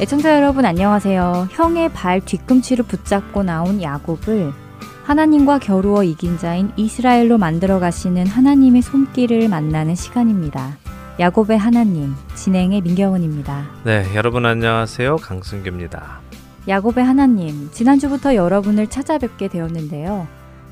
애청자 0.00 0.34
여러분 0.34 0.64
안녕하세요. 0.64 1.48
형의 1.50 1.90
발 1.90 2.22
뒤꿈치를 2.22 2.86
붙잡고 2.86 3.42
나온 3.42 3.82
야곱을 3.82 4.50
하나님과 5.04 5.58
겨루어 5.58 6.04
이긴 6.04 6.38
자인 6.38 6.72
이스라엘로 6.74 7.36
만들어 7.36 7.78
가시는 7.78 8.26
하나님의 8.26 8.80
손길을 8.80 9.50
만나는 9.50 9.94
시간입니다. 9.94 10.78
야곱의 11.18 11.58
하나님 11.58 12.14
진행의 12.34 12.80
민경은입니다. 12.80 13.66
네, 13.84 14.06
여러분 14.14 14.46
안녕하세요. 14.46 15.16
강승규입니다. 15.16 16.20
야곱의 16.66 17.04
하나님 17.04 17.70
지난주부터 17.70 18.34
여러분을 18.34 18.86
찾아뵙게 18.86 19.48
되었는데요. 19.48 20.26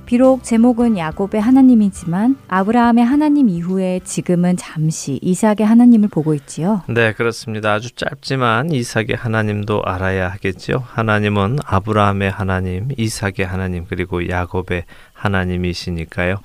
비록 0.08 0.42
제목은 0.42 0.96
야곱의 0.96 1.38
하나님이지만 1.38 2.38
아브라함의 2.48 3.04
하나님 3.04 3.50
이후에 3.50 4.00
지금은 4.04 4.56
잠시 4.56 5.18
이삭의 5.20 5.66
하나님을 5.66 6.08
보고 6.08 6.32
있지요. 6.32 6.82
네, 6.88 7.12
그렇습니다. 7.12 7.74
아주 7.74 7.90
짧지만 7.94 8.72
이삭의 8.72 9.16
하나님도 9.18 9.82
알아야 9.84 10.30
하겠지요. 10.30 10.82
하나님은 10.86 11.58
아브라함의 11.62 12.30
하나님, 12.30 12.88
이삭의 12.96 13.44
하나님, 13.46 13.84
그리고 13.84 14.26
야곱의 14.26 14.84
하나님이시니까요. 15.12 16.36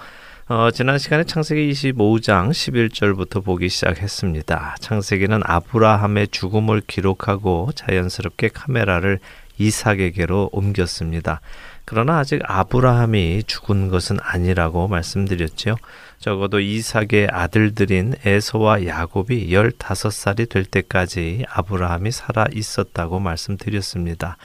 어, 0.49 0.69
지난 0.71 0.97
시간에 0.97 1.23
창세기 1.23 1.71
25장 1.71 2.49
11절부터 2.49 3.45
보기 3.45 3.69
시작했습니다. 3.69 4.75
창세기는 4.81 5.39
아브라함의 5.41 6.27
죽음을 6.31 6.81
기록하고 6.85 7.69
자연스럽게 7.75 8.49
카메라를 8.49 9.19
이삭에게로 9.57 10.49
옮겼습니다. 10.51 11.39
그러나 11.85 12.19
아직 12.19 12.41
아브라함이 12.45 13.43
죽은 13.45 13.89
것은 13.89 14.17
아니라고 14.21 14.87
말씀드렸지요. 14.87 15.75
적어도 16.19 16.59
이삭의 16.59 17.27
아들들인 17.29 18.15
에서와 18.25 18.85
야곱이 18.85 19.49
15살이 19.49 20.49
될 20.49 20.63
때까지 20.63 21.45
아브라함이 21.49 22.11
살아 22.11 22.45
있었다고 22.53 23.19
말씀드렸습니다. 23.19 24.37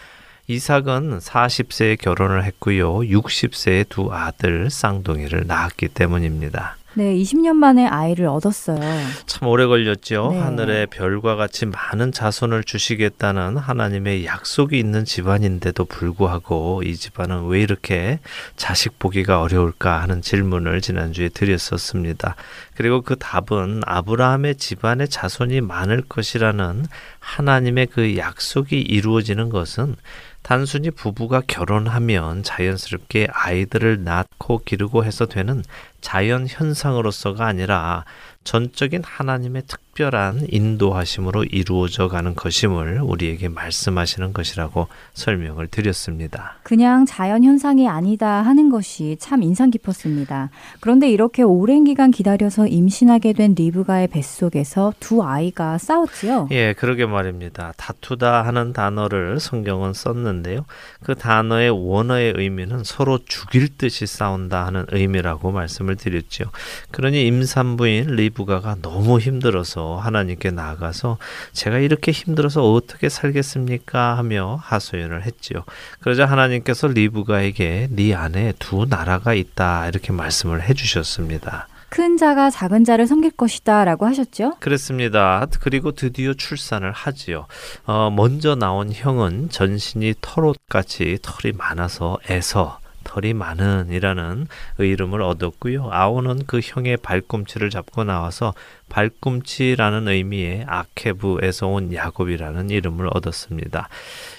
이삭은 0.49 1.19
40세에 1.19 2.01
결혼을 2.01 2.43
했고요. 2.45 3.01
60세에 3.01 3.89
두 3.89 4.13
아들 4.13 4.71
쌍둥이를 4.71 5.47
낳았기 5.47 5.89
때문입니다. 5.89 6.77
네, 6.99 7.15
20년 7.15 7.53
만에 7.53 7.87
아이를 7.87 8.27
얻었어요. 8.27 8.81
참 9.25 9.47
오래 9.47 9.67
걸렸죠. 9.67 10.31
네. 10.33 10.41
하늘의 10.41 10.89
별과 10.89 11.37
같이 11.37 11.65
많은 11.65 12.11
자손을 12.11 12.65
주시겠다는 12.65 13.57
하나님의 13.57 14.27
약속이 14.27 14.77
있는 14.77 15.05
집안인데도 15.05 15.85
불구하고 15.85 16.83
이 16.85 16.97
집안은 16.97 17.47
왜 17.47 17.61
이렇게 17.61 18.19
자식 18.57 18.99
보기가 18.99 19.43
어려울까 19.43 20.03
하는 20.03 20.23
질문을 20.23 20.81
지난주에 20.81 21.29
드렸었습니다. 21.29 22.35
그리고 22.79 23.01
그 23.01 23.17
답은 23.17 23.81
아브라함의 23.87 24.55
집안의 24.55 25.09
자손이 25.09 25.63
많을 25.63 26.01
것이라는 26.01 26.87
하나님의 27.19 27.87
그 27.87 28.17
약속이 28.17 28.81
이루어지는 28.81 29.49
것은 29.49 29.97
단순히 30.43 30.93
부부가 30.93 31.43
결혼하면 31.45 32.45
자연스럽게 32.45 33.27
아이들을 33.33 34.05
낳고 34.05 34.63
기르고 34.65 35.05
해서 35.05 35.27
되는 35.27 35.65
자연 36.01 36.47
현상으로서가 36.49 37.45
아니라 37.47 38.05
전적인 38.45 39.03
하나님의 39.05 39.65
특 39.67 39.81
별한 39.99 40.47
인도하심으로 40.49 41.43
이루어져 41.43 42.07
가는 42.07 42.37
것임을 42.37 43.01
우리에게 43.03 43.49
말씀하시는 43.49 44.33
것이라고 44.33 44.87
설명을 45.15 45.67
드렸습니다. 45.67 46.55
그냥 46.63 47.05
자연 47.05 47.43
현상이 47.43 47.89
아니다 47.89 48.43
하는 48.43 48.71
것이 48.71 49.17
참 49.19 49.43
인상 49.43 49.71
깊었습니다. 49.71 50.51
그런데 50.79 51.11
이렇게 51.11 51.43
오랜 51.43 51.83
기간 51.83 52.13
기다려서 52.13 52.69
임신하게 52.69 53.33
된 53.33 53.55
리브가의 53.57 54.07
뱃속에서 54.09 54.95
두 55.01 55.25
아이가 55.25 55.79
싸웠지요? 55.79 56.49
예, 56.53 56.75
그러게 56.75 57.05
말입니다. 57.05 57.73
다투다 57.77 58.43
하는 58.47 58.73
단어를 58.73 59.41
성경은 59.41 59.95
썼는데요. 59.95 60.65
그 61.03 61.17
단어의 61.17 61.71
원어의 61.71 62.35
의미는 62.37 62.85
서로 62.85 63.19
죽일 63.25 63.77
듯이 63.77 64.07
싸운다 64.07 64.65
하는 64.65 64.87
의미라고 64.93 65.51
말씀을 65.51 65.97
드렸죠. 65.97 66.45
그러니 66.93 67.27
임산부인 67.27 68.15
리브가가 68.15 68.77
너무 68.81 69.19
힘들어서 69.19 69.88
하나님께 69.97 70.51
나아가서 70.51 71.19
제가 71.53 71.79
이렇게 71.79 72.13
힘들어서 72.13 72.73
어떻게 72.73 73.09
살겠습니까 73.09 74.17
하며 74.17 74.59
하소연을 74.63 75.25
했지요. 75.25 75.65
그러자 76.01 76.27
하나님께서 76.27 76.89
리브가에게 76.89 77.89
네 77.91 78.15
안에 78.15 78.53
두 78.59 78.87
나라가 78.89 79.35
있다 79.35 79.89
이렇게 79.89 80.13
말씀을 80.13 80.63
해 80.63 80.75
주셨습니다. 80.75 81.69
큰 81.91 82.17
자가 82.19 82.51
작은 82.51 82.85
자를 82.85 83.07
섬길 83.07 83.33
것이다 83.33 83.85
라고 83.85 84.07
하셨죠? 84.07 84.57
그렇습니다. 84.61 85.47
그리고 85.61 85.93
드디어 85.93 86.35
출산을 86.35 86.93
하지요. 86.93 87.47
어, 87.87 88.11
먼저 88.15 88.55
나온 88.55 88.93
형은 88.93 89.49
전신이 89.49 90.15
털옷같이 90.21 91.19
털이 91.23 91.55
많아서 91.57 92.19
애서 92.29 92.78
털이 93.09 93.33
많은이라는 93.33 94.47
이름을 94.79 95.23
얻었고요. 95.23 95.89
아오는 95.91 96.43
그 96.47 96.61
형의 96.63 96.99
발꿈치를 96.99 97.71
잡고 97.71 98.05
나와서 98.05 98.53
발꿈치라는 98.91 100.09
의미의 100.09 100.65
아케브에서 100.69 101.67
온 101.69 101.93
야곱이라는 101.93 102.71
이름을 102.71 103.09
얻었습니다. 103.13 103.89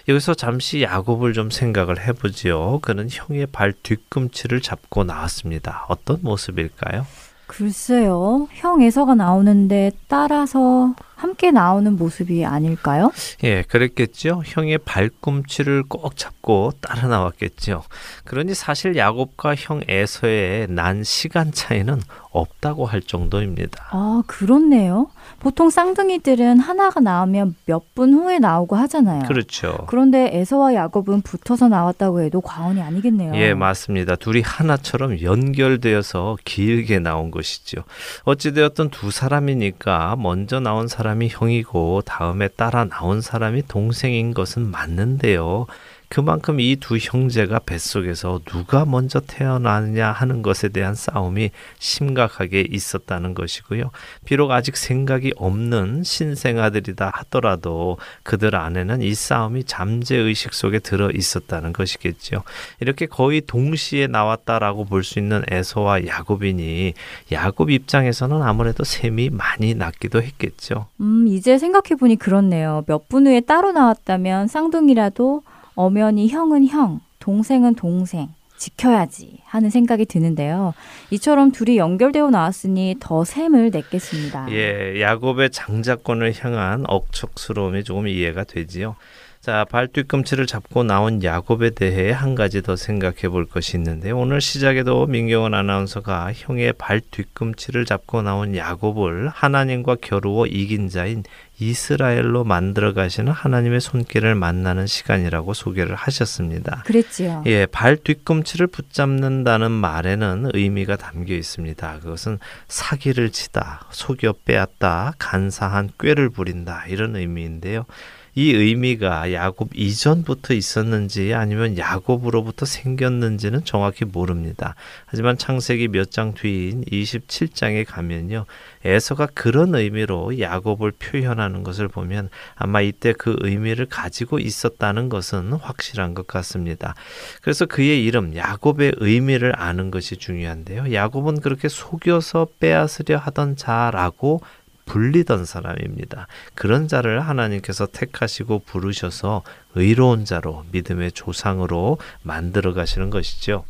여기서 0.08 0.36
잠시 0.36 0.84
야곱을 0.84 1.34
좀 1.34 1.50
생각을 1.50 2.00
해보지요. 2.00 2.80
그는 2.82 3.08
형의 3.10 3.48
발 3.48 3.74
뒤꿈치를 3.74 4.62
잡고 4.62 5.04
나왔습니다. 5.04 5.86
어떤 5.90 6.20
모습일까요? 6.22 7.06
글쎄요. 7.50 8.48
형 8.54 8.84
에서가 8.84 9.16
나오는데 9.16 9.92
따라서 10.08 10.94
함께 11.16 11.50
나오는 11.50 11.98
모습이 11.98 12.46
아닐까요? 12.46 13.12
예, 13.44 13.64
그랬겠죠. 13.64 14.44
형의 14.46 14.78
발꿈치를 14.78 15.84
꼭 15.90 16.16
잡고 16.16 16.74
따라 16.80 17.08
나왔겠죠. 17.08 17.84
그러니 18.24 18.54
사실 18.54 18.96
야곱과 18.96 19.56
형 19.56 19.82
에서의 19.88 20.68
난 20.70 21.04
시간 21.04 21.52
차이는 21.52 22.00
없다고 22.32 22.86
할 22.86 23.02
정도입니다. 23.02 23.88
아, 23.90 24.22
그렇네요. 24.28 25.08
보통 25.40 25.70
쌍둥이들은 25.70 26.60
하나가 26.60 27.00
나오면 27.00 27.56
몇 27.66 27.84
분 27.96 28.14
후에 28.14 28.40
나오고 28.40 28.76
하잖아요. 28.78 29.24
그렇죠. 29.28 29.86
그런데 29.88 30.30
에서와 30.34 30.74
야곱은 30.74 31.22
붙어서 31.22 31.68
나왔다고 31.68 32.22
해도 32.22 32.40
과언이 32.40 32.82
아니겠네요. 32.82 33.34
예, 33.36 33.54
맞습니다. 33.54 34.16
둘이 34.16 34.42
하나처럼 34.42 35.22
연결되어서 35.22 36.38
길게 36.46 37.00
나온 37.00 37.32
것이죠. 37.32 37.84
어찌되었든 38.24 38.90
두 38.90 39.12
사람이니까 39.12 40.16
먼저 40.18 40.60
나온 40.60 40.88
사람이 40.88 41.30
형이고 41.32 42.02
다음에 42.06 42.48
따라 42.48 42.86
나온 42.86 43.22
사람이 43.22 43.64
동생인 43.68 44.34
것은 44.34 44.70
맞는데요. 44.70 45.66
그만큼 46.10 46.60
이 46.60 46.76
두 46.76 46.98
형제가 46.98 47.60
뱃속에서 47.60 48.40
누가 48.46 48.84
먼저 48.84 49.20
태어나느냐 49.20 50.12
하는 50.12 50.42
것에 50.42 50.70
대한 50.70 50.96
싸움이 50.96 51.52
심각하게 51.78 52.66
있었다는 52.70 53.36
것이고요. 53.36 53.92
비록 54.26 54.50
아직 54.52 54.76
생각이 54.76 55.34
없는 55.38 56.04
신생아들이다 56.04 57.12
하더라도 57.14 57.98
그들 58.24 58.56
안에는 58.56 59.04
이 59.04 59.14
싸움이 59.14 59.66
잠재의식 59.66 60.54
속에 60.56 60.80
들어 60.80 61.12
있었다는 61.12 61.74
것이겠죠. 61.74 62.42
이렇게 62.80 63.06
거의 63.06 63.42
동시에 63.42 64.08
나왔다라고 64.08 64.86
볼 64.86 65.04
수 65.04 65.20
있는 65.20 65.44
에서와 65.50 66.06
야곱이니 66.08 66.94
야곱 67.32 67.70
입장에서는 67.70 68.42
아무래도 68.42 68.84
셈이 68.84 69.30
많이 69.30 69.76
났기도 69.76 70.22
했겠죠. 70.22 70.88
음, 71.02 71.28
이제 71.28 71.58
생각해 71.58 71.96
보니 72.00 72.16
그렇네요. 72.18 72.84
몇 72.88 73.08
분 73.10 73.26
후에 73.28 73.40
따로 73.42 73.72
나왔다면 73.72 74.48
쌍둥이라도 74.48 75.44
엄연히 75.80 76.28
형은 76.28 76.68
형, 76.68 77.00
동생은 77.20 77.76
동생, 77.76 78.28
지켜야지 78.58 79.38
하는 79.46 79.70
생각이 79.70 80.04
드는데요. 80.04 80.74
이처럼 81.10 81.54
둘이 81.54 81.78
연결되어 81.78 82.32
나왔으니 82.32 82.98
더 83.00 83.24
셈을 83.24 83.70
냈겠습니다. 83.70 84.52
예, 84.52 85.00
야곱의 85.00 85.52
장자권을 85.52 86.34
향한 86.44 86.84
억척스러움이 86.86 87.86
조금 87.86 88.10
이해가 88.10 88.44
되지요. 88.44 88.98
자, 89.42 89.66
발 89.70 89.88
뒤꿈치를 89.88 90.48
잡고 90.48 90.84
나온 90.84 91.24
야곱에 91.24 91.70
대해 91.70 92.12
한 92.12 92.36
가지 92.36 92.62
더 92.62 92.76
생각해 92.76 93.30
볼 93.30 93.46
것이 93.46 93.78
있는데 93.78 94.12
오늘 94.12 94.42
시작에도 94.42 95.06
민경원 95.06 95.54
아나운서가 95.54 96.34
형의 96.36 96.74
발 96.74 97.00
뒤꿈치를 97.00 97.86
잡고 97.86 98.22
나온 98.22 98.54
야곱을 98.54 99.30
하나님과 99.30 99.96
겨루어 100.02 100.46
이긴 100.46 100.90
자인 100.90 101.24
이스라엘로 101.58 102.44
만들어 102.44 102.94
가시는 102.94 103.32
하나님의 103.32 103.80
손길을 103.80 104.36
만나는 104.36 104.88
시간이라고 104.88 105.54
소개를 105.54 105.96
하셨습니다. 105.96 106.84
그랬지요. 106.86 107.44
예, 107.46 107.66
발 107.66 107.96
뒤꿈치를 107.96 108.68
붙잡는다는 108.68 109.72
말에는 109.72 110.52
의미가 110.54 110.98
담겨 110.98 111.34
있습니다. 111.34 112.00
그것은 112.00 112.40
사기를 112.68 113.30
치다, 113.32 113.88
속여 113.92 114.34
빼앗다, 114.44 115.14
간사한 115.18 115.92
꾀를 115.98 116.30
부린다 116.30 116.86
이런 116.88 117.16
의미인데요. 117.16 117.86
이 118.36 118.52
의미가 118.52 119.34
야곱 119.34 119.70
이전부터 119.76 120.54
있었는지 120.54 121.34
아니면 121.34 121.78
야곱으로부터 121.78 122.66
생겼는지는 122.66 123.64
정확히 123.66 124.06
모릅니다. 124.06 124.76
하지만 125.06 125.38
창세기 125.38 125.88
몇 125.88 126.10
장 126.10 126.34
뒤인 126.34 126.84
27장에 126.86 127.86
가면요. 127.88 128.46
에서가 128.84 129.28
그런 129.34 129.76
의미로 129.76 130.40
야곱을 130.40 130.92
표현하는 130.94 131.64
것을 131.64 131.88
보면 131.88 132.30
아마 132.56 132.82
이때 132.82 133.14
그 133.14 133.36
의미를 133.42 133.86
가지고 133.86 134.40
있었다는 134.40 135.10
것은 135.10 135.54
확실한 135.54 136.14
것 136.14 136.26
같습니다. 136.28 136.96
그래서 137.42 137.66
그의 137.66 138.04
이름 138.04 138.36
야곱의 138.36 138.94
의미를 138.98 139.54
아는 139.60 139.92
것이 139.92 140.18
중요한데요. 140.18 140.94
야곱은 140.94 141.42
그렇게 141.42 141.68
속여서 141.70 142.48
빼앗으려 142.60 143.18
하던 143.18 143.56
자라고 143.56 144.42
불리던 144.90 145.46
사람입니다. 145.46 146.28
그런 146.56 146.88
자를 146.88 147.22
하나님께서 147.22 147.86
택하시고 147.86 148.64
부르셔서 148.66 149.44
의로운 149.76 150.26
자로 150.26 150.66
믿음의 150.72 151.12
조상으로 151.12 152.00
만들어 152.24 152.74
가시는 152.74 153.12
것이죠. 153.12 153.66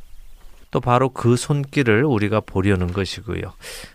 또 0.71 0.80
바로 0.80 1.10
그 1.10 1.36
손길을 1.36 2.04
우리가 2.06 2.42
보려는 2.42 2.94
것이고요. 2.94 3.42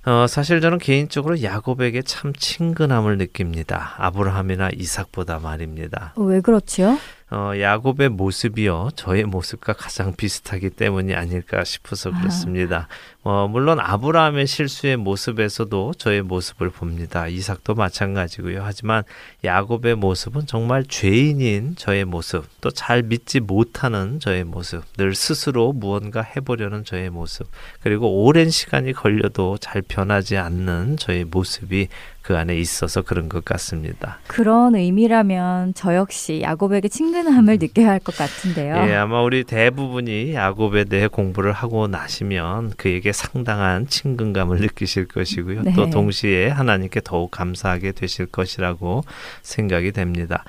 어, 0.07 0.27
사실 0.27 0.61
저는 0.61 0.79
개인적으로 0.79 1.43
야곱에게 1.43 2.03
참 2.03 2.33
친근함을 2.33 3.17
느낍니다. 3.17 3.95
아브라함이나 3.99 4.71
이삭보다 4.77 5.39
말입니다. 5.39 6.13
어, 6.17 6.23
왜 6.23 6.41
그렇지요? 6.41 6.99
어, 7.35 7.59
야곱의 7.59 8.11
모습이요 8.11 8.91
저의 8.95 9.25
모습과 9.25 9.73
가장 9.73 10.15
비슷하기 10.15 10.71
때문이 10.71 11.15
아닐까 11.15 11.65
싶어서 11.65 12.11
아. 12.11 12.21
그렇습니다. 12.21 12.87
아. 12.89 13.15
어, 13.25 13.49
물론 13.49 13.81
아브라함의 13.81 14.47
실수의 14.47 14.99
모습에서도 14.99 15.95
저의 15.99 16.23
모습을 16.23 16.71
봅니다. 16.71 17.27
이삭도 17.27 17.75
마찬가지고요. 17.75 18.63
하지만 18.63 19.03
야곱의 19.43 19.97
모습은 19.97 20.47
정말 20.47 20.85
죄인인 20.85 21.75
저의 21.77 22.05
모습, 22.05 22.45
또 22.61 22.71
잘 22.71 23.03
믿지 23.03 23.41
못하는 23.41 24.21
저의 24.21 24.45
모습, 24.45 24.85
늘 24.97 25.15
스스로 25.15 25.73
무언가 25.73 26.21
해보려는 26.21 26.85
저의 26.85 27.11
모습, 27.11 27.49
그리고 27.83 28.25
오랜 28.25 28.51
시간이 28.51 28.93
걸려도 28.93 29.59
잘 29.59 29.83
변하지 29.83 30.37
않는 30.37 30.99
저의 30.99 31.25
모습이 31.25 31.89
그 32.25 32.39
안에 32.39 32.57
있어서 32.57 33.03
그런 33.03 33.29
것 33.29 33.45
같습니다. 33.45 34.19
그런 34.27 34.75
의미라면 34.75 35.75
저 35.75 35.95
역시 35.95 36.41
야곱에게 36.43 36.89
친근함을 36.89 37.59
느껴야 37.61 37.91
할 37.91 38.01
것 38.01 38.17
같은데요. 38.17 38.77
예, 38.89 38.95
아마 38.95 39.23
우리 39.23 39.45
대부분이 39.45 40.35
야곱에 40.35 40.85
대해 40.85 41.07
공부를 41.07 41.53
하고 41.53 41.87
나시면 41.87 42.73
그에게 42.79 43.13
상당한 43.13 43.87
친근감을 43.87 44.59
느끼실 44.61 45.07
것이고요. 45.09 45.63
네. 45.63 45.73
또 45.75 45.91
동시에 45.91 46.49
하나님께 46.49 47.03
더욱 47.05 47.31
감사하게 47.31 47.93
되실 47.93 48.25
것이라고 48.27 49.05
생각이 49.43 49.93
됩니다. 49.93 50.45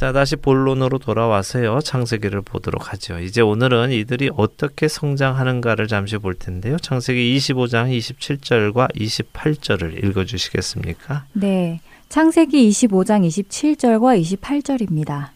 자, 0.00 0.12
다시 0.12 0.34
본론으로 0.34 0.96
돌아와서요. 0.96 1.80
창세기를 1.80 2.40
보도록 2.40 2.90
하죠. 2.90 3.18
이제 3.18 3.42
오늘은 3.42 3.92
이들이 3.92 4.30
어떻게 4.34 4.88
성장하는가를 4.88 5.88
잠시 5.88 6.16
볼 6.16 6.32
텐데요. 6.32 6.78
창세기 6.78 7.36
25장 7.36 7.94
27절과 7.94 8.96
28절을 8.96 10.02
읽어 10.02 10.24
주시겠습니까? 10.24 11.26
네. 11.34 11.80
창세기 12.08 12.66
25장 12.70 13.28
27절과 13.28 14.18
28절입니다. 14.40 15.32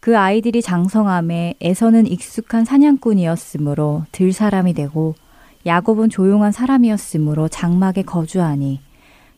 그 0.00 0.16
아이들이 0.16 0.62
장성함에 0.62 1.56
에서는 1.60 2.06
익숙한 2.06 2.64
사냥꾼이었으므로 2.64 4.06
들 4.12 4.32
사람이 4.32 4.72
되고 4.72 5.14
야곱은 5.66 6.08
조용한 6.08 6.52
사람이었으므로 6.52 7.48
장막에 7.48 8.00
거주하니 8.00 8.80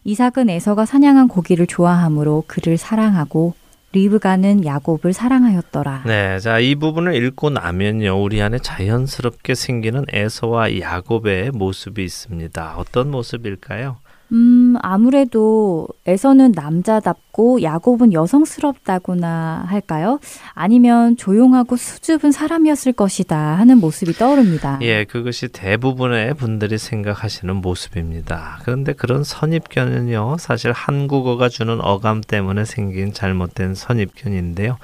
이삭은 0.04 0.48
에서가 0.50 0.86
사냥한 0.86 1.26
고기를 1.26 1.66
좋아하므로 1.66 2.44
그를 2.46 2.78
사랑하고 2.78 3.54
리브가는 3.93 4.64
야곱을 4.64 5.12
사랑하였더라. 5.12 6.02
네, 6.06 6.38
자, 6.40 6.58
이 6.58 6.75
부분을 6.75 7.14
읽고 7.14 7.50
나면요, 7.50 8.23
우리 8.23 8.43
안에 8.43 8.58
자연스럽게 8.58 9.55
생기는 9.55 10.05
에서와 10.12 10.79
야곱의 10.79 11.52
모습이 11.52 12.05
있습니다. 12.05 12.76
어떤 12.76 13.11
모습일까요? 13.11 13.96
음, 14.32 14.76
아무래도 14.82 15.88
에서는 16.06 16.52
남자답고 16.54 17.62
야곱은 17.62 18.12
여성스럽다고나 18.12 19.64
할까요? 19.66 20.20
아니면 20.54 21.16
조용하고 21.16 21.76
수줍은 21.76 22.32
사람이었을 22.32 22.92
것이다 22.92 23.36
하는 23.36 23.78
모습이 23.78 24.12
떠오릅니다. 24.12 24.78
예, 24.82 25.04
그것이 25.04 25.48
대부분의 25.48 26.34
분들이 26.34 26.78
생각하시는 26.78 27.56
모습입니다. 27.56 28.58
그런데 28.64 28.92
그런 28.92 29.25
선입견은요, 29.25 30.36
사실 30.38 30.72
한국어가 30.72 31.48
주는 31.48 31.81
어감 31.81 32.20
때문에 32.20 32.64
생긴 32.64 33.12
잘못된 33.12 33.74
선입견인데요. 33.74 34.78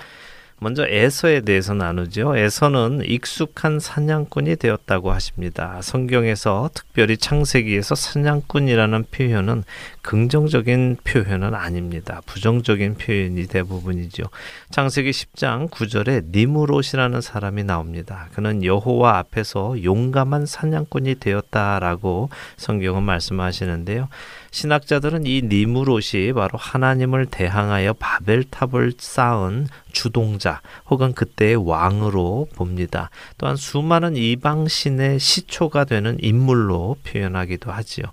먼저 0.65 0.87
에서에 0.89 1.43
대해서 1.43 1.75
나누죠. 1.75 2.39
에서는 2.39 3.03
익숙한 3.05 3.81
사냥꾼이 3.81 4.57
되었다고 4.57 5.13
하십니다. 5.13 5.79
성경에서 5.83 6.71
특별히 6.73 7.19
창세기에서 7.19 7.95
사냥꾼이라는 7.95 9.05
표현은 9.11 9.65
긍정적인 10.01 10.97
표현은 11.05 11.55
아닙니다. 11.55 12.23
부정적인 12.25 12.95
표현이 12.95 13.47
대부분이죠. 13.47 14.23
창세기 14.71 15.11
10장 15.11 15.69
9절에 15.69 16.31
니무롯이라는 16.33 17.21
사람이 17.21 17.65
나옵니다. 17.65 18.29
그는 18.33 18.65
여호와 18.65 19.19
앞에서 19.19 19.85
용감한 19.85 20.47
사냥꾼이 20.47 21.17
되었다라고 21.21 22.31
성경은 22.57 23.03
말씀하시는데요. 23.03 24.09
신학자들은 24.55 25.27
이 25.27 25.43
니무롯이 25.43 26.33
바로 26.33 26.57
하나님을 26.57 27.27
대항하여 27.27 27.95
바벨탑을 27.95 28.95
쌓은 28.99 29.67
주동자 29.91 30.61
혹은 30.89 31.13
그때의 31.13 31.57
왕으로 31.57 32.47
봅니다. 32.55 33.11
또한 33.37 33.57
수많은 33.57 34.17
이방 34.17 34.69
신의 34.69 35.19
시초가 35.19 35.87
되는 35.87 36.17
인물로 36.21 36.97
표현하기도 37.03 37.73
하지요. 37.73 38.05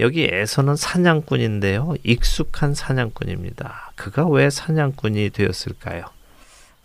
여기에서는 0.00 0.74
사냥꾼인데요. 0.74 1.94
익숙한 2.02 2.74
사냥꾼입니다. 2.74 3.92
그가 3.94 4.26
왜 4.26 4.50
사냥꾼이 4.50 5.30
되었을까요? 5.30 6.06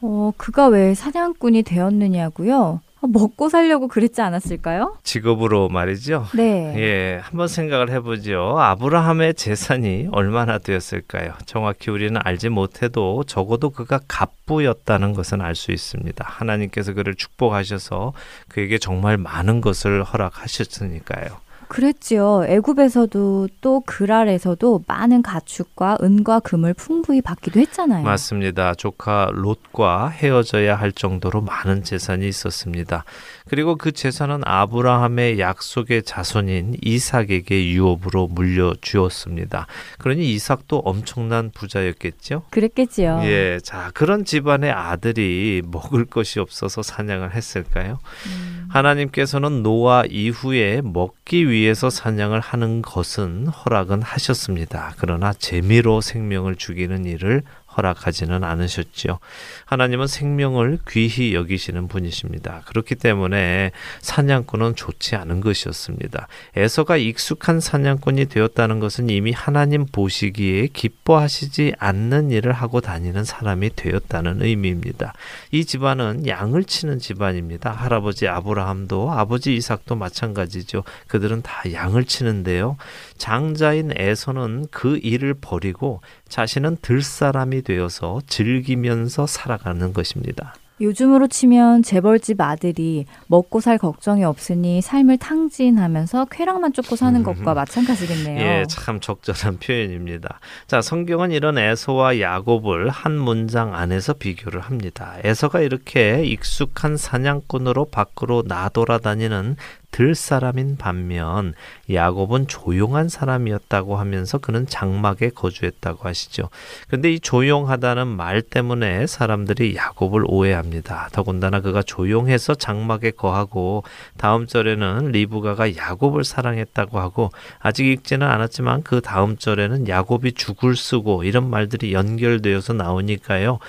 어, 0.01 0.31
그가 0.37 0.67
왜 0.67 0.93
사냥꾼이 0.93 1.63
되었느냐고요? 1.63 2.81
어, 3.01 3.07
먹고 3.07 3.49
살려고 3.49 3.87
그랬지 3.87 4.21
않았을까요? 4.21 4.97
직업으로 5.03 5.69
말이죠. 5.69 6.25
네. 6.35 6.73
예, 6.77 7.19
한번 7.21 7.47
생각을 7.47 7.89
해보죠. 7.91 8.57
아브라함의 8.59 9.35
재산이 9.35 10.09
얼마나 10.11 10.57
되었을까요? 10.57 11.33
정확히 11.45 11.91
우리는 11.91 12.19
알지 12.23 12.49
못해도 12.49 13.23
적어도 13.25 13.69
그가 13.69 13.99
갑부였다는 14.07 15.13
것은 15.13 15.41
알 15.41 15.55
수 15.55 15.71
있습니다. 15.71 16.25
하나님께서 16.27 16.93
그를 16.93 17.15
축복하셔서 17.15 18.13
그에게 18.47 18.77
정말 18.77 19.17
많은 19.17 19.61
것을 19.61 20.03
허락하셨으니까요. 20.03 21.48
그랬지요. 21.69 22.45
애굽에서도 22.47 23.47
또 23.61 23.79
그랄에서도 23.81 24.83
많은 24.87 25.21
가축과 25.21 25.99
은과 26.01 26.39
금을 26.39 26.73
풍부히 26.73 27.21
받기도 27.21 27.59
했잖아요. 27.59 28.03
맞습니다. 28.03 28.73
조카 28.73 29.29
롯과 29.31 30.09
헤어져야 30.09 30.75
할 30.75 30.91
정도로 30.91 31.41
많은 31.41 31.83
재산이 31.83 32.27
있었습니다. 32.27 33.05
그리고 33.47 33.75
그 33.75 33.91
재산은 33.91 34.41
아브라함의 34.45 35.39
약속의 35.39 36.03
자손인 36.03 36.75
이삭에게 36.81 37.67
유업으로 37.69 38.27
물려주었습니다. 38.27 39.67
그러니 39.99 40.33
이삭도 40.33 40.79
엄청난 40.79 41.51
부자였겠죠? 41.53 42.45
그랬겠지요. 42.49 43.21
예. 43.25 43.59
자, 43.61 43.91
그런 43.93 44.25
집안의 44.25 44.71
아들이 44.71 45.61
먹을 45.65 46.05
것이 46.05 46.39
없어서 46.39 46.81
사냥을 46.81 47.35
했을까요? 47.35 47.99
음. 48.25 48.65
하나님께서는 48.69 49.61
노아 49.61 50.03
이후에 50.09 50.81
먹 50.83 51.18
기 51.29 51.47
위해서 51.47 51.91
사냥을 51.91 52.39
하는 52.39 52.81
것은 52.81 53.45
허락은 53.45 54.01
하셨습니다. 54.01 54.95
그러나 54.97 55.31
재미로 55.31 56.01
생명을 56.01 56.55
죽이는 56.55 57.05
일을 57.05 57.43
허락하지는 57.77 58.43
않으셨지요. 58.43 59.19
하나님은 59.65 60.07
생명을 60.07 60.79
귀히 60.89 61.33
여기시는 61.33 61.87
분이십니다. 61.87 62.63
그렇기 62.65 62.95
때문에 62.95 63.71
사냥꾼은 64.01 64.75
좋지 64.75 65.15
않은 65.15 65.41
것이었습니다. 65.41 66.27
에서가 66.55 66.97
익숙한 66.97 67.59
사냥꾼이 67.59 68.25
되었다는 68.25 68.79
것은 68.79 69.09
이미 69.09 69.31
하나님 69.31 69.85
보시기에 69.85 70.67
기뻐하시지 70.67 71.75
않는 71.77 72.31
일을 72.31 72.51
하고 72.51 72.81
다니는 72.81 73.23
사람이 73.23 73.71
되었다는 73.75 74.41
의미입니다. 74.41 75.13
이 75.51 75.65
집안은 75.65 76.27
양을 76.27 76.63
치는 76.63 76.99
집안입니다. 76.99 77.71
할아버지 77.71 78.27
아브라함도 78.27 79.11
아버지 79.11 79.55
이삭도 79.55 79.95
마찬가지죠. 79.95 80.83
그들은 81.07 81.41
다 81.41 81.63
양을 81.71 82.05
치는데요. 82.05 82.77
장자인 83.17 83.91
에서는 83.95 84.67
그 84.71 84.97
일을 85.01 85.35
버리고 85.35 86.01
자신은 86.29 86.77
들 86.81 87.01
사람이 87.01 87.58
되어서 87.61 88.21
즐기면서 88.27 89.27
살아가는 89.27 89.93
것입니다. 89.93 90.53
요즘으로 90.81 91.27
치면 91.27 91.83
재벌집 91.83 92.39
아들이 92.39 93.05
먹고 93.27 93.59
살 93.59 93.77
걱정이 93.77 94.23
없으니 94.23 94.81
삶을 94.81 95.17
탕진하면서 95.17 96.25
쾌락만 96.31 96.73
쫓고 96.73 96.95
사는 96.95 97.21
것과 97.23 97.53
마찬가지겠네요. 97.53 98.39
예, 98.39 98.63
참 98.67 98.99
적절한 98.99 99.57
표현입니다. 99.63 100.39
자, 100.67 100.81
성경은 100.81 101.31
이런 101.31 101.57
에서와 101.57 102.19
야곱을 102.19 102.89
한 102.89 103.17
문장 103.17 103.75
안에서 103.75 104.13
비교를 104.13 104.61
합니다. 104.61 105.15
에서가 105.23 105.59
이렇게 105.59 106.23
익숙한 106.23 106.95
사냥꾼으로 106.95 107.85
밖으로 107.85 108.43
나돌아다니는 108.47 109.57
들 109.91 110.15
사람인 110.15 110.77
반면 110.77 111.53
야곱은 111.91 112.47
조용한 112.47 113.09
사람이었다고 113.09 113.97
하면서 113.97 114.37
그는 114.37 114.67
장막에 114.67 115.29
거주했다고 115.29 116.07
하시죠. 116.07 116.49
근데 116.87 117.11
이 117.11 117.19
조용하다는 117.19 118.07
말 118.07 118.41
때문에 118.41 119.07
사람들이 119.07 119.75
야곱을 119.75 120.23
오해합니다. 120.27 121.09
더군다나 121.11 121.59
그가 121.61 121.81
조용해서 121.81 122.55
장막에 122.55 123.11
거하고 123.11 123.83
다음 124.17 124.47
절에는 124.47 125.11
리브가가 125.11 125.75
야곱을 125.75 126.23
사랑했다고 126.23 126.99
하고 126.99 127.31
아직 127.59 127.87
읽지는 127.87 128.27
않았지만 128.27 128.83
그 128.83 129.01
다음 129.01 129.37
절에는 129.37 129.87
야곱이 129.87 130.33
죽을 130.33 130.75
쓰고 130.75 131.23
이런 131.23 131.49
말들이 131.49 131.93
연결되어서 131.93 132.73
나오니까요. 132.73 133.59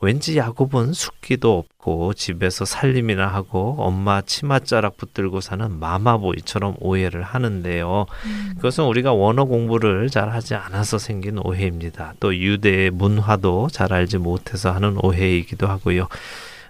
왠지 0.00 0.36
야곱은 0.36 0.92
숙기도 0.92 1.58
없고 1.58 2.14
집에서 2.14 2.64
살림이나 2.64 3.26
하고 3.26 3.76
엄마 3.78 4.20
치맛자락 4.20 4.96
붙들고 4.96 5.40
사는 5.40 5.69
마마보이처럼 5.78 6.76
오해를 6.80 7.22
하는데요. 7.22 8.06
음. 8.24 8.52
그것은 8.56 8.84
우리가 8.84 9.12
원어 9.12 9.44
공부를 9.44 10.10
잘 10.10 10.30
하지 10.30 10.54
않아서 10.54 10.98
생긴 10.98 11.38
오해입니다. 11.38 12.14
또 12.20 12.34
유대의 12.36 12.90
문화도 12.90 13.68
잘 13.70 13.92
알지 13.92 14.18
못해서 14.18 14.72
하는 14.72 14.96
오해이기도 15.02 15.66
하고요. 15.66 16.08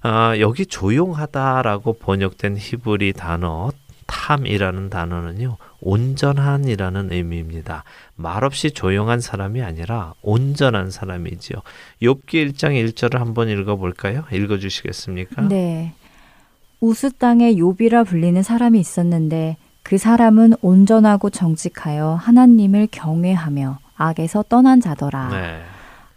아, 0.02 0.34
여기 0.38 0.66
조용하다라고 0.66 1.94
번역된 1.94 2.56
히브리 2.58 3.12
단어 3.12 3.70
탐이라는 4.06 4.90
단어는요. 4.90 5.56
온전한이라는 5.80 7.12
의미입니다. 7.12 7.84
말없이 8.16 8.72
조용한 8.72 9.20
사람이 9.20 9.62
아니라 9.62 10.14
온전한 10.20 10.90
사람이지요. 10.90 11.62
욥기 12.02 12.52
1장 12.52 12.92
1절을 12.92 13.18
한번 13.18 13.48
읽어 13.48 13.76
볼까요? 13.76 14.24
읽어 14.32 14.58
주시겠습니까? 14.58 15.42
네. 15.42 15.94
우스 16.80 17.10
땅에 17.12 17.54
욥이라 17.54 18.06
불리는 18.06 18.42
사람이 18.42 18.80
있었는데 18.80 19.56
그 19.82 19.98
사람은 19.98 20.54
온전하고 20.62 21.30
정직하여 21.30 22.14
하나님을 22.14 22.88
경외하며 22.90 23.78
악에서 23.96 24.44
떠난 24.48 24.80
자더라. 24.80 25.28
네. 25.28 25.60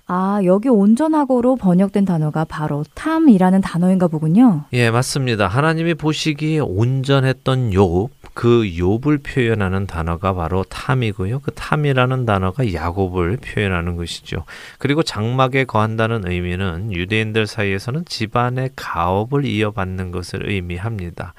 아, 0.05 0.41
여기 0.43 0.70
온전하고로 0.70 1.55
번역된 1.55 2.05
단어가 2.05 2.43
바로 2.43 2.84
탐이라는 2.93 3.62
단어인가 3.62 4.08
보군요. 4.08 4.65
예, 4.74 4.91
맞습니다. 4.91 5.48
하나님이 5.48 5.93
보시기에 5.96 6.60
온전했던 6.60 7.72
욥, 7.72 8.10
그 8.34 8.63
욥을 8.63 9.24
표현하는 9.24 9.86
단어가 9.88 10.34
바로 10.34 10.63
탐이고요. 10.63 11.40
그 11.40 11.52
탐이라는 11.52 12.25
단어가 12.25 12.74
야곱을 12.74 13.38
표현하는 13.38 13.96
것이죠. 13.96 14.46
그리고 14.80 15.04
장막에 15.04 15.66
거한다는 15.66 16.28
의미는 16.28 16.92
유대인들 16.92 17.48
사이에서는 17.48 18.06
집안의 18.06 18.72
가업을 18.75 19.46
이어받는 19.46 20.12
것을 20.12 20.50
의미합니다. 20.50 21.34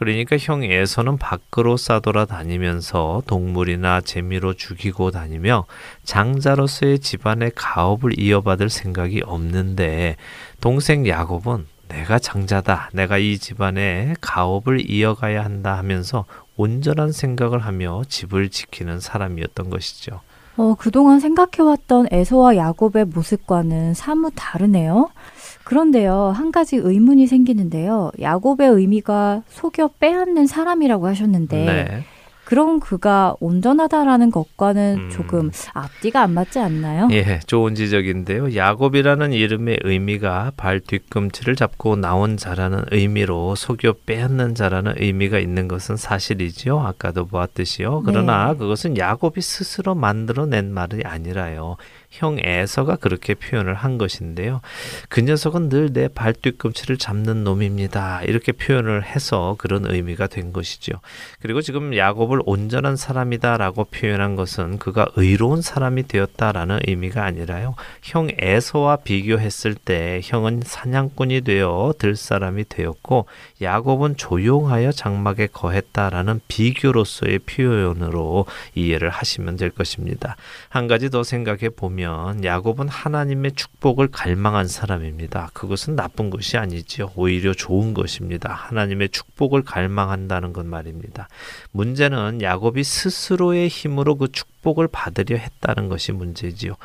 그러니까 0.00 0.38
형 0.38 0.64
에서는 0.64 1.18
밖으로 1.18 1.76
싸돌아 1.76 2.24
다니면서 2.24 3.22
동물이나 3.26 4.00
재미로 4.00 4.54
죽이고 4.54 5.10
다니며 5.10 5.66
장자로서의 6.04 7.00
집안의 7.00 7.52
가업을 7.54 8.18
이어받을 8.18 8.70
생각이 8.70 9.20
없는데 9.22 10.16
동생 10.62 11.06
야곱은 11.06 11.66
내가 11.90 12.18
장자다. 12.18 12.90
내가 12.92 13.18
이 13.18 13.38
집안의 13.38 14.16
가업을 14.20 14.90
이어가야 14.90 15.44
한다 15.44 15.76
하면서 15.76 16.24
온전한 16.56 17.12
생각을 17.12 17.60
하며 17.60 18.02
집을 18.08 18.48
지키는 18.48 19.00
사람이었던 19.00 19.70
것이죠. 19.70 20.20
어, 20.56 20.74
그동안 20.78 21.20
생각해왔던 21.20 22.08
에서와 22.10 22.56
야곱의 22.56 23.06
모습과는 23.06 23.94
사뭇 23.94 24.32
다르네요. 24.36 25.10
그런데요, 25.64 26.32
한 26.34 26.52
가지 26.52 26.76
의문이 26.76 27.26
생기는데요. 27.26 28.10
야곱의 28.20 28.68
의미가 28.68 29.42
속여 29.48 29.90
빼앗는 30.00 30.46
사람이라고 30.46 31.06
하셨는데, 31.06 31.64
네. 31.64 32.04
그럼 32.50 32.80
그가 32.80 33.36
온전하다라는 33.38 34.32
것과는 34.32 34.96
음. 34.98 35.10
조금 35.10 35.52
앞뒤가 35.72 36.22
안 36.22 36.34
맞지 36.34 36.58
않나요? 36.58 37.06
예, 37.12 37.38
좋은 37.46 37.76
지적인데요. 37.76 38.56
야곱이라는 38.56 39.32
이름의 39.32 39.78
의미가 39.84 40.54
발 40.56 40.80
뒤꿈치를 40.80 41.54
잡고 41.54 41.94
나온 41.94 42.36
자라는 42.36 42.86
의미로 42.90 43.54
속여 43.54 43.94
빼앗는 44.04 44.56
자라는 44.56 44.94
의미가 44.96 45.38
있는 45.38 45.68
것은 45.68 45.94
사실이지요. 45.96 46.80
아까도 46.80 47.24
보았듯이요. 47.26 48.02
그러나 48.04 48.48
네. 48.52 48.58
그것은 48.58 48.98
야곱이 48.98 49.40
스스로 49.40 49.94
만들어낸 49.94 50.74
말이 50.74 51.02
아니라요. 51.04 51.76
형 52.10 52.38
에서가 52.40 52.96
그렇게 52.96 53.34
표현을 53.34 53.74
한 53.74 53.98
것인데요. 53.98 54.60
그 55.08 55.20
녀석은 55.20 55.68
늘 55.68 55.90
내 55.92 56.08
발뒤꿈치를 56.08 56.98
잡는 56.98 57.42
놈입니다. 57.44 58.22
이렇게 58.22 58.52
표현을 58.52 59.04
해서 59.04 59.56
그런 59.58 59.90
의미가 59.90 60.28
된 60.28 60.52
것이죠. 60.52 60.92
그리고 61.40 61.60
지금 61.60 61.96
야곱을 61.96 62.40
온전한 62.46 62.96
사람이다라고 62.96 63.84
표현한 63.84 64.36
것은 64.36 64.78
그가 64.78 65.08
의로운 65.16 65.62
사람이 65.62 66.06
되었다라는 66.06 66.80
의미가 66.86 67.24
아니라요. 67.24 67.74
형 68.02 68.28
에서와 68.38 68.96
비교했을 68.96 69.74
때 69.74 70.20
형은 70.22 70.62
사냥꾼이 70.64 71.42
되어 71.42 71.92
들 71.98 72.16
사람이 72.16 72.64
되었고 72.68 73.26
야곱은 73.62 74.16
조용하여 74.16 74.92
장막에 74.92 75.46
거했다라는 75.48 76.40
비교로서의 76.48 77.40
표현으로 77.40 78.46
이해를 78.74 79.10
하시면 79.10 79.56
될 79.56 79.70
것입니다. 79.70 80.36
한 80.68 80.88
가지 80.88 81.10
더 81.10 81.22
생각해 81.22 81.70
보면 81.70 82.44
야곱은 82.44 82.88
하나님의 82.88 83.52
축복을 83.52 84.08
갈망한 84.08 84.68
사람입니다. 84.68 85.50
그것은 85.52 85.96
나쁜 85.96 86.30
것이 86.30 86.56
아니지요. 86.56 87.12
오히려 87.16 87.52
좋은 87.52 87.94
것입니다. 87.94 88.52
하나님의 88.52 89.10
축복을 89.10 89.62
갈망한다는 89.62 90.52
것 90.52 90.64
말입니다. 90.64 91.28
문제는 91.72 92.42
야곱이 92.42 92.82
스스로의 92.84 93.68
힘으로 93.68 94.16
그 94.16 94.32
축복을 94.32 94.88
받으려 94.88 95.36
했다는 95.36 95.88
것이 95.88 96.12
문제지요. 96.12 96.76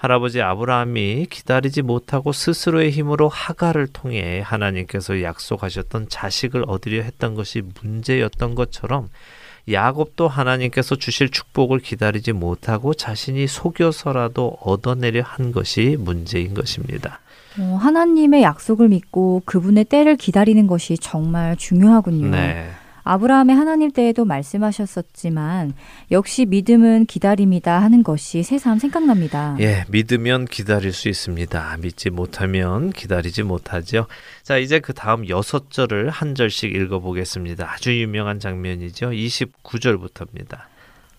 할아버지 0.00 0.40
아브라함이 0.40 1.26
기다리지 1.28 1.82
못하고 1.82 2.32
스스로의 2.32 2.90
힘으로 2.90 3.28
하가를 3.28 3.86
통해 3.86 4.40
하나님께서 4.42 5.22
약속하셨던 5.22 6.08
자식을 6.08 6.64
얻으려 6.66 7.02
했던 7.02 7.34
것이 7.34 7.60
문제였던 7.82 8.54
것처럼 8.54 9.10
야곱도 9.70 10.26
하나님께서 10.26 10.96
주실 10.96 11.28
축복을 11.28 11.80
기다리지 11.80 12.32
못하고 12.32 12.94
자신이 12.94 13.46
속여서라도 13.46 14.56
얻어내려 14.62 15.20
한 15.22 15.52
것이 15.52 15.98
문제인 16.00 16.54
것입니다. 16.54 17.20
어, 17.58 17.76
하나님의 17.78 18.42
약속을 18.42 18.88
믿고 18.88 19.42
그분의 19.44 19.84
때를 19.84 20.16
기다리는 20.16 20.66
것이 20.66 20.96
정말 20.96 21.58
중요하군요. 21.58 22.30
네. 22.30 22.70
아브라함의 23.10 23.56
하나님 23.56 23.90
때에도 23.90 24.24
말씀하셨었지만 24.24 25.72
역시 26.12 26.46
믿음은 26.46 27.06
기다림이다 27.06 27.82
하는 27.82 28.04
것이 28.04 28.44
새삼 28.44 28.78
생각납니다. 28.78 29.56
예, 29.58 29.84
믿으면 29.88 30.44
기다릴 30.44 30.92
수 30.92 31.08
있습니다. 31.08 31.78
믿지 31.80 32.10
못하면 32.10 32.90
기다리지 32.90 33.42
못하죠. 33.42 34.06
자, 34.44 34.58
이제 34.58 34.78
그 34.78 34.94
다음 34.94 35.28
여섯 35.28 35.72
절을 35.72 36.10
한 36.10 36.36
절씩 36.36 36.72
읽어보겠습니다. 36.72 37.68
아주 37.68 38.00
유명한 38.00 38.38
장면이죠. 38.38 39.10
29절부터입니다. 39.10 40.69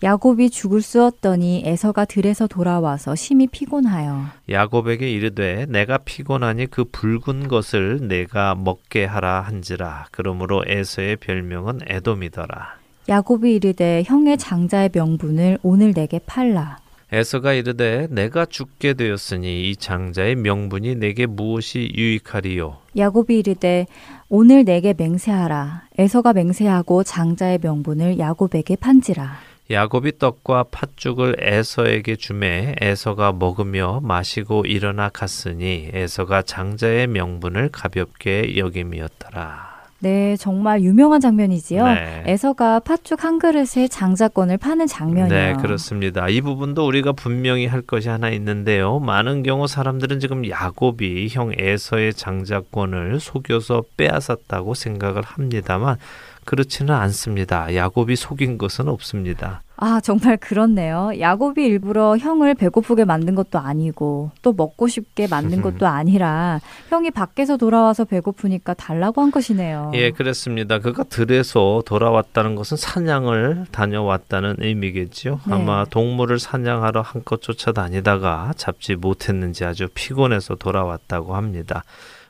야곱이 0.02 0.50
죽을 0.50 0.82
쑤었더니 0.82 1.62
에서가 1.64 2.04
들에서 2.04 2.48
돌아와서 2.48 3.14
심히 3.14 3.46
피곤하여. 3.46 4.24
야곱에게 4.50 5.08
이르되 5.08 5.66
내가 5.68 5.98
피곤하니 5.98 6.66
그 6.66 6.84
붉은 6.84 7.46
것을 7.46 8.08
내가 8.08 8.56
먹게 8.56 9.04
하라 9.04 9.42
한지라. 9.42 10.06
그러므로 10.10 10.64
에서의 10.66 11.16
별명은 11.16 11.80
에돔이더라. 11.86 12.78
야곱이 13.08 13.54
이르되 13.54 14.02
형의 14.04 14.38
장자의 14.38 14.90
명분을 14.92 15.58
오늘 15.62 15.92
내게 15.92 16.18
팔라. 16.18 16.78
에서가 17.12 17.52
이르되 17.52 18.08
내가 18.10 18.44
죽게 18.44 18.94
되었으니 18.94 19.70
이 19.70 19.76
장자의 19.76 20.34
명분이 20.34 20.96
내게 20.96 21.26
무엇이 21.26 21.92
유익하리요? 21.94 22.78
야곱이 22.96 23.38
이르되 23.38 23.86
오늘 24.28 24.64
내게 24.64 24.94
맹세하라. 24.96 25.82
에서가 25.98 26.32
맹세하고 26.32 27.04
장자의 27.04 27.60
명분을 27.62 28.18
야곱에게 28.18 28.76
판지라 28.76 29.51
야곱이 29.72 30.18
떡과 30.18 30.64
팥죽을 30.70 31.36
에서에게 31.38 32.16
주매 32.16 32.74
에서가 32.78 33.32
먹으며 33.32 34.00
마시고 34.02 34.66
일어나 34.66 35.08
갔으니 35.08 35.88
에서가 35.94 36.42
장자의 36.42 37.06
명분을 37.06 37.70
가볍게 37.72 38.58
여김이었더라. 38.58 39.72
네, 40.00 40.36
정말 40.36 40.82
유명한 40.82 41.20
장면이지요. 41.20 41.86
네. 41.86 42.24
에서가 42.26 42.80
팥죽 42.80 43.22
한 43.24 43.38
그릇에 43.38 43.86
장자권을 43.88 44.58
파는 44.58 44.88
장면이요. 44.88 45.28
네, 45.28 45.54
그렇습니다. 45.62 46.28
이 46.28 46.40
부분도 46.40 46.84
우리가 46.84 47.12
분명히 47.12 47.66
할 47.66 47.82
것이 47.82 48.08
하나 48.08 48.28
있는데요. 48.30 48.98
많은 48.98 49.44
경우 49.44 49.68
사람들은 49.68 50.18
지금 50.18 50.46
야곱이 50.46 51.28
형 51.30 51.52
에서의 51.56 52.14
장자권을 52.14 53.20
속여서 53.20 53.84
빼앗았다고 53.96 54.74
생각을 54.74 55.22
합니다만 55.22 55.96
그렇지는 56.44 56.94
않습니다. 56.94 57.74
야곱이 57.74 58.16
속인 58.16 58.58
것은 58.58 58.88
없습니다. 58.88 59.62
아, 59.84 60.00
정말 60.00 60.36
그렇네요. 60.36 61.10
야곱이 61.18 61.64
일부러 61.64 62.16
형을 62.16 62.54
배고프게 62.54 63.04
만든 63.04 63.34
것도 63.34 63.58
아니고 63.58 64.30
또 64.40 64.52
먹고 64.52 64.86
싶게 64.86 65.26
만든 65.26 65.60
것도 65.60 65.88
아니라 65.88 66.60
형이 66.88 67.10
밖에서 67.10 67.56
돌아와서 67.56 68.04
배고프니까 68.04 68.74
달라고 68.74 69.22
한 69.22 69.32
것이네요. 69.32 69.90
예, 69.94 70.12
그렇습니다. 70.12 70.78
그가 70.78 71.02
들에서 71.02 71.82
돌아왔다는 71.84 72.54
것은 72.54 72.76
사냥을 72.76 73.66
다녀왔다는 73.72 74.56
의미겠지요. 74.58 75.40
네. 75.48 75.52
아마 75.52 75.84
동물을 75.84 76.38
사냥하러 76.38 77.00
한껏 77.00 77.42
쫓아다니다가 77.42 78.52
잡지 78.56 78.94
못했는지 78.94 79.64
아주 79.64 79.88
피곤해서 79.92 80.54
돌아왔다고 80.54 81.34
합니다. 81.34 81.82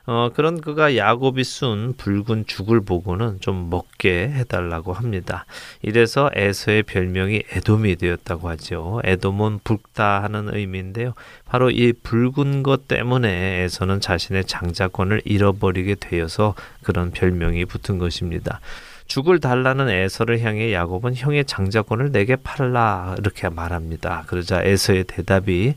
어, 0.05 0.31
그런 0.33 0.59
그가 0.59 0.97
야곱이 0.97 1.45
쓴 1.45 1.93
붉은 1.95 2.45
죽을 2.45 2.81
보고는 2.81 3.39
좀 3.39 3.69
먹게 3.69 4.29
해달라고 4.29 4.91
합니다. 4.91 5.45
이래서 5.81 6.29
에서의 6.33 6.83
별명이 6.83 7.43
에돔이 7.51 7.95
되었다고 7.95 8.49
하죠. 8.49 8.99
에돔은 9.05 9.61
붉다 9.63 10.21
하는 10.23 10.53
의미인데요. 10.53 11.13
바로 11.45 11.69
이 11.69 11.93
붉은 11.93 12.63
것 12.63 12.89
때문에 12.89 13.61
에서는 13.63 14.01
자신의 14.01 14.43
장자권을 14.45 15.21
잃어버리게 15.23 15.95
되어서 15.95 16.53
그런 16.81 17.11
별명이 17.11 17.63
붙은 17.65 17.97
것입니다. 17.97 18.59
죽을 19.05 19.39
달라는 19.39 19.89
에서를 19.89 20.41
향해 20.41 20.73
야곱은 20.73 21.15
형의 21.15 21.45
장자권을 21.45 22.11
내게 22.11 22.35
팔라 22.35 23.15
이렇게 23.19 23.49
말합니다. 23.49 24.23
그러자 24.27 24.63
에서의 24.63 25.03
대답이 25.05 25.75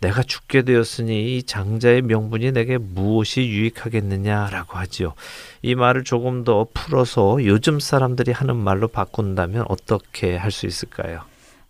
내가 0.00 0.22
죽게 0.22 0.62
되었으니 0.62 1.36
이 1.36 1.42
장자의 1.42 2.02
명분이 2.02 2.52
내게 2.52 2.76
무엇이 2.78 3.48
유익하겠느냐라고 3.48 4.76
하지요. 4.78 5.14
이 5.62 5.74
말을 5.74 6.04
조금 6.04 6.44
더 6.44 6.66
풀어서 6.74 7.44
요즘 7.44 7.80
사람들이 7.80 8.32
하는 8.32 8.56
말로 8.56 8.88
바꾼다면 8.88 9.64
어떻게 9.68 10.36
할 10.36 10.50
수 10.56 10.66
있을까요? 10.66 11.20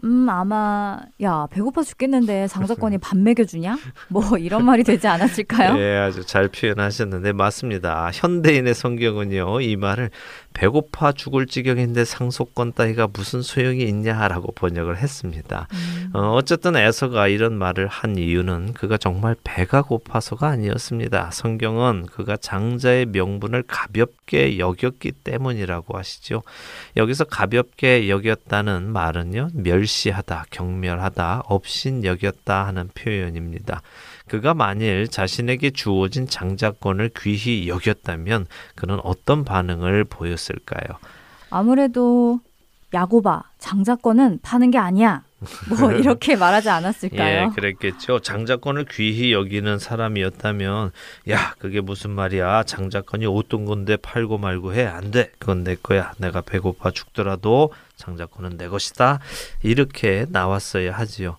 음, 0.04 0.28
아마 0.28 1.00
야, 1.22 1.46
배고파 1.50 1.82
죽겠는데 1.82 2.46
장자권이 2.48 2.98
밥 3.02 3.16
먹여 3.16 3.42
주냐? 3.44 3.78
뭐 4.08 4.36
이런 4.38 4.64
말이 4.64 4.84
되지 4.84 5.08
않았을까요? 5.08 5.75
예, 5.80 5.96
아주 5.96 6.25
잘 6.25 6.48
표현하셨는데 6.48 7.32
맞습니다. 7.32 8.10
현대인의 8.12 8.75
성경은요. 8.75 9.62
이 9.62 9.75
말을 9.76 10.10
배고파 10.56 11.12
죽을 11.12 11.46
지경인데 11.46 12.06
상속권 12.06 12.72
따위가 12.72 13.06
무슨 13.12 13.42
소용이 13.42 13.82
있냐라고 13.82 14.52
번역을 14.52 14.96
했습니다. 14.96 15.68
음. 15.70 16.10
어, 16.14 16.32
어쨌든 16.32 16.76
에서가 16.76 17.28
이런 17.28 17.58
말을 17.58 17.88
한 17.88 18.16
이유는 18.16 18.72
그가 18.72 18.96
정말 18.96 19.36
배가 19.44 19.82
고파서가 19.82 20.48
아니었습니다. 20.48 21.30
성경은 21.30 22.06
그가 22.06 22.38
장자의 22.38 23.04
명분을 23.06 23.64
가볍게 23.66 24.58
여겼기 24.58 25.12
때문이라고 25.12 25.98
하시죠. 25.98 26.42
여기서 26.96 27.25
가볍게 27.25 28.08
여겼다는 28.08 28.90
말은요. 28.90 29.50
멸시하다, 29.52 30.46
경멸하다, 30.50 31.42
업신 31.48 32.02
여겼다 32.02 32.66
하는 32.66 32.88
표현입니다. 32.94 33.82
그가 34.28 34.54
만일 34.54 35.09
자신에게 35.09 35.71
주어진 35.71 36.26
장자권을 36.26 37.11
귀히 37.18 37.68
여겼다면 37.68 38.47
그는 38.75 38.99
어떤 39.02 39.45
반응을 39.45 40.04
보였을까요? 40.04 40.99
아무래도 41.50 42.41
야고바 42.93 43.43
장자권은 43.58 44.41
파는 44.43 44.71
게 44.71 44.78
아니야. 44.78 45.23
뭐 45.69 45.93
이렇게 45.93 46.34
말하지 46.34 46.71
않았을까요? 46.71 47.50
예, 47.50 47.54
그랬겠죠. 47.54 48.21
장자권을 48.21 48.86
귀히 48.91 49.32
여기는 49.32 49.78
사람이었다면, 49.78 50.93
야, 51.30 51.54
그게 51.58 51.80
무슨 51.80 52.10
말이야? 52.10 52.62
장자권이 52.62 53.26
어떤 53.26 53.65
건데 53.67 53.97
팔고 53.97 54.39
말고 54.39 54.75
해? 54.75 54.86
안 54.86 55.10
돼. 55.10 55.30
그건 55.39 55.62
내 55.62 55.75
거야. 55.76 56.12
내가 56.19 56.41
배고파 56.41 56.91
죽더라도 56.91 57.73
장자권은 57.97 58.56
내 58.56 58.69
것이다. 58.69 59.21
이렇게 59.62 60.26
나왔어야 60.30 60.93
하지요. 60.93 61.36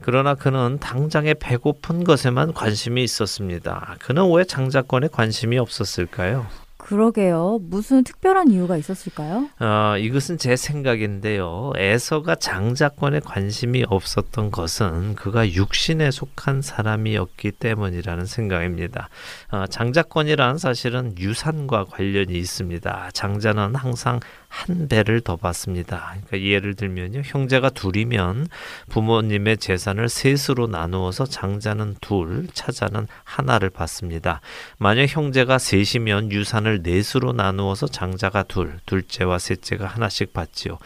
그러나 0.00 0.34
그는 0.34 0.78
당장에 0.80 1.34
배고픈 1.34 2.04
것에만 2.04 2.54
관심이 2.54 3.02
있었습니다. 3.02 3.96
그는 4.00 4.32
왜 4.32 4.44
장자권에 4.44 5.08
관심이 5.08 5.58
없었을까요? 5.58 6.46
그러게요. 6.88 7.58
무슨 7.60 8.02
특별한 8.02 8.50
이유가 8.50 8.78
있었을까요? 8.78 9.50
어, 9.60 9.98
이것은 9.98 10.38
제 10.38 10.56
생각인데요. 10.56 11.72
에서가 11.76 12.36
장자권에 12.36 13.20
관심이 13.20 13.84
없었던 13.86 14.50
것은 14.50 15.14
그가 15.14 15.52
육신에 15.52 16.10
속한 16.10 16.62
사람이었기 16.62 17.50
때문이라는 17.52 18.24
생각입니다. 18.24 19.10
어, 19.50 19.66
장자권이란 19.66 20.56
사실은 20.56 21.14
유산과 21.18 21.84
관련이 21.90 22.32
있습니다. 22.32 23.10
장자는 23.12 23.74
항상 23.74 24.20
한 24.48 24.88
배를 24.88 25.20
더 25.20 25.36
받습니다. 25.36 26.16
그러니까 26.26 26.40
예를 26.40 26.74
들면요. 26.74 27.22
형제가 27.24 27.70
둘이면 27.70 28.48
부모님의 28.88 29.58
재산을 29.58 30.08
셋으로 30.08 30.66
나누어서 30.66 31.26
장자는 31.26 31.96
둘, 32.00 32.48
차자는 32.52 33.06
하나를 33.24 33.70
받습니다. 33.70 34.40
만약 34.78 35.06
형제가 35.06 35.58
셋이면 35.58 36.32
유산을 36.32 36.80
넷으로 36.82 37.32
나누어서 37.32 37.86
장자가 37.88 38.44
둘, 38.44 38.78
둘째와 38.86 39.38
셋째가 39.38 39.86
하나씩 39.86 40.32
받지요. 40.32 40.78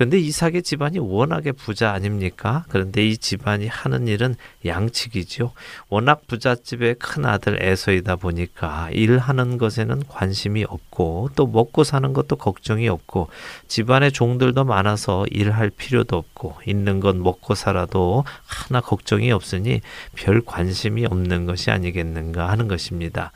그런데 0.00 0.18
이삭의 0.18 0.62
집안이 0.62 0.98
워낙에 0.98 1.52
부자 1.52 1.92
아닙니까? 1.92 2.64
그런데 2.70 3.06
이 3.06 3.18
집안이 3.18 3.66
하는 3.66 4.08
일은 4.08 4.34
양측이죠. 4.64 5.52
워낙 5.90 6.26
부잣집의 6.26 6.94
큰 6.94 7.26
아들 7.26 7.62
에서이다 7.62 8.16
보니까 8.16 8.88
일하는 8.92 9.58
것에는 9.58 10.04
관심이 10.08 10.64
없고 10.64 11.32
또 11.36 11.46
먹고 11.46 11.84
사는 11.84 12.14
것도 12.14 12.36
걱정이 12.36 12.88
없고 12.88 13.28
집안에 13.68 14.08
종들도 14.08 14.64
많아서 14.64 15.26
일할 15.30 15.68
필요도 15.68 16.16
없고 16.16 16.56
있는 16.64 17.00
건 17.00 17.22
먹고 17.22 17.54
살아도 17.54 18.24
하나 18.46 18.80
걱정이 18.80 19.30
없으니 19.30 19.82
별 20.14 20.40
관심이 20.40 21.04
없는 21.04 21.44
것이 21.44 21.70
아니겠는가 21.70 22.48
하는 22.48 22.68
것입니다. 22.68 23.32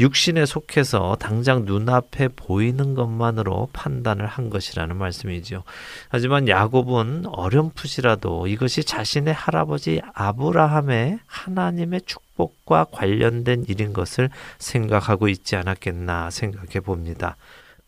육신에 0.00 0.46
속해서 0.46 1.16
당장 1.20 1.66
눈앞에 1.66 2.28
보이는 2.28 2.94
것만으로 2.94 3.68
판단을 3.74 4.26
한 4.26 4.48
것이라는 4.48 4.96
말씀이죠. 4.96 5.62
하지만 6.08 6.48
야곱은 6.48 7.26
어렴풋이라도 7.26 8.46
이것이 8.46 8.82
자신의 8.82 9.34
할아버지 9.34 10.00
아브라함의 10.14 11.20
하나님의 11.26 12.00
축복과 12.06 12.86
관련된 12.90 13.66
일인 13.68 13.92
것을 13.92 14.30
생각하고 14.58 15.28
있지 15.28 15.56
않았겠나 15.56 16.30
생각해 16.30 16.80
봅니다. 16.80 17.36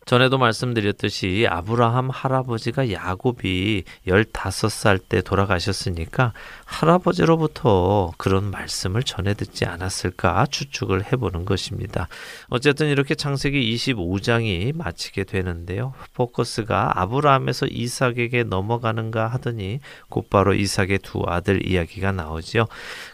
전에도 0.05 0.37
말씀드렸듯이 0.37 1.47
아브라함 1.49 2.09
할아버지가 2.09 2.91
야곱이 2.91 3.83
15살 4.05 4.99
때 5.07 5.21
돌아가셨으니까 5.21 6.33
할아버지로부터 6.73 8.11
그런 8.17 8.49
말씀을 8.49 9.03
전해 9.03 9.35
듣지 9.35 9.65
않았을까 9.65 10.47
추측을 10.47 11.11
해보는 11.11 11.45
것입니다. 11.45 12.07
어쨌든 12.49 12.89
이렇게 12.89 13.13
창세기 13.13 13.75
25장이 13.75 14.75
마치게 14.75 15.25
되는데요. 15.25 15.93
포커스가 16.15 16.99
아브라함에서 16.99 17.67
이삭에게 17.67 18.43
넘어가는가 18.45 19.27
하더니 19.27 19.81
곧바로 20.09 20.55
이삭의 20.55 20.99
두 21.03 21.23
아들 21.27 21.69
이야기가 21.69 22.11
나오지요. 22.11 22.65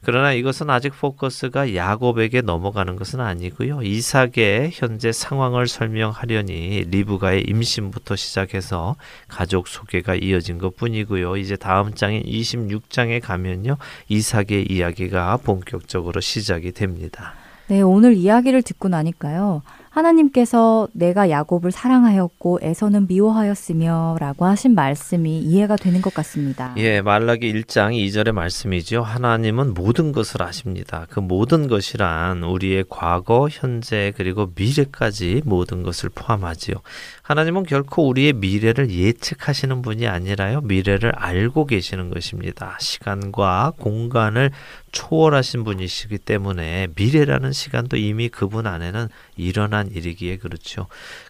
그러나 0.03 0.31
이것은 0.31 0.69
아직 0.69 0.93
포커스가 0.97 1.75
야곱에게 1.75 2.41
넘어가는 2.41 2.95
것은 2.95 3.19
아니고요. 3.19 3.81
이삭의 3.83 4.71
현재 4.73 5.11
상황을 5.11 5.67
설명하려니 5.67 6.85
리브가의 6.89 7.43
임신부터 7.47 8.15
시작해서 8.15 8.95
가족 9.27 9.67
소개가 9.67 10.15
이어진 10.15 10.57
것 10.57 10.77
뿐이고요. 10.77 11.35
이제 11.37 11.57
다음 11.57 11.93
장인 11.93 12.23
26장에 12.23 13.21
가면 13.21 13.48
요. 13.67 13.77
이삭의 14.07 14.67
이야기가 14.69 15.37
본격적으로 15.37 16.21
시작이 16.21 16.71
됩니다. 16.71 17.33
네, 17.67 17.81
오늘 17.81 18.15
이야기를 18.15 18.63
듣고 18.63 18.87
나니까요. 18.89 19.61
하나님께서 19.89 20.87
내가 20.93 21.29
야곱을 21.29 21.71
사랑하였고 21.71 22.59
에서는 22.61 23.07
미워하였으며 23.07 24.17
라고 24.19 24.45
하신 24.45 24.75
말씀이 24.75 25.39
이해가 25.39 25.75
되는 25.75 26.01
것 26.01 26.13
같습니다. 26.13 26.73
예, 26.77 27.01
말라기 27.01 27.51
1장 27.51 27.93
2절의 27.93 28.31
말씀이죠. 28.31 29.01
하나님은 29.01 29.73
모든 29.73 30.11
것을 30.11 30.43
아십니다. 30.43 31.05
그 31.09 31.19
모든 31.19 31.67
것이란 31.67 32.43
우리의 32.43 32.85
과거, 32.89 33.47
현재, 33.49 34.13
그리고 34.15 34.51
미래까지 34.55 35.41
모든 35.45 35.83
것을 35.83 36.09
포함하지요. 36.09 36.75
하나님은 37.23 37.63
결코 37.63 38.07
우리의 38.07 38.33
미래를 38.33 38.89
예측하시는 38.89 39.81
분이 39.81 40.07
아니라요. 40.07 40.61
미래를 40.61 41.11
알고 41.15 41.65
계시는 41.65 42.09
것입니다. 42.09 42.77
시간과 42.79 43.73
공간을 43.77 44.51
초월하신 44.91 45.63
분이시기 45.63 46.17
때문에 46.17 46.87
미래라는 46.95 47.51
시간도 47.51 47.97
이미 47.97 48.29
그분 48.29 48.67
안에는 48.67 49.09
일어난 49.37 49.89
일이기에 49.91 50.37
그렇죠. 50.37 50.87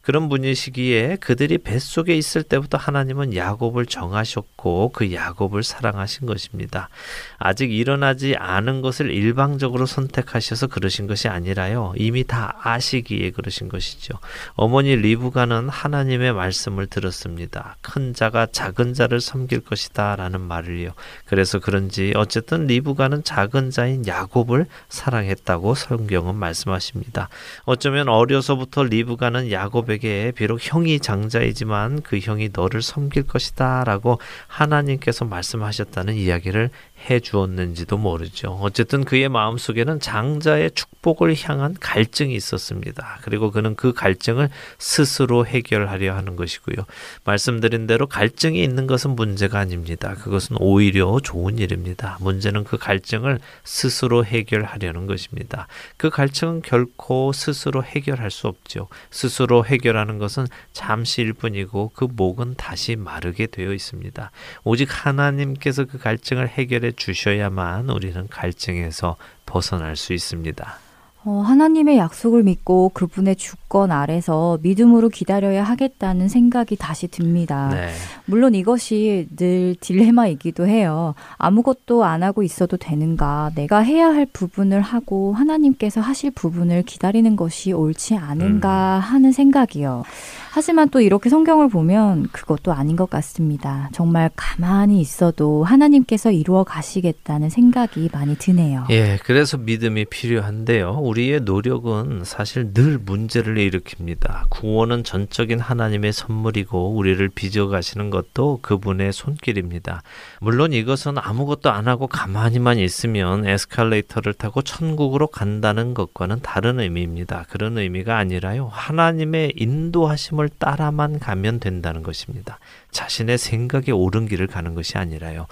그런 0.10 0.28
분이시기에 0.28 1.17
그들이 1.17 1.60
뱃속에 1.60 2.17
있을 2.17 2.41
때부터 2.41 2.80
하나님은 2.80 3.36
야곱을 3.36 3.86
정하셨고 3.86 4.89
그 4.91 5.13
야곱을 5.13 5.62
사랑하신 5.62 6.26
것입니다. 6.26 6.89
아직 7.38 7.72
일어나지 7.72 8.36
않은 8.36 8.82
것을 8.82 9.12
일방적으로 9.12 9.86
선택하셔서 9.86 10.65
그러신 10.65 11.06
것이 11.06 11.28
아니라요. 11.28 11.93
이미 11.95 12.24
다 12.24 12.58
아시기에 12.63 13.30
그러신 13.30 13.69
것이죠. 13.69 14.15
어머니 14.56 14.95
리브가는 14.95 15.69
하나님의 15.69 16.34
말씀을 16.34 16.88
들었습니다. 16.88 17.78
큰 17.82 18.15
자가 18.15 18.48
작은 18.48 18.95
자를 18.95 19.22
섬길 19.22 19.60
것이다 19.60 20.15
라는 20.15 20.41
말을요. 20.41 20.93
그래서 21.26 21.60
그런지 21.60 22.13
어쨌든 22.15 22.65
리브가는 22.65 23.24
작은 23.24 23.69
자인 23.69 24.08
야곱을 24.08 24.65
사랑했다고 24.89 25.76
성경은 25.76 26.34
말씀하십니다. 26.34 27.30
어쩌면 27.65 28.10
어려서부터 28.10 28.86
리브가는 28.86 29.52
야곱에게 29.52 29.98
비록 30.35 30.59
형이 30.62 30.99
장자이지만 30.99 32.01
그 32.01 32.19
형이 32.19 32.49
너를 32.53 32.81
섬길 32.81 33.23
것이다 33.23 33.83
라고 33.83 34.19
하나님께서 34.47 35.25
말씀하셨다는 35.25 36.15
이야기를 36.15 36.69
해 37.09 37.19
주었는지도 37.19 37.97
모르죠. 37.97 38.57
어쨌든 38.62 39.03
그의 39.05 39.29
마음속에는 39.29 39.99
장자의 39.99 40.71
축복을 40.71 41.35
향한 41.43 41.75
갈증이 41.79 42.35
있었습니다. 42.35 43.19
그리고 43.21 43.51
그는 43.51 43.75
그 43.75 43.93
갈증을 43.93 44.49
스스로 44.77 45.45
해결하려 45.45 46.15
하는 46.15 46.35
것이고요. 46.35 46.85
말씀드린 47.23 47.88
대로 47.88 48.07
갈증이 48.07 48.62
있는 48.62 48.88
것은 48.88 49.12
문제가 49.12 49.59
아닙니다. 49.59 50.15
그것은 50.15 50.57
오히려 50.59 51.19
좋은 51.23 51.57
일입니다. 51.57 52.17
문제는 52.19 52.63
그 52.63 52.77
갈증을 52.77 53.39
스스로 53.63 54.25
해결하려는 54.25 55.07
것입니다. 55.07 55.67
그 55.97 56.09
갈증은 56.09 56.62
결코 56.63 57.31
스스로 57.31 57.83
해결할 57.83 58.29
수 58.31 58.47
없죠. 58.47 58.88
스스로 59.09 59.65
해결하는 59.65 60.17
것은 60.17 60.47
잠시일 60.73 61.33
뿐이고 61.33 61.91
그 61.93 62.07
목은 62.12 62.55
다시 62.55 62.95
마르게 62.95 63.47
되어 63.47 63.73
있습니다. 63.73 64.31
오직 64.63 64.89
하나님께서 64.91 65.85
그 65.85 65.97
갈증을 65.97 66.49
해결해 66.49 66.88
주셔야만 66.91 67.89
우리는 67.89 68.28
갈증에서 68.28 69.17
벗어날 69.45 69.95
수 69.95 70.13
있습니다. 70.13 70.88
어, 71.25 71.41
하나님의 71.41 71.97
약속을 71.97 72.43
믿고 72.43 72.89
그분의 72.93 73.36
주권 73.36 73.91
아래서 73.91 74.58
믿음으로 74.62 75.10
기다려야 75.10 75.63
하겠다는 75.63 76.29
생각이 76.29 76.77
다시 76.77 77.10
듭니다. 77.10 77.69
네. 77.73 77.89
물론 78.25 78.55
이것이 78.55 79.27
늘 79.36 79.75
딜레마이기도 79.82 80.65
해요. 80.65 81.15
아무것도 81.38 82.05
안 82.05 82.23
하고 82.23 82.41
있어도 82.41 82.77
되는가? 82.77 83.51
내가 83.55 83.79
해야 83.79 84.08
할 84.08 84.25
부분을 84.25 84.82
하고 84.82 85.34
하나님께서 85.34 85.99
하실 85.99 86.32
부분을 86.32 86.84
기다리는 86.84 87.36
것이 87.36 87.73
옳지 87.73 88.15
않은가 88.15 88.97
음. 88.97 89.01
하는 89.01 89.32
생각이요. 89.34 90.03
하지만 90.51 90.89
또 90.89 90.99
이렇게 90.99 91.29
성경을 91.29 91.69
보면 91.69 92.27
그것도 92.32 92.73
아닌 92.73 92.95
것 92.95 93.10
같습니다. 93.10 93.89
정말 93.93 94.32
가만히 94.36 94.99
있어도 94.99 95.63
하나님께서 95.63 96.32
이루어 96.32 96.63
가시겠다는 96.63 97.49
생각이 97.49 98.10
많이 98.12 98.36
드네요. 98.36 98.86
예, 98.89 99.19
그래서 99.23 99.58
믿음이 99.58 100.05
필요한데요. 100.05 100.93
우리의 101.10 101.41
노력은 101.41 102.24
사실 102.24 102.74
늘 102.74 102.98
문제를 102.98 103.56
일으킵니다. 103.56 104.50
구원은 104.50 105.04
전적인 105.04 105.60
하나님의 105.60 106.13
선물이고 106.13 106.95
우리를 106.95 107.28
빚어 107.30 107.67
가시는 107.67 108.10
것도 108.10 108.60
그분의 108.62 109.12
손길입니다. 109.12 110.04
물론 110.39 110.72
이것은 110.72 111.17
아무것도 111.17 111.69
안 111.69 111.88
하고 111.88 112.08
가만히만 112.08 112.80
있으면 112.80 113.45
에스컬레이터를 113.45 114.34
타고 114.34 114.62
천국으로 114.62 115.28
간다는 115.28 115.93
것과는 115.93 116.39
다른 116.41 116.80
의미입니다. 116.80 117.45
그런 117.50 117.78
의미가 117.78 118.17
아니라요. 118.17 118.69
하나님의 118.72 119.54
인도하심 119.58 120.30
말씀을 120.30 120.50
따라만 120.58 121.19
가면 121.19 121.60
된다는 121.60 122.04
것입니다. 122.04 122.60
자신의 122.91 123.38
생각에 123.38 123.91
옳은 123.91 124.28
길을 124.28 124.48
가는 124.48 124.76
것이 124.76 124.98
아니라요. 124.98 125.48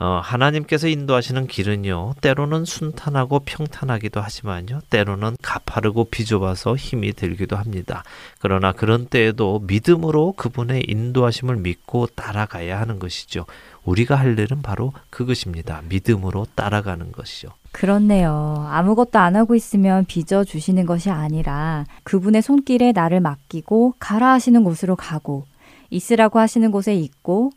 어, 0.00 0.20
하나님께서 0.22 0.86
인도하시는 0.86 1.48
길은요, 1.48 2.14
때로는 2.20 2.64
순탄하고 2.64 3.40
평탄하기도 3.40 4.20
하지만요, 4.20 4.80
때로는 4.90 5.36
가파르고 5.42 6.04
비좁아서 6.04 6.76
힘이 6.76 7.12
들기도 7.12 7.56
합니다. 7.56 8.04
그러나 8.38 8.72
그런 8.72 9.06
때에도 9.06 9.58
믿음으로 9.66 10.34
그분의 10.36 10.84
인도하심을 10.86 11.56
믿고 11.56 12.06
따라가야 12.06 12.80
하는 12.80 13.00
것이죠. 13.00 13.44
우리가 13.84 14.14
할 14.14 14.38
일은 14.38 14.62
바로 14.62 14.92
그것입니다. 15.10 15.82
믿음으로 15.88 16.46
따라가는 16.54 17.10
것이죠. 17.10 17.48
그렇네요. 17.72 18.66
아무것도 18.70 19.18
안 19.18 19.34
하고 19.34 19.54
있으면 19.54 20.04
빚어 20.04 20.44
주시는 20.44 20.86
것이 20.86 21.10
아니라 21.10 21.84
그분의 22.04 22.42
손길에 22.42 22.92
나를 22.92 23.20
맡기고 23.20 23.94
가라 23.98 24.32
하시는 24.32 24.62
곳으로 24.62 24.94
가고 24.94 25.46
있으라고 25.90 26.38
하시는 26.38 26.70
곳에 26.70 26.94
있고 26.94 27.50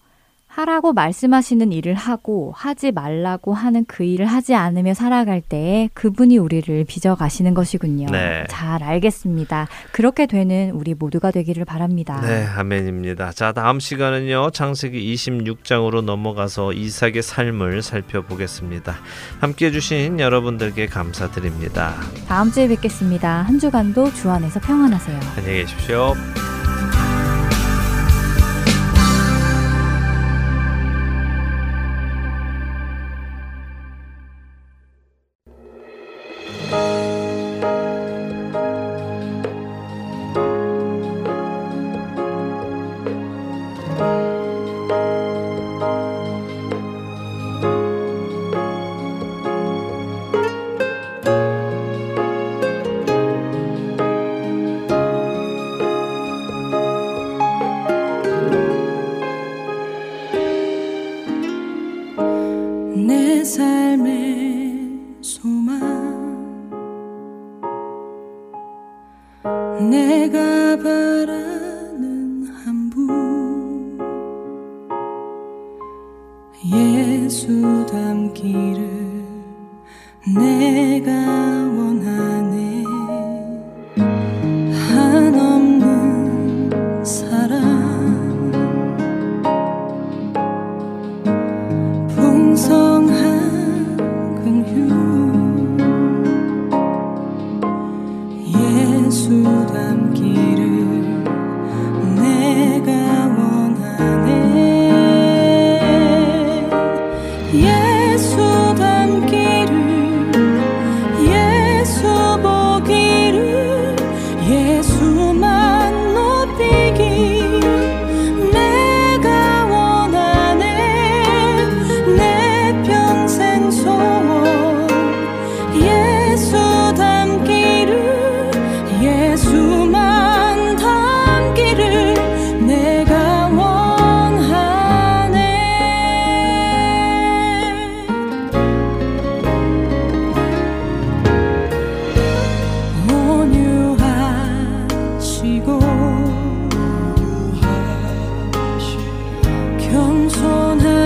하라고 0.52 0.92
말씀하시는 0.92 1.72
일을 1.72 1.94
하고 1.96 2.54
하지 2.56 2.92
말라고 2.92 3.54
하는 3.54 3.86
그 3.88 4.04
일을 4.04 4.26
하지 4.26 4.54
않으며 4.54 4.94
살아갈 4.94 5.42
때에 5.42 5.90
그분이 5.94 6.38
우리를 6.38 6.86
빚어 6.86 7.16
가시는 7.16 7.54
것이군요. 7.54 8.08
네. 8.12 8.44
잘 8.50 8.84
알겠습니다. 8.84 9.68
그렇게 9.92 10.26
되는 10.26 10.72
우리 10.72 10.94
모두가 10.94 11.32
되기를 11.32 11.64
바랍니다. 11.64 12.20
네, 12.22 12.46
아멘입니다. 12.46 13.32
자, 13.32 13.54
다음 13.54 13.80
시간은요. 13.80 14.52
창세기 14.52 15.14
26장으로 15.16 16.02
넘어가서 16.04 16.74
이삭의 16.74 17.22
삶을 17.22 17.82
살펴보겠습니다. 17.82 18.96
함께 19.40 19.68
해 19.68 19.72
주신 19.72 20.20
여러분들께 20.20 20.88
감사드립니다. 20.88 21.96
다음 22.28 22.52
주에 22.52 22.68
뵙겠습니다. 22.68 23.44
한 23.44 23.58
주간도 23.58 24.14
주 24.14 24.30
안에서 24.30 24.60
평안하세요. 24.60 25.20
안녕히 25.38 25.62
계십시오. 25.62 26.14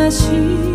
心 0.09 0.74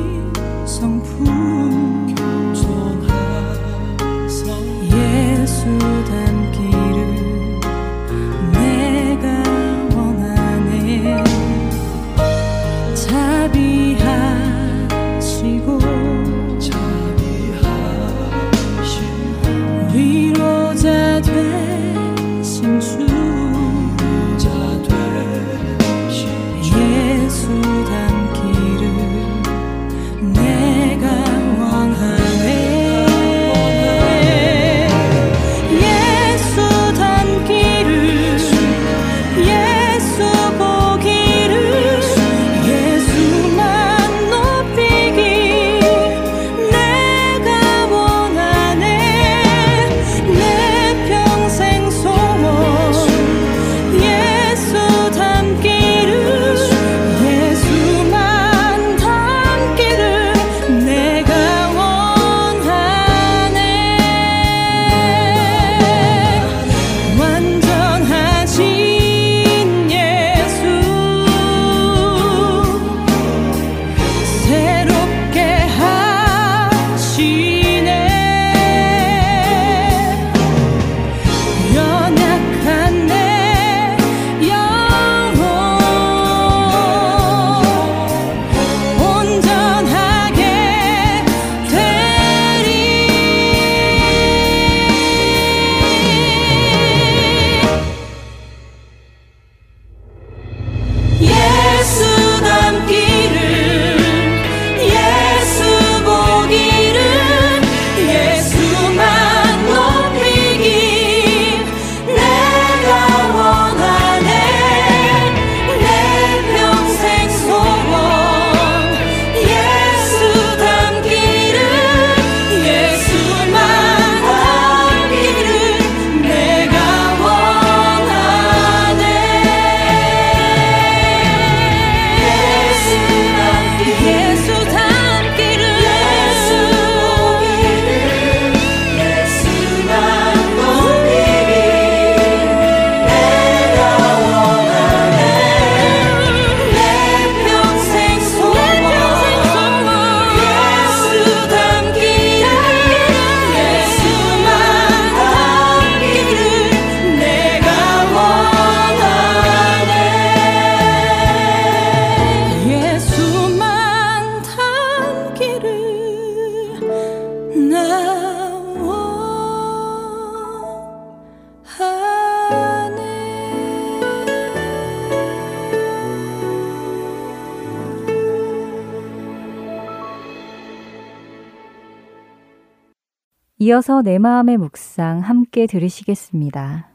이어서 183.71 184.03
내 184.03 184.19
마음의 184.19 184.57
묵상 184.57 185.21
함께 185.21 185.69
들으시겠습니다. 185.69 186.89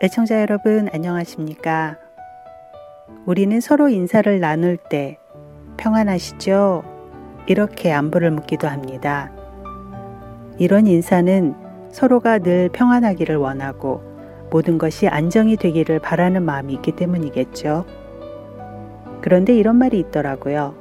애청자 0.00 0.40
여러분 0.40 0.88
안녕하십니까? 0.92 1.98
우리는 3.26 3.60
서로 3.60 3.88
인사를 3.88 4.38
나눌 4.38 4.76
때 4.76 5.18
평안하시죠? 5.78 6.84
이렇게 7.48 7.92
안부를 7.92 8.30
묻기도 8.30 8.68
합니다. 8.68 9.32
이런 10.56 10.86
인사는 10.86 11.56
서로가 11.90 12.38
늘 12.38 12.68
평안하기를 12.68 13.34
원하고 13.38 14.11
모든 14.52 14.76
것이 14.76 15.08
안정이 15.08 15.56
되기를 15.56 15.98
바라는 15.98 16.42
마음이 16.42 16.74
있기 16.74 16.92
때문이겠죠. 16.92 17.86
그런데 19.22 19.56
이런 19.56 19.76
말이 19.76 19.98
있더라고요. 19.98 20.74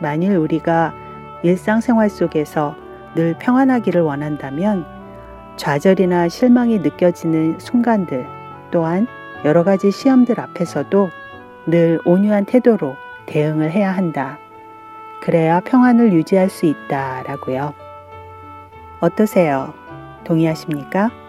만일 0.00 0.36
우리가 0.38 0.94
일상생활 1.42 2.08
속에서 2.08 2.74
늘 3.14 3.36
평안하기를 3.38 4.00
원한다면 4.00 4.86
좌절이나 5.56 6.28
실망이 6.30 6.78
느껴지는 6.78 7.58
순간들 7.60 8.26
또한 8.70 9.06
여러 9.44 9.62
가지 9.62 9.90
시험들 9.90 10.40
앞에서도 10.40 11.10
늘 11.66 12.00
온유한 12.06 12.46
태도로 12.46 12.96
대응을 13.26 13.72
해야 13.72 13.92
한다. 13.92 14.38
그래야 15.20 15.60
평안을 15.60 16.14
유지할 16.14 16.48
수 16.48 16.64
있다라고요. 16.64 17.74
어떠세요? 19.00 19.74
동의하십니까? 20.24 21.23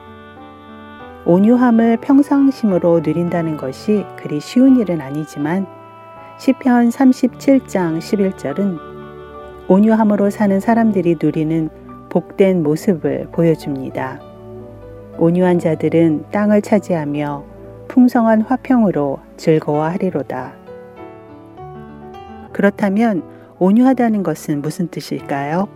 온유함을 1.27 1.97
평상심으로 1.97 2.99
누린다는 2.99 3.57
것이 3.57 4.05
그리 4.15 4.39
쉬운 4.39 4.77
일은 4.77 5.01
아니지만 5.01 5.65
시편 6.37 6.89
37장 6.89 7.97
11절은 7.97 8.77
온유함으로 9.67 10.29
사는 10.29 10.59
사람들이 10.59 11.17
누리는 11.19 11.69
복된 12.09 12.61
모습을 12.61 13.29
보여줍니다. 13.31 14.19
온유한 15.17 15.57
자들은 15.57 16.25
땅을 16.29 16.61
차지하며 16.61 17.43
풍성한 17.87 18.41
화평으로 18.41 19.17
즐거워하리로다. 19.37 20.53
그렇다면 22.53 23.23
온유하다는 23.57 24.21
것은 24.21 24.61
무슨 24.61 24.89
뜻일까요? 24.89 25.67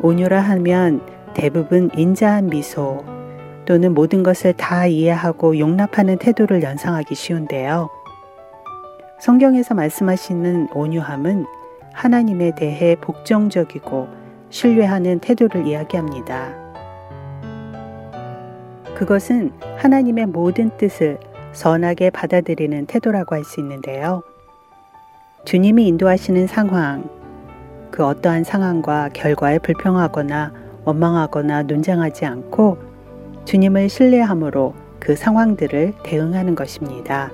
온유라 0.00 0.40
하면 0.40 1.02
대부분 1.34 1.90
인자한 1.94 2.46
미소 2.46 3.04
또는 3.64 3.94
모든 3.94 4.22
것을 4.22 4.52
다 4.54 4.86
이해하고 4.86 5.58
용납하는 5.58 6.18
태도를 6.18 6.62
연상하기 6.62 7.14
쉬운데요. 7.14 7.88
성경에서 9.20 9.74
말씀하시는 9.74 10.68
온유함은 10.74 11.46
하나님에 11.92 12.54
대해 12.56 12.96
복종적이고 12.96 14.08
신뢰하는 14.50 15.20
태도를 15.20 15.66
이야기합니다. 15.66 16.54
그것은 18.96 19.52
하나님의 19.76 20.26
모든 20.26 20.76
뜻을 20.76 21.18
선하게 21.52 22.10
받아들이는 22.10 22.86
태도라고 22.86 23.34
할 23.34 23.44
수 23.44 23.60
있는데요. 23.60 24.22
주님이 25.44 25.86
인도하시는 25.88 26.46
상황, 26.46 27.08
그 27.90 28.04
어떠한 28.04 28.44
상황과 28.44 29.10
결과에 29.12 29.58
불평하거나 29.58 30.52
원망하거나 30.84 31.64
논장하지 31.64 32.24
않고 32.26 32.91
주님을 33.44 33.88
신뢰함으로 33.88 34.74
그 34.98 35.16
상황들을 35.16 35.94
대응하는 36.04 36.54
것입니다. 36.54 37.30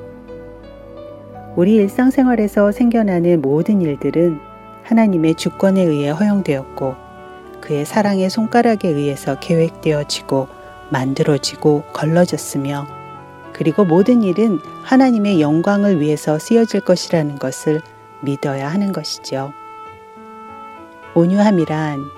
우리 1.56 1.74
일상생활에서 1.74 2.72
생겨나는 2.72 3.42
모든 3.42 3.82
일들은 3.82 4.38
하나님의 4.84 5.34
주권에 5.34 5.82
의해 5.82 6.10
허용되었고 6.10 6.94
그의 7.60 7.84
사랑의 7.84 8.30
손가락에 8.30 8.88
의해서 8.88 9.38
계획되어지고 9.38 10.48
만들어지고 10.90 11.82
걸러졌으며 11.92 12.86
그리고 13.52 13.84
모든 13.84 14.22
일은 14.22 14.60
하나님의 14.84 15.40
영광을 15.40 16.00
위해서 16.00 16.38
쓰여질 16.38 16.80
것이라는 16.82 17.38
것을 17.38 17.82
믿어야 18.20 18.68
하는 18.68 18.92
것이죠. 18.92 19.52
온유함이란 21.14 22.17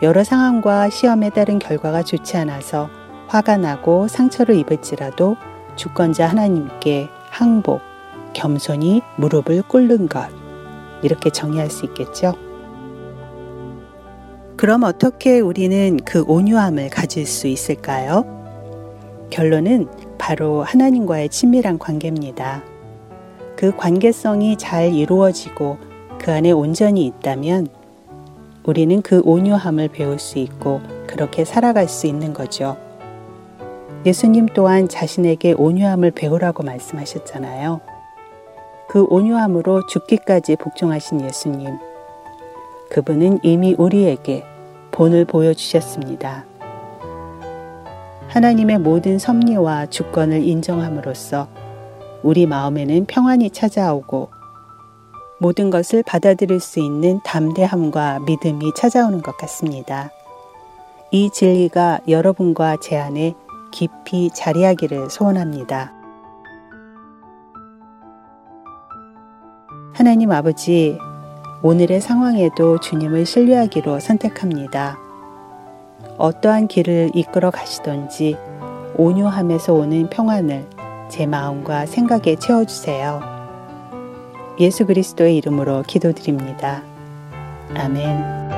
여러 0.00 0.22
상황과 0.22 0.90
시험에 0.90 1.30
따른 1.30 1.58
결과가 1.58 2.04
좋지 2.04 2.36
않아서 2.36 2.88
화가 3.26 3.56
나고 3.56 4.06
상처를 4.06 4.54
입을지라도 4.54 5.36
주권자 5.74 6.26
하나님께 6.26 7.08
항복, 7.30 7.80
겸손히 8.32 9.02
무릎을 9.16 9.62
꿇는 9.62 10.08
것. 10.08 10.28
이렇게 11.02 11.30
정의할 11.30 11.70
수 11.70 11.84
있겠죠. 11.86 12.34
그럼 14.56 14.84
어떻게 14.84 15.40
우리는 15.40 15.98
그 16.04 16.24
온유함을 16.26 16.90
가질 16.90 17.26
수 17.26 17.46
있을까요? 17.46 18.24
결론은 19.30 19.88
바로 20.16 20.62
하나님과의 20.62 21.28
친밀한 21.28 21.78
관계입니다. 21.78 22.62
그 23.56 23.74
관계성이 23.76 24.56
잘 24.56 24.94
이루어지고 24.94 25.78
그 26.20 26.32
안에 26.32 26.50
온전히 26.50 27.06
있다면 27.06 27.68
우리는 28.68 29.00
그 29.00 29.22
온유함을 29.24 29.88
배울 29.88 30.18
수 30.18 30.38
있고 30.38 30.82
그렇게 31.06 31.46
살아갈 31.46 31.88
수 31.88 32.06
있는 32.06 32.34
거죠. 32.34 32.76
예수님 34.04 34.44
또한 34.52 34.90
자신에게 34.90 35.52
온유함을 35.52 36.10
배우라고 36.10 36.64
말씀하셨잖아요. 36.64 37.80
그 38.90 39.06
온유함으로 39.08 39.86
죽기까지 39.86 40.56
복종하신 40.56 41.22
예수님. 41.22 41.78
그분은 42.90 43.38
이미 43.42 43.74
우리에게 43.78 44.44
본을 44.90 45.24
보여주셨습니다. 45.24 46.44
하나님의 48.28 48.80
모든 48.80 49.18
섭리와 49.18 49.86
주권을 49.86 50.46
인정함으로써 50.46 51.48
우리 52.22 52.44
마음에는 52.44 53.06
평안이 53.06 53.48
찾아오고 53.48 54.37
모든 55.38 55.70
것을 55.70 56.02
받아들일 56.02 56.60
수 56.60 56.80
있는 56.80 57.20
담대함과 57.24 58.20
믿음이 58.20 58.72
찾아오는 58.76 59.22
것 59.22 59.36
같습니다. 59.36 60.10
이 61.10 61.30
진리가 61.30 62.00
여러분과 62.08 62.76
제 62.80 62.98
안에 62.98 63.34
깊이 63.70 64.30
자리하기를 64.30 65.10
소원합니다. 65.10 65.92
하나님 69.94 70.32
아버지, 70.32 70.98
오늘의 71.62 72.00
상황에도 72.00 72.78
주님을 72.78 73.26
신뢰하기로 73.26 74.00
선택합니다. 74.00 74.96
어떠한 76.18 76.68
길을 76.68 77.12
이끌어 77.14 77.50
가시던지 77.50 78.36
온유함에서 78.96 79.72
오는 79.72 80.08
평안을 80.08 80.66
제 81.08 81.26
마음과 81.26 81.86
생각에 81.86 82.36
채워주세요. 82.36 83.37
예수 84.60 84.86
그리스도의 84.86 85.36
이름으로 85.36 85.84
기도드립니다. 85.86 86.82
아멘. 87.74 88.57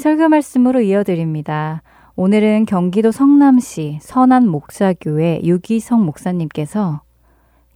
설교 0.00 0.30
말씀으로 0.30 0.80
이어드립니다. 0.80 1.82
오늘은 2.16 2.64
경기도 2.64 3.12
성남시 3.12 3.98
선안 4.00 4.48
목사교회 4.48 5.42
유기성 5.44 6.04
목사님께서 6.06 7.02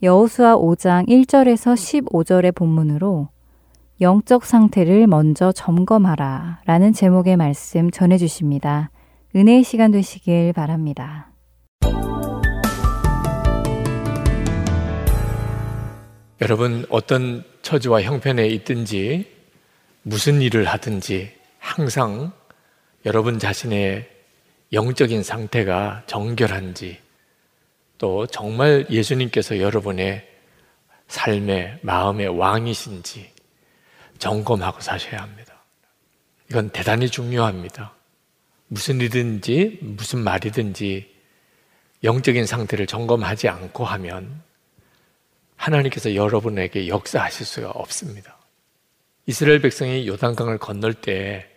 여호수아 0.02 0.56
5장 0.56 1.06
1절에서 1.06 1.74
15절의 1.74 2.54
본문으로 2.54 3.28
영적 4.00 4.44
상태를 4.44 5.06
먼저 5.06 5.52
점검하라 5.52 6.62
라는 6.64 6.92
제목의 6.94 7.36
말씀 7.36 7.90
전해 7.90 8.16
주십니다. 8.16 8.90
은혜의 9.36 9.62
시간 9.62 9.90
되시길 9.90 10.54
바랍니다. 10.54 11.30
여러분 16.40 16.86
어떤 16.88 17.44
처지와 17.62 18.02
형편에 18.02 18.46
있든지 18.48 19.26
무슨 20.02 20.40
일을 20.40 20.64
하든지 20.64 21.43
항상 21.64 22.30
여러분 23.06 23.38
자신의 23.38 24.08
영적인 24.74 25.22
상태가 25.22 26.02
정결한지 26.06 27.00
또 27.96 28.26
정말 28.26 28.86
예수님께서 28.90 29.58
여러분의 29.58 30.28
삶의 31.08 31.78
마음의 31.80 32.28
왕이신지 32.28 33.32
점검하고 34.18 34.82
사셔야 34.82 35.22
합니다. 35.22 35.54
이건 36.50 36.68
대단히 36.68 37.08
중요합니다. 37.08 37.94
무슨 38.68 39.00
일이든지 39.00 39.78
무슨 39.80 40.18
말이든지 40.20 41.14
영적인 42.04 42.44
상태를 42.44 42.86
점검하지 42.86 43.48
않고 43.48 43.86
하면 43.86 44.42
하나님께서 45.56 46.14
여러분에게 46.14 46.88
역사하실 46.88 47.46
수가 47.46 47.70
없습니다. 47.70 48.36
이스라엘 49.24 49.62
백성이 49.62 50.06
요단강을 50.06 50.58
건널 50.58 50.92
때 50.92 51.53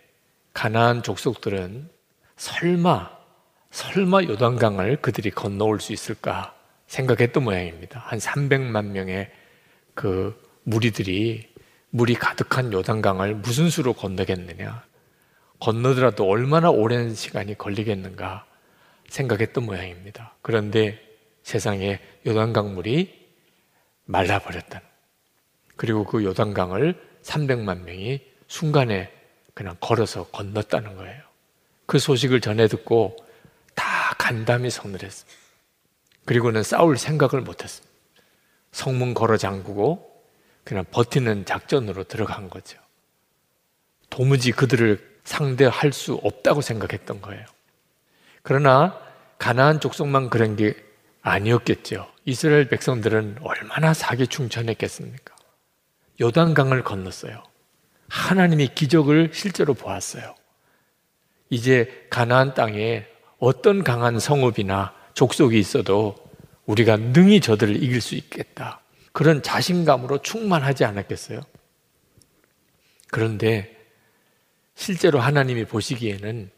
가나안 0.57 1.03
족속들은 1.03 1.87
설마 2.35 3.15
설마 3.69 4.23
요단강을 4.23 5.03
그들이 5.03 5.29
건너올 5.29 5.79
수 5.79 5.93
있을까 5.93 6.55
생각했던 6.87 7.43
모양입니다. 7.43 7.99
한 7.99 8.17
300만 8.17 8.85
명의 8.85 9.29
그 9.93 10.35
무리들이 10.63 11.47
물이 11.91 12.15
가득한 12.15 12.73
요단강을 12.73 13.35
무슨 13.35 13.69
수로 13.69 13.93
건너겠느냐 13.93 14.83
건너더라도 15.59 16.27
얼마나 16.27 16.71
오랜 16.71 17.13
시간이 17.13 17.55
걸리겠는가 17.59 18.47
생각했던 19.09 19.63
모양입니다. 19.63 20.37
그런데 20.41 20.99
세상에 21.43 21.99
요단강 22.25 22.73
물이 22.73 23.27
말라버렸다는 24.05 24.87
그리고 25.75 26.03
그 26.03 26.23
요단강을 26.23 26.99
300만 27.21 27.83
명이 27.83 28.25
순간에 28.47 29.16
그냥 29.57 29.75
걸어서 29.79 30.25
건넜다는 30.27 30.97
거예요. 30.97 31.19
그 31.87 31.97
소식을 31.97 32.41
전해 32.41 32.67
듣고 32.67 33.17
다 33.73 34.13
간담이 34.19 34.69
서늘했습니다. 34.69 35.39
그리고는 36.25 36.61
싸울 36.61 36.95
생각을 36.95 37.43
못했습니다. 37.43 37.91
성문 38.71 39.15
걸어 39.15 39.35
잠그고 39.35 40.23
그냥 40.63 40.85
버티는 40.91 41.45
작전으로 41.45 42.03
들어간 42.03 42.51
거죠. 42.51 42.77
도무지 44.11 44.51
그들을 44.51 45.21
상대할 45.23 45.91
수 45.91 46.13
없다고 46.13 46.61
생각했던 46.61 47.19
거예요. 47.23 47.43
그러나 48.43 48.95
가나안 49.39 49.79
족속만 49.79 50.29
그런 50.29 50.55
게 50.55 50.75
아니었겠죠. 51.23 52.07
이스라엘 52.25 52.69
백성들은 52.69 53.39
얼마나 53.41 53.95
사기 53.95 54.27
충천했겠습니까? 54.27 55.35
요단강을 56.21 56.83
건넜어요. 56.83 57.41
하나님이 58.09 58.69
기적을 58.73 59.31
실제로 59.33 59.73
보았어요. 59.73 60.35
이제 61.49 62.07
가나안 62.09 62.53
땅에 62.53 63.05
어떤 63.39 63.83
강한 63.83 64.19
성읍이나 64.19 64.93
족속이 65.13 65.57
있어도 65.59 66.15
우리가 66.65 66.97
능히 66.97 67.39
저들을 67.39 67.81
이길 67.81 68.01
수 68.01 68.15
있겠다. 68.15 68.81
그런 69.11 69.41
자신감으로 69.41 70.21
충만하지 70.21 70.85
않았겠어요? 70.85 71.41
그런데 73.09 73.75
실제로 74.75 75.19
하나님이 75.19 75.65
보시기에는 75.65 76.51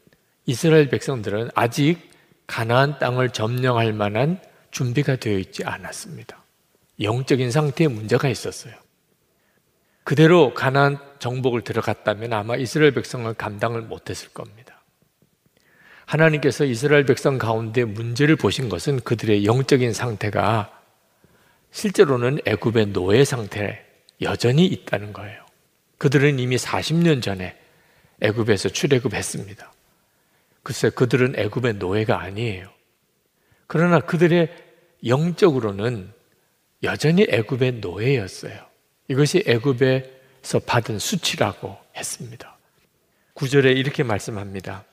이스라엘 0.45 0.89
백성들은 0.89 1.51
아직 1.55 2.09
가나안 2.47 2.97
땅을 2.99 3.29
점령할 3.29 3.93
만한 3.93 4.41
준비가 4.71 5.15
되어 5.15 5.37
있지 5.37 5.63
않았습니다. 5.63 6.43
영적인 7.01 7.51
상태에 7.51 7.87
문제가 7.87 8.27
있었어요. 8.27 8.73
그대로 10.03 10.53
가나안 10.53 10.97
정복을 11.19 11.61
들어갔다면 11.61 12.33
아마 12.33 12.55
이스라엘 12.55 12.91
백성을 12.93 13.31
감당을 13.33 13.81
못했을 13.81 14.29
겁니다. 14.29 14.81
하나님께서 16.05 16.65
이스라엘 16.65 17.05
백성 17.05 17.37
가운데 17.37 17.83
문제를 17.85 18.35
보신 18.35 18.67
것은 18.69 19.01
그들의 19.01 19.45
영적인 19.45 19.93
상태가 19.93 20.75
실제로는 21.71 22.39
애굽의 22.45 22.87
노예 22.87 23.23
상태에 23.23 23.79
여전히 24.21 24.65
있다는 24.65 25.13
거예요. 25.13 25.45
그들은 25.99 26.39
이미 26.39 26.55
40년 26.55 27.21
전에 27.21 27.55
애굽에서 28.21 28.69
출애굽했습니다. 28.69 29.71
글쎄 30.63 30.89
그들은 30.89 31.35
애굽의 31.37 31.75
노예가 31.75 32.21
아니에요. 32.21 32.69
그러나 33.67 33.99
그들의 33.99 34.49
영적으로는 35.05 36.11
여전히 36.83 37.27
애굽의 37.29 37.73
노예였어요. 37.73 38.68
이것이 39.09 39.43
애굽에서 39.45 40.59
받은 40.65 40.99
수치라고 40.99 41.77
했습니다. 41.95 42.57
구절에 43.33 43.71
이렇게 43.71 44.03
말씀합니다. 44.03 44.85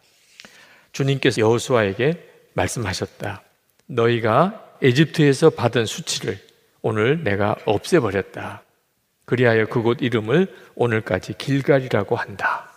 주님께서 0.92 1.42
여호수아에게 1.42 2.26
말씀하셨다. 2.54 3.42
너희가 3.86 4.78
에집트에서 4.82 5.50
받은 5.50 5.84
수치를 5.86 6.40
오늘 6.80 7.22
내가 7.22 7.56
없애버렸다. 7.66 8.62
그리하여 9.26 9.66
그곳 9.66 10.00
이름을 10.00 10.54
오늘까지 10.74 11.34
길갈이라고 11.34 12.16
한다. 12.16 12.72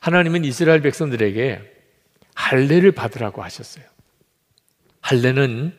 하나님은 0.00 0.44
이스라엘 0.44 0.80
백성들에게 0.80 1.60
할례를 2.34 2.92
받으라고 2.92 3.42
하셨어요. 3.42 3.84
할례는 5.00 5.76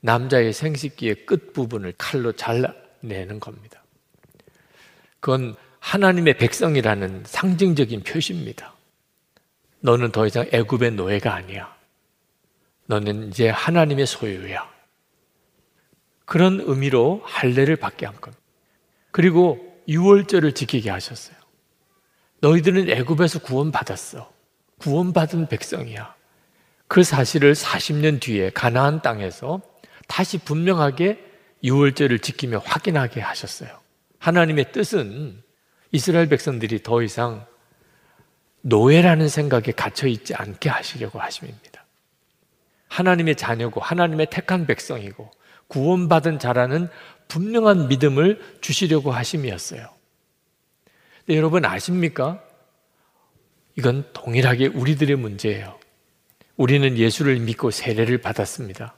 남자의 0.00 0.52
생식기의 0.52 1.26
끝 1.26 1.52
부분을 1.52 1.92
칼로 1.98 2.32
잘라내는 2.32 3.40
겁니다. 3.40 3.82
그건 5.20 5.54
하나님의 5.78 6.36
백성이라는 6.38 7.24
상징적인 7.26 8.02
표시입니다. 8.02 8.74
너는 9.80 10.12
더 10.12 10.26
이상 10.26 10.46
애굽의 10.52 10.92
노예가 10.92 11.34
아니야. 11.34 11.74
너는 12.86 13.28
이제 13.28 13.48
하나님의 13.48 14.06
소유야. 14.06 14.68
그런 16.24 16.60
의미로 16.60 17.22
할례를 17.24 17.76
받게 17.76 18.06
한 18.06 18.20
겁니다. 18.20 18.42
그리고 19.10 19.58
유월절을 19.88 20.52
지키게 20.52 20.90
하셨어요. 20.90 21.36
너희들은 22.40 22.88
애굽에서 22.88 23.40
구원받았어. 23.40 24.32
구원받은 24.78 25.48
백성이야. 25.48 26.14
그 26.86 27.02
사실을 27.02 27.54
40년 27.54 28.20
뒤에 28.20 28.50
가나안 28.50 29.02
땅에서 29.02 29.60
다시 30.06 30.38
분명하게 30.38 31.24
유월절을 31.62 32.20
지키며 32.20 32.58
확인하게 32.58 33.20
하셨어요. 33.20 33.79
하나님의 34.20 34.70
뜻은 34.72 35.42
이스라엘 35.92 36.28
백성들이 36.28 36.82
더 36.82 37.02
이상 37.02 37.46
노예라는 38.60 39.28
생각에 39.28 39.72
갇혀 39.72 40.06
있지 40.06 40.34
않게 40.34 40.68
하시려고 40.68 41.18
하심입니다. 41.18 41.84
하나님의 42.88 43.36
자녀고 43.36 43.80
하나님의 43.80 44.28
택한 44.30 44.66
백성이고 44.66 45.30
구원받은 45.68 46.38
자라는 46.38 46.88
분명한 47.28 47.88
믿음을 47.88 48.58
주시려고 48.60 49.10
하심이었어요. 49.10 49.88
근데 51.24 51.38
여러분 51.38 51.64
아십니까? 51.64 52.42
이건 53.76 54.04
동일하게 54.12 54.66
우리들의 54.66 55.16
문제예요. 55.16 55.78
우리는 56.56 56.98
예수를 56.98 57.38
믿고 57.38 57.70
세례를 57.70 58.18
받았습니다. 58.18 58.94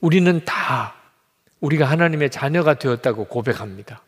우리는 0.00 0.44
다 0.44 0.94
우리가 1.60 1.86
하나님의 1.86 2.30
자녀가 2.30 2.74
되었다고 2.74 3.26
고백합니다. 3.26 4.02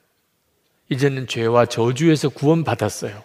이제는 0.88 1.26
죄와 1.26 1.66
저주에서 1.66 2.28
구원받았어요. 2.28 3.22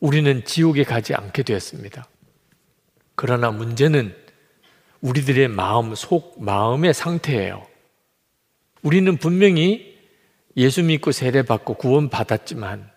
우리는 0.00 0.44
지옥에 0.44 0.82
가지 0.84 1.14
않게 1.14 1.42
되었습니다. 1.44 2.06
그러나 3.14 3.50
문제는 3.50 4.16
우리들의 5.00 5.48
마음, 5.48 5.94
속, 5.94 6.42
마음의 6.42 6.94
상태예요. 6.94 7.66
우리는 8.82 9.16
분명히 9.16 9.98
예수 10.56 10.82
믿고 10.82 11.12
세례받고 11.12 11.74
구원받았지만 11.74 12.90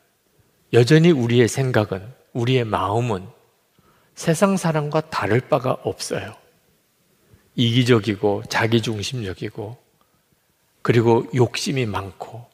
여전히 0.73 1.11
우리의 1.11 1.47
생각은, 1.47 2.11
우리의 2.33 2.63
마음은 2.63 3.27
세상 4.15 4.57
사람과 4.57 5.01
다를 5.09 5.41
바가 5.41 5.71
없어요. 5.83 6.35
이기적이고 7.55 8.43
자기중심적이고 8.49 9.84
그리고 10.85 11.25
욕심이 11.33 11.87
많고 11.87 12.45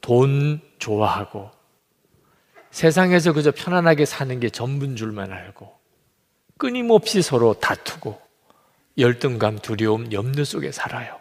돈 0.00 0.62
좋아하고 0.78 1.50
세상에서 2.70 3.34
그저 3.34 3.50
편안하게 3.50 4.06
사는 4.06 4.40
게 4.40 4.48
전부인 4.48 4.96
줄만 4.96 5.30
알고 5.30 5.70
끊임없이 6.56 7.20
서로 7.20 7.52
다투고 7.52 8.18
열등감, 8.96 9.58
두려움, 9.58 10.10
염려 10.10 10.42
속에 10.42 10.72
살아요. 10.72 11.20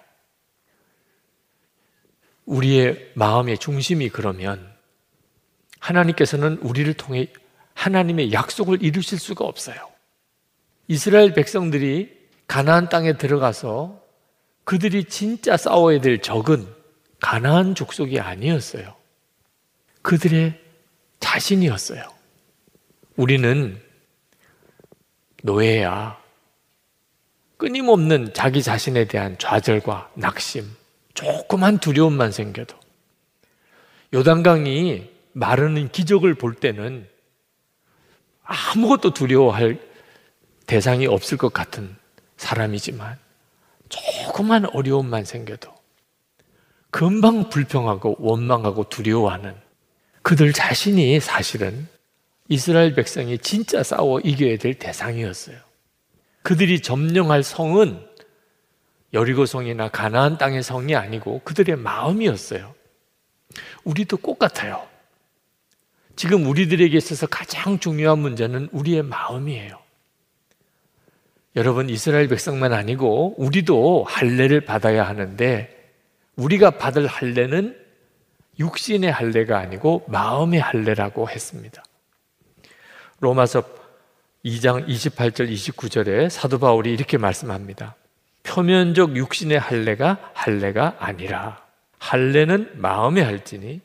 우리의 2.45 3.11
마음의 3.15 3.57
중심이 3.57 4.07
그러면 4.07 4.73
하나님께서는 5.81 6.59
우리를 6.61 6.93
통해 6.93 7.27
하나님의 7.73 8.31
약속을 8.31 8.81
이루실 8.81 9.19
수가 9.19 9.43
없어요. 9.43 9.89
이스라엘 10.87 11.33
백성들이 11.33 12.17
가나안 12.47 12.87
땅에 12.87 13.17
들어가서 13.17 13.98
그들이 14.69 15.05
진짜 15.05 15.57
싸워야 15.57 15.99
될 15.99 16.21
적은 16.21 16.67
가나안 17.19 17.73
족속이 17.73 18.19
아니었어요. 18.19 18.95
그들의 20.03 20.61
자신이었어요. 21.19 22.03
우리는 23.15 23.81
노예야. 25.41 26.21
끊임없는 27.57 28.35
자기 28.35 28.61
자신에 28.61 29.05
대한 29.05 29.39
좌절과 29.39 30.11
낙심, 30.13 30.69
조그만 31.15 31.79
두려움만 31.79 32.31
생겨도 32.31 32.77
요단강이 34.13 35.09
마르는 35.31 35.91
기적을 35.91 36.35
볼 36.35 36.53
때는 36.53 37.09
아무것도 38.43 39.15
두려워할 39.15 39.79
대상이 40.67 41.07
없을 41.07 41.39
것 41.39 41.51
같은 41.51 41.95
사람이지만 42.37 43.17
조그만 43.89 44.65
어려움만 44.65 45.25
생겨도 45.25 45.73
금방 46.91 47.49
불평하고 47.49 48.17
원망하고 48.19 48.89
두려워하는 48.89 49.55
그들 50.21 50.53
자신이 50.53 51.19
사실은 51.19 51.87
이스라엘 52.47 52.95
백성이 52.95 53.37
진짜 53.37 53.83
싸워 53.83 54.19
이겨야 54.19 54.57
될 54.57 54.73
대상이었어요. 54.73 55.57
그들이 56.41 56.81
점령할 56.81 57.43
성은 57.43 58.07
여리고 59.13 59.45
성이나 59.45 59.89
가나안 59.89 60.37
땅의 60.37 60.63
성이 60.63 60.95
아니고 60.95 61.41
그들의 61.43 61.75
마음이었어요. 61.77 62.73
우리도 63.83 64.17
똑같아요. 64.17 64.87
지금 66.15 66.45
우리들에게 66.47 66.97
있어서 66.97 67.27
가장 67.27 67.79
중요한 67.79 68.19
문제는 68.19 68.69
우리의 68.71 69.03
마음이에요. 69.03 69.79
여러분 71.59 71.89
이스라엘 71.89 72.29
백성만 72.29 72.71
아니고 72.71 73.35
우리도 73.37 74.05
할례를 74.07 74.61
받아야 74.61 75.05
하는데 75.05 75.69
우리가 76.37 76.71
받을 76.71 77.05
할례는 77.05 77.77
육신의 78.57 79.11
할례가 79.11 79.59
아니고 79.59 80.05
마음의 80.07 80.61
할례라고 80.61 81.29
했습니다. 81.29 81.83
로마서 83.19 83.63
2장 84.45 84.87
28절 84.87 85.51
29절에 85.51 86.29
사도 86.29 86.59
바울이 86.59 86.93
이렇게 86.93 87.17
말씀합니다. 87.17 87.97
표면적 88.43 89.17
육신의 89.17 89.59
할례가 89.59 90.31
할례가 90.33 90.95
아니라 90.97 91.61
할례는 91.97 92.71
마음에 92.75 93.21
할지니 93.21 93.81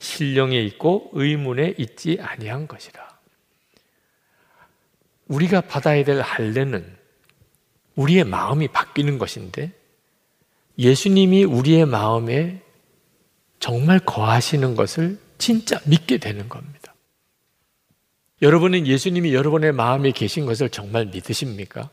신령에 0.00 0.60
있고 0.64 1.08
의문에 1.14 1.76
있지 1.78 2.18
아니한 2.20 2.68
것이라. 2.68 3.08
우리가 5.28 5.62
받아야 5.62 6.04
될 6.04 6.20
할례는 6.20 6.95
우리의 7.96 8.24
마음이 8.24 8.68
바뀌는 8.68 9.18
것인데 9.18 9.72
예수님이 10.78 11.44
우리의 11.44 11.86
마음에 11.86 12.62
정말 13.58 13.98
거하시는 13.98 14.74
것을 14.74 15.18
진짜 15.38 15.80
믿게 15.86 16.18
되는 16.18 16.48
겁니다. 16.48 16.94
여러분은 18.42 18.86
예수님이 18.86 19.34
여러분의 19.34 19.72
마음에 19.72 20.10
계신 20.10 20.44
것을 20.44 20.68
정말 20.68 21.06
믿으십니까? 21.06 21.90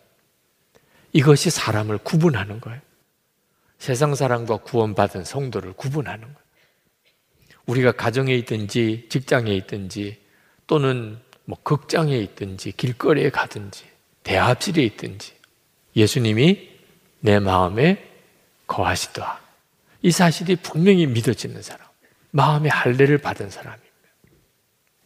이것이 1.13 1.49
사람을 1.49 1.99
구분하는 1.99 2.59
거예요. 2.59 2.81
세상 3.77 4.15
사람과 4.15 4.57
구원받은 4.57 5.23
성도를 5.23 5.73
구분하는 5.73 6.21
거예요. 6.21 6.37
우리가 7.65 7.93
가정에 7.93 8.33
있든지 8.35 9.07
직장에 9.09 9.53
있든지 9.55 10.21
또는 10.67 11.19
뭐 11.45 11.57
극장에 11.63 12.17
있든지 12.17 12.73
길거리에 12.73 13.29
가든지 13.29 13.85
대합실에 14.23 14.83
있든지 14.83 15.33
예수님이 15.95 16.69
내 17.19 17.39
마음에 17.39 18.03
거하시더이 18.67 20.11
사실이 20.11 20.57
분명히 20.57 21.05
믿어지는 21.05 21.61
사람, 21.61 21.87
마음의 22.31 22.71
할례를 22.71 23.19
받은 23.19 23.49
사람입니다. 23.49 23.89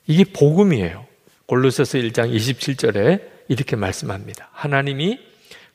이게 0.07 0.23
복음이에요. 0.23 1.05
골로새서 1.47 1.97
1장 1.99 2.33
27절에 2.33 3.21
이렇게 3.49 3.75
말씀합니다. 3.75 4.49
하나님이 4.51 5.19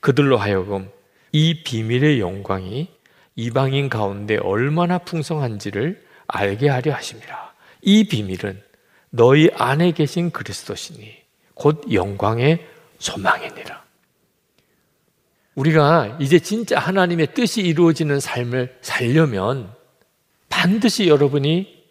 그들로 0.01 0.37
하여금 0.37 0.91
이 1.33 1.63
비밀의 1.63 2.21
영광이 2.21 2.89
이방인 3.37 3.89
가운데 3.89 4.37
얼마나 4.37 4.99
풍성한지를 4.99 6.05
알게 6.27 6.69
하려 6.69 6.95
하심이라. 6.95 7.53
이 7.83 8.05
비밀은 8.05 8.63
너희 9.11 9.51
안에 9.55 9.93
계신 9.93 10.31
그리스도시니 10.31 11.15
곧 11.55 11.85
영광의 11.93 12.67
소망이니라. 12.99 13.83
우리가 15.55 16.19
이제 16.21 16.39
진짜 16.39 16.79
하나님의 16.79 17.35
뜻이 17.35 17.63
이루어지는 17.63 18.21
삶을 18.21 18.79
살려면 18.81 19.73
반드시 20.49 21.09
여러분이 21.09 21.83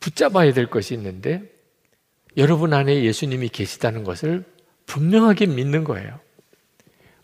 붙잡아야 0.00 0.52
될 0.52 0.68
것이 0.68 0.94
있는데 0.94 1.42
여러분 2.36 2.72
안에 2.72 3.02
예수님이 3.02 3.48
계시다는 3.48 4.04
것을 4.04 4.44
분명하게 4.86 5.46
믿는 5.46 5.84
거예요. 5.84 6.20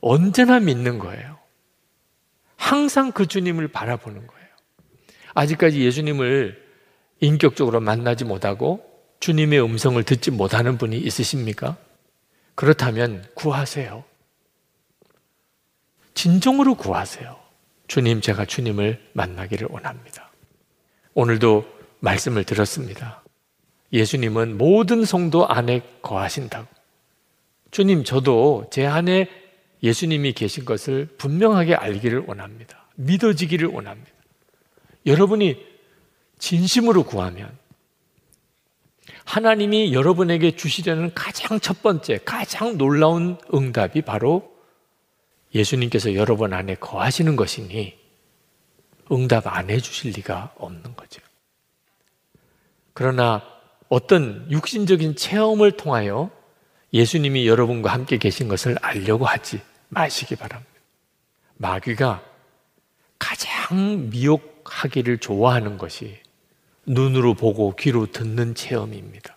언제나 0.01 0.59
믿는 0.59 0.99
거예요. 0.99 1.39
항상 2.57 3.13
그 3.13 3.27
주님을 3.27 3.69
바라보는 3.69 4.27
거예요. 4.27 4.49
아직까지 5.35 5.81
예수님을 5.81 6.63
인격적으로 7.21 7.81
만나지 7.81 8.25
못하고 8.25 8.85
주님의 9.21 9.63
음성을 9.63 10.03
듣지 10.03 10.31
못하는 10.31 10.77
분이 10.79 10.99
있으십니까? 10.99 11.77
그렇다면 12.55 13.25
구하세요. 13.35 14.05
진정으로 16.15 16.75
구하세요. 16.75 17.37
주님, 17.89 18.21
제가 18.21 18.45
주님을 18.45 19.11
만나기를 19.13 19.69
원합니다. 19.71 20.31
오늘도 21.15 21.67
말씀을 22.01 22.45
들었습니다. 22.45 23.23
예수님은 23.93 24.57
모든 24.57 25.05
성도 25.05 25.47
안에 25.47 25.83
거하신다고. 26.01 26.67
주님, 27.71 28.05
저도 28.05 28.69
제 28.71 28.87
안에 28.87 29.29
예수님이 29.83 30.33
계신 30.33 30.65
것을 30.65 31.07
분명하게 31.19 31.75
알기를 31.75 32.25
원합니다. 32.27 32.87
믿어지기를 32.95 33.69
원합니다. 33.69 34.11
여러분이 35.07 35.57
진심으로 36.39 37.05
구하면 37.05 37.51
하나님이 39.25 39.93
여러분에게 39.93 40.57
주시려는 40.57 41.13
가장 41.15 41.61
첫 41.61 41.83
번째, 41.83 42.19
가장 42.25 42.79
놀라운 42.79 43.39
응답이 43.53 44.03
바로 44.03 44.52
예수님께서 45.55 46.15
여러분 46.15 46.53
안에 46.53 46.77
거하시는 46.77 47.37
것이니 47.37 47.99
응답 49.11 49.47
안 49.47 49.71
해주실 49.71 50.13
리가 50.13 50.55
없는 50.57 50.97
거죠. 50.97 51.21
그러나 52.95 53.43
어떤 53.89 54.51
육신적인 54.51 55.17
체험을 55.17 55.73
통하여 55.73 56.31
예수님이 56.93 57.47
여러분과 57.47 57.93
함께 57.93 58.19
계신 58.19 58.49
것을 58.49 58.77
알려고 58.81 59.27
하지 59.27 59.61
마시기 59.89 60.37
바랍니다. 60.37 60.71
마귀가 61.57 62.23
가장 63.19 64.11
미혹하기를 64.11 65.19
좋아하는 65.19 65.79
것이 65.79 66.19
눈으로 66.87 67.35
보고 67.35 67.75
귀로 67.77 68.07
듣는 68.07 68.55
체험입니다. 68.55 69.37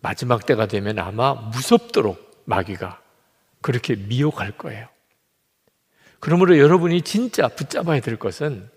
마지막 0.00 0.46
때가 0.46 0.66
되면 0.66 0.98
아마 0.98 1.34
무섭도록 1.34 2.42
마귀가 2.44 3.00
그렇게 3.64 3.96
미혹할 3.96 4.52
거예요. 4.52 4.86
그러므로 6.20 6.58
여러분이 6.58 7.00
진짜 7.00 7.48
붙잡아야 7.48 8.00
될 8.00 8.18
것은 8.18 8.68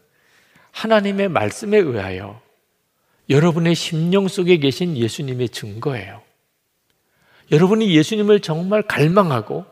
하나님의 0.71 1.27
말씀에 1.27 1.77
의하여 1.77 2.41
여러분의 3.29 3.75
심령 3.75 4.29
속에 4.29 4.55
계신 4.59 4.95
예수님의 4.95 5.49
증거예요. 5.49 6.21
여러분이 7.51 7.93
예수님을 7.97 8.39
정말 8.39 8.81
갈망하고 8.81 9.65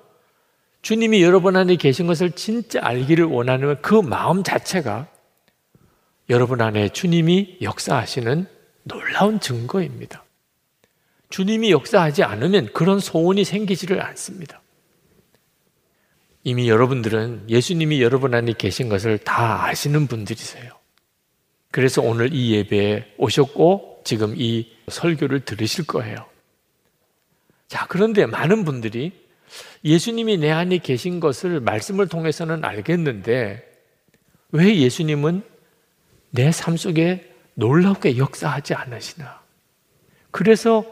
주님이 0.82 1.24
여러분 1.24 1.56
안에 1.56 1.78
계신 1.78 2.08
것을 2.08 2.32
진짜 2.32 2.82
알기를 2.84 3.24
원하는 3.24 3.82
그 3.82 3.96
마음 3.96 4.44
자체가 4.44 5.08
여러분 6.30 6.60
안에 6.60 6.90
주님이 6.90 7.60
역사하시는 7.62 8.48
놀라운 8.84 9.40
증거입니다. 9.40 10.26
주님이 11.30 11.72
역사하지 11.72 12.24
않으면 12.24 12.74
그런 12.74 13.00
소원이 13.00 13.46
생기지를 13.46 14.02
않습니다. 14.02 14.60
이미 16.46 16.70
여러분들은 16.70 17.50
예수님이 17.50 18.04
여러분 18.04 18.36
안에 18.36 18.54
계신 18.56 18.88
것을 18.88 19.18
다 19.18 19.66
아시는 19.66 20.06
분들이세요. 20.06 20.72
그래서 21.72 22.04
오늘 22.04 22.34
이 22.34 22.54
예배에 22.54 23.16
오셨고 23.18 24.04
지금 24.06 24.36
이 24.38 24.72
설교를 24.88 25.44
들으실 25.44 25.88
거예요. 25.88 26.16
자, 27.68 27.88
그런데 27.88 28.28
많은 28.28 28.64
분들이 28.64 29.12
예수님이 29.84 30.38
내 30.38 30.52
안에 30.52 30.78
계신 30.78 31.20
것을 31.20 31.62
말씀을 31.62 32.08
통해서는 32.08 32.64
알겠는데 32.64 33.64
왜 34.52 34.78
예수님은 34.78 35.42
내 36.30 36.52
삶 36.52 36.78
속에 36.78 37.34
놀랍게 37.56 38.18
역사하지 38.18 38.76
않으시나? 38.76 39.42
그래서 40.30 40.86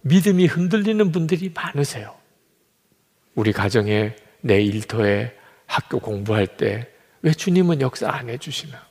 믿음이 0.00 0.46
흔들리는 0.46 1.12
분들이 1.12 1.52
많으세요. 1.54 2.14
우리 3.34 3.52
가정에 3.52 4.16
내 4.44 4.62
일터에 4.62 5.32
학교 5.66 5.98
공부할 5.98 6.46
때 6.46 6.94
왜 7.24 7.32
주님은 7.32 7.80
역사 7.80 8.10
안 8.10 8.28
해주시나? 8.28 8.86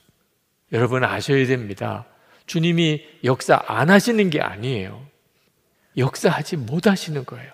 여러분 0.72 1.04
아셔야 1.04 1.46
됩니다. 1.46 2.08
주님이 2.48 3.06
역사 3.24 3.62
안 3.68 3.92
하시는 3.92 4.28
게 4.32 4.42
아니에요. 4.42 5.06
역사하지 5.98 6.58
못하시는 6.58 7.26
거예요. 7.26 7.54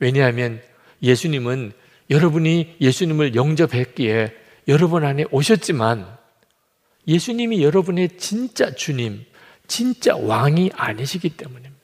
왜냐하면 0.00 0.60
예수님은 1.02 1.72
여러분이 2.10 2.76
예수님을 2.78 3.34
영접했기에 3.34 4.34
여러분 4.68 5.02
안에 5.02 5.24
오셨지만 5.30 6.14
예수님이 7.08 7.62
여러분의 7.62 8.18
진짜 8.18 8.74
주님, 8.74 9.24
진짜 9.66 10.14
왕이 10.14 10.72
아니시기 10.74 11.38
때문입니다. 11.38 11.74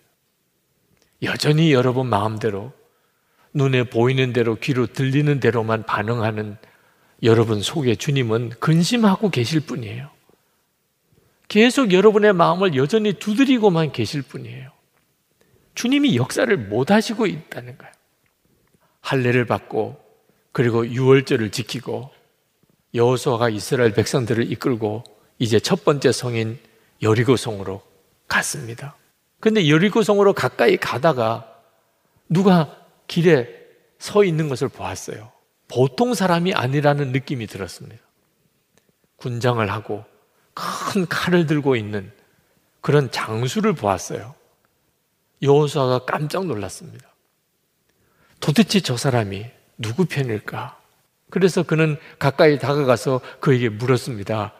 여전히 1.22 1.72
여러분 1.72 2.09
마음대로 2.09 2.74
눈에 3.53 3.84
보이는 3.84 4.32
대로 4.32 4.57
귀로 4.57 4.86
들리는 4.86 5.40
대로만 5.40 5.84
반응하는 5.84 6.57
여러분 7.22 7.61
속에 7.61 7.96
주님은 7.96 8.51
근심하고 8.61 9.30
계실 9.30 9.61
뿐이에요. 9.61 10.11
계속 11.48 11.92
여러분의 11.92 12.32
마음을 12.32 12.76
여전히 12.76 13.12
두드리고만 13.14 13.92
계실 13.92 14.22
뿐이에요. 14.22 14.70
주님이 15.74 16.16
역사를 16.16 16.57
못 16.57 16.90
하시고 16.90 17.26
있다는 17.26 17.76
거예요. 17.76 17.92
할례를 19.01 19.46
받고 19.46 20.01
그리고 20.53 20.86
유월절을 20.86 21.51
지키고 21.51 22.11
여호수아가 22.94 23.48
이스라엘 23.48 23.92
백성들을 23.92 24.51
이끌고 24.53 25.05
이제 25.38 25.59
첫 25.59 25.84
번째 25.84 26.12
성인 26.12 26.59
여리고 27.03 27.36
성으로 27.36 27.82
갔습니다. 28.28 28.96
근데 29.40 29.68
여리고 29.68 30.03
성으로 30.03 30.34
가까이 30.34 30.76
가다가 30.76 31.46
누가 32.28 32.80
길에 33.11 33.49
서 33.99 34.23
있는 34.23 34.49
것을 34.49 34.69
보았어요. 34.69 35.33
보통 35.67 36.15
사람이 36.15 36.55
아니라는 36.55 37.11
느낌이 37.11 37.49
들었습니다. 37.49 38.01
군장을 39.17 39.69
하고 39.71 40.05
큰 40.55 41.07
칼을 41.09 41.47
들고 41.47 41.75
있는 41.75 42.13
그런 42.81 43.11
장수를 43.11 43.73
보았어요. 43.73 44.37
여호수아가 45.43 46.05
깜짝 46.05 46.47
놀랐습니다. 46.47 47.09
도대체 48.39 48.79
저 48.79 48.97
사람이 48.97 49.45
누구 49.77 50.05
편일까? 50.05 50.79
그래서 51.31 51.65
그는 51.65 51.99
가까이 52.21 52.61
다가가서 52.61 53.21
그에게 53.41 53.69
물었습니다. 53.69 54.55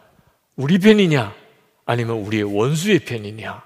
우리 0.57 0.77
편이냐? 0.77 1.33
아니면 1.85 2.17
우리의 2.17 2.43
원수의 2.43 2.99
편이냐? 2.99 3.63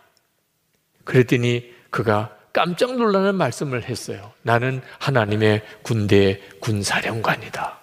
그랬더니 1.04 1.74
그가 1.90 2.35
깜짝 2.56 2.96
놀라는 2.96 3.36
말씀을 3.36 3.84
했어요. 3.84 4.32
나는 4.42 4.82
하나님의 5.00 5.62
군대의 5.82 6.42
군사령관이다. 6.62 7.82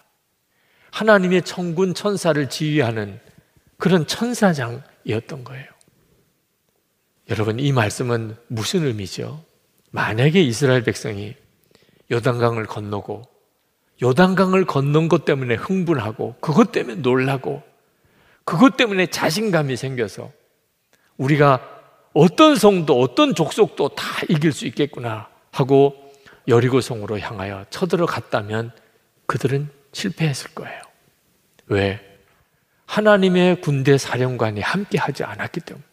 하나님의 0.90 1.42
천군 1.42 1.92
천사를 1.92 2.48
지휘하는 2.48 3.20
그런 3.76 4.06
천사장이었던 4.06 5.44
거예요. 5.44 5.66
여러분, 7.28 7.60
이 7.60 7.70
말씀은 7.70 8.34
무슨 8.46 8.86
의미죠? 8.86 9.44
만약에 9.90 10.40
이스라엘 10.40 10.82
백성이 10.82 11.36
요단강을 12.10 12.64
건너고 12.64 13.24
요단강을 14.02 14.64
건넌 14.64 15.10
것 15.10 15.26
때문에 15.26 15.54
흥분하고 15.54 16.36
그것 16.40 16.72
때문에 16.72 17.02
놀라고 17.02 17.62
그것 18.44 18.78
때문에 18.78 19.08
자신감이 19.08 19.76
생겨서 19.76 20.32
우리가 21.18 21.71
어떤 22.14 22.56
성도, 22.56 23.00
어떤 23.00 23.34
족속도 23.34 23.90
다 23.90 24.04
이길 24.28 24.52
수 24.52 24.66
있겠구나 24.66 25.28
하고 25.50 26.12
여리고 26.48 26.80
성으로 26.80 27.18
향하여 27.18 27.64
쳐들어갔다면 27.70 28.72
그들은 29.26 29.70
실패했을 29.92 30.50
거예요. 30.54 30.80
왜? 31.66 32.00
하나님의 32.86 33.60
군대 33.60 33.96
사령관이 33.96 34.60
함께 34.60 34.98
하지 34.98 35.24
않았기 35.24 35.60
때문에. 35.60 35.84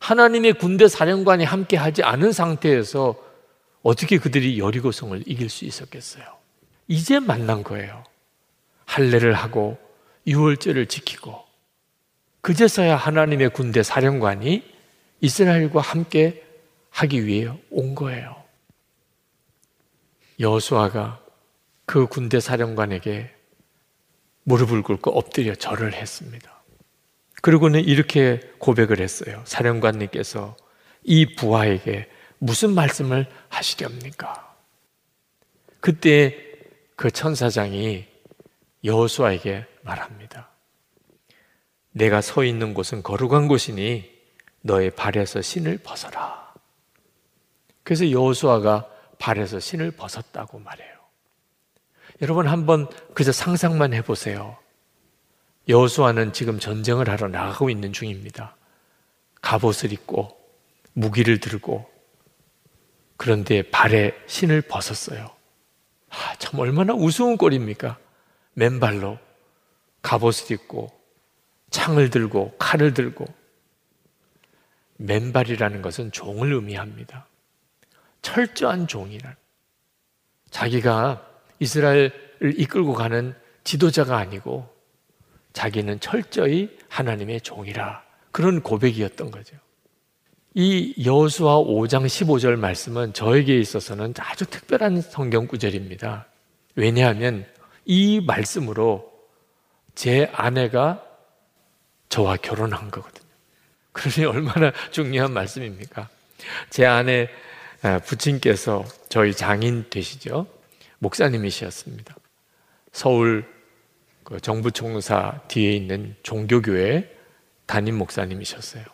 하나님의 0.00 0.54
군대 0.54 0.88
사령관이 0.88 1.44
함께 1.44 1.76
하지 1.76 2.02
않은 2.02 2.32
상태에서 2.32 3.14
어떻게 3.82 4.18
그들이 4.18 4.58
여리고성을 4.58 5.22
이길 5.26 5.48
수 5.48 5.64
있었겠어요? 5.64 6.24
이제 6.88 7.20
만난 7.20 7.62
거예요. 7.62 8.02
할례를 8.84 9.34
하고 9.34 9.78
유월절을 10.26 10.86
지키고 10.86 11.40
그제서야 12.40 12.96
하나님의 12.96 13.50
군대 13.50 13.82
사령관이 13.82 14.71
이스라엘과 15.22 15.80
함께 15.80 16.44
하기 16.90 17.24
위해 17.26 17.50
온 17.70 17.94
거예요. 17.94 18.36
여수아가 20.38 21.24
그 21.86 22.06
군대 22.06 22.40
사령관에게 22.40 23.30
무릎을 24.42 24.82
꿇고 24.82 25.12
엎드려 25.12 25.54
절을 25.54 25.94
했습니다. 25.94 26.62
그리고는 27.40 27.80
이렇게 27.80 28.40
고백을 28.58 29.00
했어요. 29.00 29.42
사령관님께서 29.44 30.56
이 31.04 31.34
부하에게 31.36 32.08
무슨 32.38 32.74
말씀을 32.74 33.26
하시렵니까? 33.48 34.56
그때 35.80 36.36
그 36.96 37.10
천사장이 37.10 38.06
여호수아에게 38.84 39.66
말합니다. 39.82 40.50
내가 41.92 42.20
서 42.20 42.44
있는 42.44 42.74
곳은 42.74 43.02
거룩한 43.02 43.46
곳이니 43.46 44.11
너의 44.62 44.90
발에서 44.90 45.42
신을 45.42 45.78
벗어라. 45.78 46.54
그래서 47.82 48.10
여호수아가 48.10 48.88
발에서 49.18 49.60
신을 49.60 49.92
벗었다고 49.92 50.58
말해요. 50.58 50.92
여러분 52.22 52.46
한번 52.48 52.88
그저 53.14 53.32
상상만 53.32 53.92
해보세요. 53.94 54.56
여호수아는 55.68 56.32
지금 56.32 56.58
전쟁을 56.58 57.08
하러 57.08 57.28
나가고 57.28 57.70
있는 57.70 57.92
중입니다. 57.92 58.56
갑옷을 59.40 59.92
입고 59.92 60.36
무기를 60.92 61.40
들고 61.40 61.90
그런데 63.16 63.62
발에 63.62 64.16
신을 64.26 64.62
벗었어요. 64.62 65.30
아, 66.10 66.34
참 66.38 66.60
얼마나 66.60 66.92
우스운 66.92 67.36
꼴입니까? 67.36 67.98
맨발로 68.54 69.18
갑옷을 70.02 70.52
입고 70.52 70.90
창을 71.70 72.10
들고 72.10 72.56
칼을 72.58 72.94
들고 72.94 73.24
맨발이라는 75.06 75.82
것은 75.82 76.12
종을 76.12 76.52
의미합니다. 76.52 77.26
철저한 78.22 78.86
종이란 78.86 79.34
자기가 80.50 81.26
이스라엘을 81.58 82.54
이끌고 82.56 82.94
가는 82.94 83.34
지도자가 83.64 84.16
아니고 84.16 84.68
자기는 85.52 86.00
철저히 86.00 86.76
하나님의 86.88 87.40
종이라. 87.42 88.02
그런 88.30 88.62
고백이었던 88.62 89.30
거죠. 89.30 89.56
이 90.54 90.94
여수와 91.04 91.58
5장 91.58 92.06
15절 92.06 92.56
말씀은 92.56 93.12
저에게 93.12 93.58
있어서는 93.58 94.14
아주 94.18 94.46
특별한 94.46 95.00
성경 95.02 95.46
구절입니다. 95.46 96.26
왜냐하면 96.74 97.46
이 97.84 98.20
말씀으로 98.20 99.10
제 99.94 100.30
아내가 100.32 101.02
저와 102.08 102.36
결혼한 102.36 102.90
거거든요. 102.90 103.21
그러니 103.92 104.24
얼마나 104.24 104.72
중요한 104.90 105.32
말씀입니까? 105.32 106.08
제 106.70 106.86
아내 106.86 107.28
부친께서 108.06 108.84
저희 109.08 109.34
장인 109.34 109.88
되시죠. 109.90 110.46
목사님이셨습니다. 110.98 112.16
서울 112.92 113.44
그 114.24 114.40
정부총사 114.40 115.40
뒤에 115.48 115.72
있는 115.72 116.14
종교교회 116.22 117.10
담임 117.66 117.96
목사님이셨어요. 117.98 118.84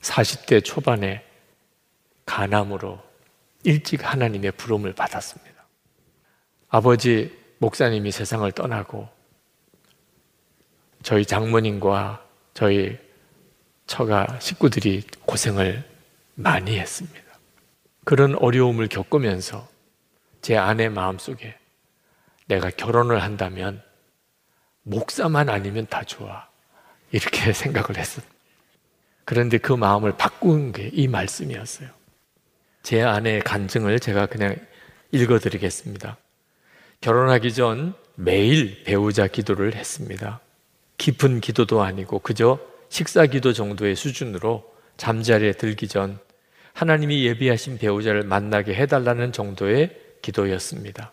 40대 0.00 0.64
초반에 0.64 1.24
가남으로 2.24 3.02
일찍 3.64 4.04
하나님의 4.10 4.52
부름을 4.52 4.94
받았습니다. 4.94 5.66
아버지 6.68 7.36
목사님이 7.58 8.12
세상을 8.12 8.50
떠나고 8.52 9.08
저희 11.02 11.24
장모님과 11.24 12.24
저희 12.54 12.98
처가 13.88 14.38
식구들이 14.38 15.02
고생을 15.26 15.82
많이 16.36 16.78
했습니다. 16.78 17.18
그런 18.04 18.36
어려움을 18.36 18.86
겪으면서 18.88 19.68
제 20.40 20.56
아내 20.56 20.88
마음속에 20.88 21.56
내가 22.46 22.70
결혼을 22.70 23.22
한다면 23.22 23.82
목사만 24.84 25.48
아니면 25.48 25.86
다 25.90 26.04
좋아. 26.04 26.46
이렇게 27.10 27.52
생각을 27.52 27.96
했습니다. 27.96 28.32
그런데 29.24 29.58
그 29.58 29.72
마음을 29.72 30.16
바꾼 30.16 30.72
게 30.72 30.90
이 30.92 31.08
말씀이었어요. 31.08 31.88
제 32.82 33.02
아내의 33.02 33.42
간증을 33.42 34.00
제가 34.00 34.26
그냥 34.26 34.56
읽어드리겠습니다. 35.12 36.16
결혼하기 37.00 37.52
전 37.52 37.94
매일 38.14 38.84
배우자 38.84 39.26
기도를 39.26 39.74
했습니다. 39.74 40.40
깊은 40.96 41.40
기도도 41.40 41.82
아니고 41.82 42.20
그저 42.20 42.58
식사 42.88 43.26
기도 43.26 43.52
정도의 43.52 43.94
수준으로 43.96 44.64
잠자리에 44.96 45.52
들기 45.52 45.88
전 45.88 46.18
하나님이 46.72 47.26
예비하신 47.26 47.78
배우자를 47.78 48.22
만나게 48.22 48.74
해달라는 48.74 49.32
정도의 49.32 49.96
기도였습니다. 50.22 51.12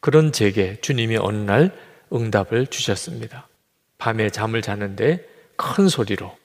그런 0.00 0.32
제게 0.32 0.80
주님이 0.80 1.16
어느 1.16 1.36
날 1.36 1.72
응답을 2.12 2.66
주셨습니다. 2.66 3.48
밤에 3.98 4.30
잠을 4.30 4.62
자는데 4.62 5.26
큰 5.56 5.88
소리로 5.88 6.36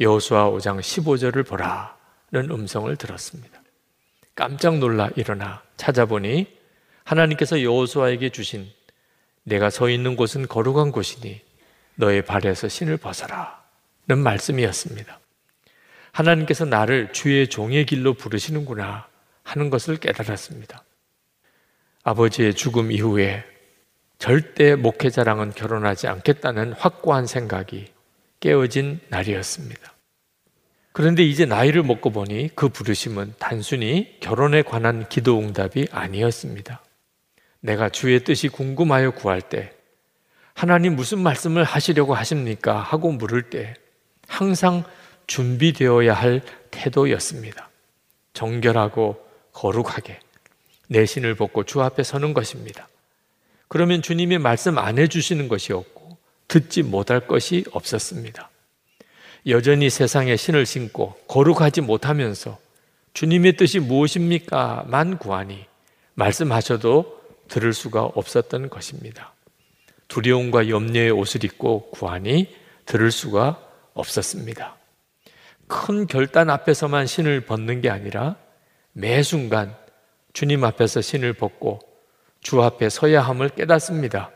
여호수아 0.00 0.50
5장 0.50 0.80
15절을 0.80 1.46
보라는 1.46 2.50
음성을 2.50 2.94
들었습니다. 2.96 3.62
깜짝 4.34 4.78
놀라 4.78 5.10
일어나 5.16 5.62
찾아보니 5.76 6.46
하나님께서 7.04 7.62
여호수아에게 7.62 8.30
주신 8.30 8.66
내가 9.42 9.68
서 9.70 9.88
있는 9.88 10.16
곳은 10.16 10.48
거룩한 10.48 10.92
곳이니 10.92 11.40
너의 11.96 12.24
발에서 12.24 12.68
신을 12.68 12.96
벗어라는 12.96 13.59
말씀이었습니다. 14.18 15.20
하나님께서 16.12 16.64
나를 16.64 17.12
주의 17.12 17.48
종의 17.48 17.86
길로 17.86 18.14
부르시는구나 18.14 19.06
하는 19.42 19.70
것을 19.70 19.96
깨달았습니다. 19.96 20.84
아버지의 22.02 22.54
죽음 22.54 22.90
이후에 22.92 23.44
절대 24.18 24.74
목회자랑은 24.74 25.52
결혼하지 25.52 26.06
않겠다는 26.08 26.72
확고한 26.72 27.26
생각이 27.26 27.92
깨어진 28.40 29.00
날이었습니다. 29.08 29.92
그런데 30.92 31.22
이제 31.22 31.46
나이를 31.46 31.82
먹고 31.82 32.10
보니 32.10 32.50
그 32.54 32.68
부르심은 32.68 33.34
단순히 33.38 34.16
결혼에 34.20 34.62
관한 34.62 35.08
기도 35.08 35.38
응답이 35.38 35.88
아니었습니다. 35.90 36.82
내가 37.60 37.88
주의 37.88 38.22
뜻이 38.24 38.48
궁금하여 38.48 39.12
구할 39.12 39.40
때 39.40 39.72
하나님 40.54 40.96
무슨 40.96 41.20
말씀을 41.20 41.64
하시려고 41.64 42.14
하십니까? 42.14 42.78
하고 42.78 43.12
물을 43.12 43.48
때 43.50 43.74
항상 44.30 44.84
준비되어야 45.26 46.14
할 46.14 46.40
태도였습니다. 46.70 47.68
정결하고 48.32 49.22
거룩하게 49.52 50.20
내 50.86 51.04
신을 51.04 51.34
벗고 51.34 51.64
주 51.64 51.82
앞에 51.82 52.04
서는 52.04 52.32
것입니다. 52.32 52.88
그러면 53.68 54.02
주님의 54.02 54.38
말씀 54.38 54.78
안 54.78 54.98
해주시는 54.98 55.48
것이었고 55.48 56.16
듣지 56.48 56.82
못할 56.82 57.26
것이 57.26 57.64
없었습니다. 57.72 58.50
여전히 59.48 59.90
세상에 59.90 60.36
신을 60.36 60.64
신고 60.64 61.14
거룩하지 61.26 61.80
못하면서 61.80 62.58
주님의 63.12 63.56
뜻이 63.56 63.80
무엇입니까? 63.80 64.84
만 64.86 65.18
구하니 65.18 65.66
말씀하셔도 66.14 67.20
들을 67.48 67.72
수가 67.72 68.04
없었던 68.04 68.70
것입니다. 68.70 69.34
두려움과 70.06 70.68
염려의 70.68 71.10
옷을 71.10 71.44
입고 71.44 71.90
구하니 71.90 72.54
들을 72.86 73.10
수가 73.10 73.69
없었습니다. 74.00 74.76
큰 75.66 76.06
결단 76.06 76.50
앞에서만 76.50 77.06
신을 77.06 77.42
벗는 77.42 77.80
게 77.80 77.90
아니라 77.90 78.36
매 78.92 79.22
순간 79.22 79.74
주님 80.32 80.64
앞에서 80.64 81.00
신을 81.00 81.32
벗고 81.32 81.78
주 82.40 82.62
앞에 82.62 82.88
서야 82.88 83.22
함을 83.22 83.50
깨닫습니다. 83.50 84.30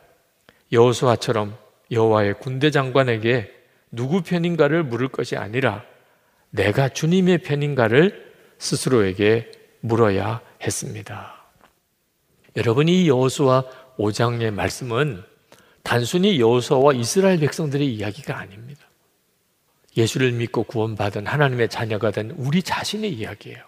여호수아처럼 0.72 1.56
여호와의 1.90 2.34
군대 2.40 2.70
장관에게 2.70 3.52
누구 3.90 4.22
편인가를 4.22 4.82
물을 4.82 5.08
것이 5.08 5.36
아니라 5.36 5.84
내가 6.50 6.88
주님의 6.88 7.38
편인가를 7.38 8.32
스스로에게 8.58 9.50
물어야 9.80 10.40
했습니다. 10.62 11.34
여러분 12.56 12.88
이 12.88 13.08
여호수아 13.08 13.64
5장의 13.98 14.52
말씀은 14.52 15.22
단순히 15.82 16.40
여호수아와 16.40 16.94
이스라엘 16.94 17.38
백성들의 17.38 17.86
이야기가 17.94 18.38
아닙니다. 18.38 18.83
예수를 19.96 20.32
믿고 20.32 20.64
구원받은 20.64 21.26
하나님의 21.26 21.68
자녀가 21.68 22.10
된 22.10 22.32
우리 22.36 22.62
자신의 22.62 23.12
이야기예요. 23.12 23.64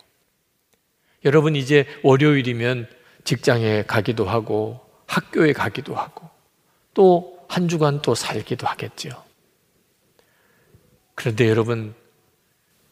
여러분 1.25 1.57
이제 1.57 1.87
월요일이면 2.03 2.89
직장에 3.25 3.85
가기도 3.85 4.25
하고 4.25 4.81
학교에 5.07 5.53
가기도 5.53 5.95
하고 5.95 6.29
또 6.95 7.37
한 7.49 7.69
주간 7.69 8.03
또 8.03 8.15
살기도 8.15 8.67
하겠죠. 8.67 9.25
그런데 11.15 11.49
여러분 11.49 11.95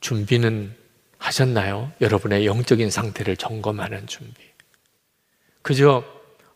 준비는 0.00 0.74
하셨나요? 1.18 1.92
여러분의 2.00 2.46
영적인 2.46 2.90
상태를 2.90 3.36
점검하는 3.36 4.06
준비. 4.06 4.34
그저 5.62 6.04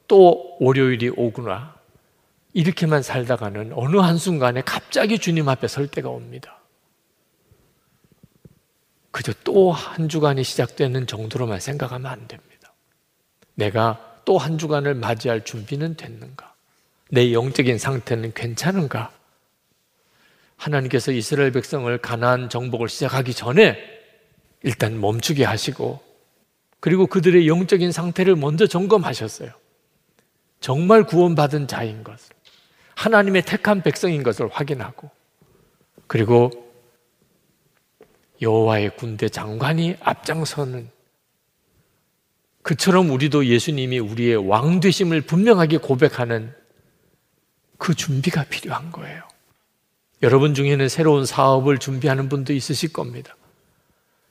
또 0.06 0.56
월요일이 0.60 1.10
오구나. 1.10 1.74
이렇게만 2.52 3.02
살다가는 3.02 3.72
어느 3.74 3.96
한순간에 3.96 4.62
갑자기 4.62 5.18
주님 5.18 5.48
앞에 5.48 5.68
설 5.68 5.86
때가 5.86 6.08
옵니다. 6.08 6.57
그저 9.10 9.32
또 9.44 9.72
한 9.72 10.08
주간이 10.08 10.44
시작되는 10.44 11.06
정도로만 11.06 11.60
생각하면 11.60 12.10
안 12.10 12.28
됩니다. 12.28 12.72
내가 13.54 14.20
또 14.24 14.38
한 14.38 14.58
주간을 14.58 14.94
맞이할 14.94 15.44
준비는 15.44 15.96
됐는가? 15.96 16.54
내 17.10 17.32
영적인 17.32 17.78
상태는 17.78 18.34
괜찮은가? 18.34 19.10
하나님께서 20.56 21.12
이스라엘 21.12 21.52
백성을 21.52 21.96
가나안 21.98 22.50
정복을 22.50 22.88
시작하기 22.88 23.32
전에 23.32 23.78
일단 24.62 25.00
멈추게 25.00 25.44
하시고 25.44 26.00
그리고 26.80 27.06
그들의 27.06 27.48
영적인 27.48 27.90
상태를 27.92 28.36
먼저 28.36 28.66
점검하셨어요. 28.66 29.50
정말 30.60 31.04
구원받은 31.04 31.68
자인 31.68 32.04
것을 32.04 32.34
하나님의 32.96 33.42
택한 33.42 33.82
백성인 33.82 34.22
것을 34.22 34.48
확인하고 34.48 35.10
그리고 36.08 36.67
여호와의 38.40 38.96
군대 38.96 39.28
장관이 39.28 39.96
앞장서는 40.00 40.90
그처럼 42.62 43.10
우리도 43.10 43.46
예수님이 43.46 43.98
우리의 43.98 44.36
왕 44.36 44.80
되심을 44.80 45.22
분명하게 45.22 45.78
고백하는 45.78 46.52
그 47.78 47.94
준비가 47.94 48.44
필요한 48.44 48.92
거예요. 48.92 49.22
여러분 50.22 50.52
중에는 50.52 50.88
새로운 50.88 51.24
사업을 51.24 51.78
준비하는 51.78 52.28
분도 52.28 52.52
있으실 52.52 52.92
겁니다. 52.92 53.36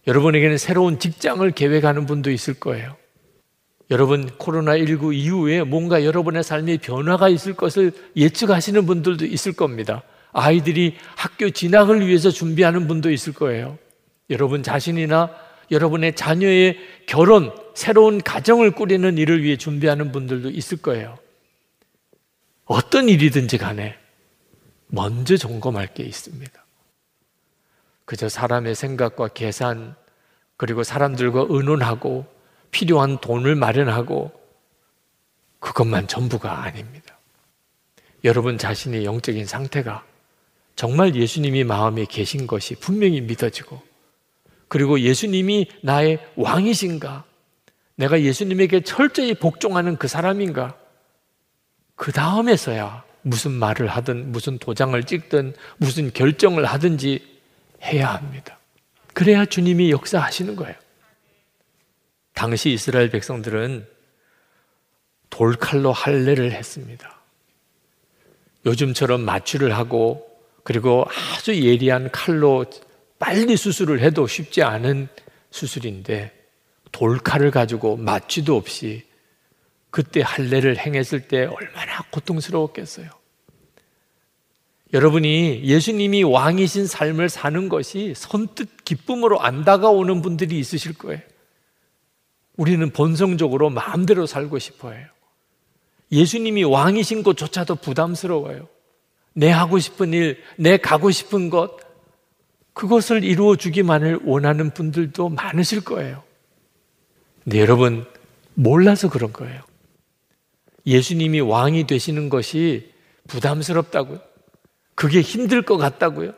여러분에게는 0.05 0.57
새로운 0.57 0.99
직장을 0.99 1.49
계획하는 1.51 2.05
분도 2.05 2.29
있을 2.29 2.53
거예요. 2.53 2.95
여러분 3.89 4.27
코로나19 4.37 5.13
이후에 5.15 5.63
뭔가 5.63 6.03
여러분의 6.03 6.43
삶에 6.43 6.77
변화가 6.77 7.29
있을 7.29 7.53
것을 7.53 7.93
예측하시는 8.15 8.85
분들도 8.85 9.25
있을 9.25 9.53
겁니다. 9.53 10.03
아이들이 10.33 10.97
학교 11.15 11.49
진학을 11.49 12.05
위해서 12.05 12.29
준비하는 12.29 12.87
분도 12.87 13.09
있을 13.09 13.33
거예요. 13.33 13.77
여러분 14.29 14.63
자신이나 14.63 15.29
여러분의 15.71 16.15
자녀의 16.15 16.77
결혼, 17.05 17.51
새로운 17.75 18.21
가정을 18.21 18.71
꾸리는 18.71 19.17
일을 19.17 19.43
위해 19.43 19.57
준비하는 19.57 20.11
분들도 20.11 20.49
있을 20.49 20.77
거예요. 20.77 21.17
어떤 22.65 23.09
일이든지 23.09 23.57
간에 23.57 23.97
먼저 24.87 25.35
점검할 25.37 25.93
게 25.93 26.03
있습니다. 26.03 26.65
그저 28.05 28.29
사람의 28.29 28.75
생각과 28.75 29.29
계산, 29.29 29.95
그리고 30.55 30.83
사람들과 30.83 31.47
의논하고 31.49 32.25
필요한 32.71 33.19
돈을 33.19 33.55
마련하고 33.55 34.31
그것만 35.59 36.07
전부가 36.07 36.63
아닙니다. 36.63 37.17
여러분 38.23 38.57
자신의 38.57 39.05
영적인 39.05 39.45
상태가 39.45 40.05
정말 40.75 41.15
예수님이 41.15 41.63
마음에 41.63 42.05
계신 42.05 42.47
것이 42.47 42.75
분명히 42.75 43.21
믿어지고 43.21 43.81
그리고 44.67 44.99
예수님이 44.99 45.67
나의 45.81 46.19
왕이신가? 46.35 47.25
내가 47.95 48.21
예수님에게 48.21 48.81
철저히 48.81 49.33
복종하는 49.33 49.97
그 49.97 50.07
사람인가? 50.07 50.77
그 51.95 52.11
다음에서야 52.11 53.03
무슨 53.23 53.51
말을 53.51 53.87
하든 53.87 54.31
무슨 54.31 54.57
도장을 54.57 55.01
찍든 55.03 55.53
무슨 55.77 56.13
결정을 56.13 56.65
하든지 56.65 57.39
해야 57.83 58.13
합니다. 58.13 58.59
그래야 59.13 59.45
주님이 59.45 59.91
역사하시는 59.91 60.55
거예요. 60.55 60.75
당시 62.33 62.69
이스라엘 62.71 63.09
백성들은 63.09 63.87
돌칼로 65.31 65.91
할례를 65.91 66.51
했습니다. 66.51 67.19
요즘처럼 68.65 69.21
마취를 69.21 69.75
하고 69.75 70.27
그리고 70.63 71.05
아주 71.07 71.59
예리한 71.59 72.11
칼로 72.11 72.65
빨리 73.19 73.57
수술을 73.57 74.01
해도 74.01 74.27
쉽지 74.27 74.63
않은 74.63 75.07
수술인데 75.51 76.31
돌칼을 76.91 77.51
가지고 77.51 77.97
마취도 77.97 78.55
없이 78.55 79.03
그때 79.89 80.21
할례를 80.21 80.77
행했을 80.77 81.27
때 81.27 81.45
얼마나 81.45 82.01
고통스러웠겠어요. 82.11 83.09
여러분이 84.93 85.63
예수님이 85.63 86.23
왕이신 86.23 86.87
삶을 86.87 87.29
사는 87.29 87.67
것이 87.67 88.13
선뜻 88.15 88.85
기쁨으로 88.85 89.41
안 89.41 89.65
다가오는 89.65 90.21
분들이 90.21 90.59
있으실 90.59 90.93
거예요. 90.93 91.21
우리는 92.55 92.89
본성적으로 92.91 93.69
마음대로 93.69 94.25
살고 94.25 94.59
싶어 94.59 94.91
해요. 94.91 95.07
예수님이 96.11 96.63
왕이신 96.63 97.23
것조차도 97.23 97.75
부담스러워요. 97.75 98.67
내 99.33 99.49
하고 99.49 99.77
싶은 99.77 100.13
일, 100.13 100.41
내 100.57 100.77
가고 100.77 101.11
싶은 101.11 101.49
것, 101.49 101.77
그것을 102.77 103.23
이루어 103.23 103.55
주기만을 103.55 104.19
원하는 104.23 104.69
분들도 104.69 105.29
많으실 105.29 105.83
거예요. 105.83 106.21
근데 107.43 107.59
여러분, 107.59 108.05
몰라서 108.53 109.09
그런 109.09 109.33
거예요. 109.33 109.63
예수님이 110.85 111.39
왕이 111.39 111.87
되시는 111.87 112.29
것이 112.29 112.93
부담스럽다고요. 113.27 114.19
그게 114.93 115.21
힘들 115.21 115.63
것 115.63 115.77
같다고요. 115.77 116.33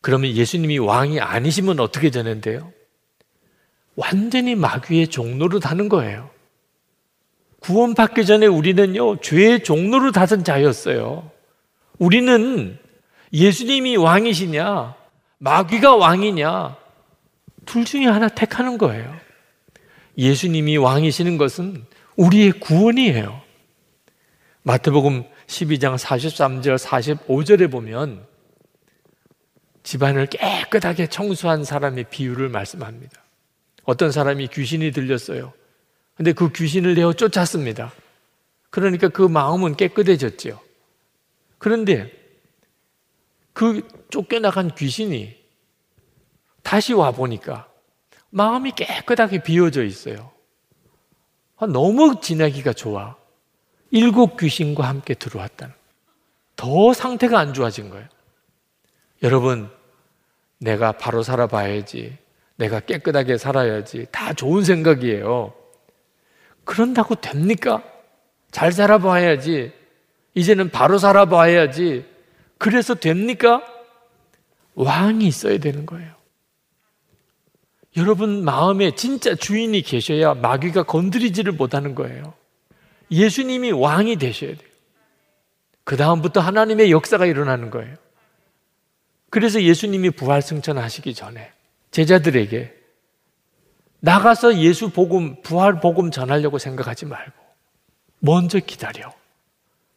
그러면 0.00 0.32
예수님이 0.32 0.78
왕이 0.78 1.20
아니시면 1.20 1.78
어떻게 1.78 2.10
되는데요? 2.10 2.72
완전히 3.94 4.56
마귀의 4.56 5.08
종로로 5.08 5.60
다는 5.60 5.88
거예요. 5.88 6.28
구원받기 7.60 8.26
전에 8.26 8.46
우리는요, 8.46 9.20
죄의 9.20 9.62
종로로 9.62 10.10
다던 10.10 10.42
자였어요. 10.42 11.30
우리는 11.98 12.78
예수님이 13.32 13.96
왕이시냐, 13.96 14.94
마귀가 15.38 15.96
왕이냐, 15.96 16.76
둘 17.66 17.84
중에 17.84 18.06
하나 18.06 18.28
택하는 18.28 18.78
거예요. 18.78 19.14
예수님이 20.16 20.76
왕이시는 20.78 21.38
것은 21.38 21.84
우리의 22.16 22.52
구원이에요. 22.52 23.40
마태복음 24.62 25.24
12장 25.46 25.96
43절, 25.96 26.78
45절에 26.78 27.70
보면 27.70 28.26
집안을 29.82 30.26
깨끗하게 30.26 31.06
청소한 31.06 31.64
사람의 31.64 32.06
비유를 32.10 32.48
말씀합니다. 32.48 33.22
어떤 33.84 34.12
사람이 34.12 34.48
귀신이 34.48 34.92
들렸어요. 34.92 35.52
근데 36.14 36.32
그 36.32 36.52
귀신을 36.52 36.94
내어 36.94 37.12
쫓았습니다. 37.12 37.92
그러니까 38.70 39.08
그 39.08 39.22
마음은 39.22 39.76
깨끗해졌죠. 39.76 40.60
그런데 41.56 42.12
그 43.58 43.82
쫓겨나간 44.08 44.76
귀신이 44.76 45.36
다시 46.62 46.92
와 46.92 47.10
보니까 47.10 47.66
마음이 48.30 48.70
깨끗하게 48.70 49.42
비워져 49.42 49.82
있어요. 49.82 50.30
아, 51.56 51.66
너무 51.66 52.20
지내기가 52.20 52.72
좋아. 52.72 53.16
일곱 53.90 54.36
귀신과 54.36 54.86
함께 54.86 55.14
들어왔다는. 55.14 55.74
더 56.54 56.92
상태가 56.92 57.40
안 57.40 57.52
좋아진 57.52 57.90
거예요. 57.90 58.06
여러분, 59.24 59.68
내가 60.58 60.92
바로 60.92 61.24
살아봐야지. 61.24 62.16
내가 62.54 62.78
깨끗하게 62.78 63.38
살아야지. 63.38 64.06
다 64.12 64.34
좋은 64.34 64.62
생각이에요. 64.62 65.52
그런다고 66.62 67.16
됩니까? 67.16 67.82
잘 68.52 68.70
살아봐야지. 68.70 69.72
이제는 70.34 70.70
바로 70.70 70.98
살아봐야지. 70.98 72.17
그래서 72.58 72.94
됩니까? 72.94 73.62
왕이 74.74 75.26
있어야 75.26 75.58
되는 75.58 75.86
거예요. 75.86 76.12
여러분 77.96 78.44
마음에 78.44 78.94
진짜 78.94 79.34
주인이 79.34 79.80
계셔야 79.82 80.34
마귀가 80.34 80.84
건드리지를 80.84 81.52
못하는 81.52 81.94
거예요. 81.94 82.34
예수님이 83.10 83.72
왕이 83.72 84.16
되셔야 84.16 84.50
돼요. 84.50 84.68
그 85.84 85.96
다음부터 85.96 86.40
하나님의 86.40 86.92
역사가 86.92 87.26
일어나는 87.26 87.70
거예요. 87.70 87.96
그래서 89.30 89.62
예수님이 89.62 90.10
부활 90.10 90.42
승천하시기 90.42 91.14
전에 91.14 91.50
제자들에게 91.90 92.74
나가서 94.00 94.58
예수 94.58 94.90
복음, 94.90 95.42
부활 95.42 95.80
복음 95.80 96.10
전하려고 96.10 96.58
생각하지 96.58 97.06
말고 97.06 97.32
먼저 98.20 98.58
기다려. 98.60 99.17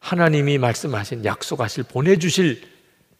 하나님이 0.02 0.58
말씀하신 0.58 1.24
약속하실 1.24 1.84
보내주실 1.84 2.68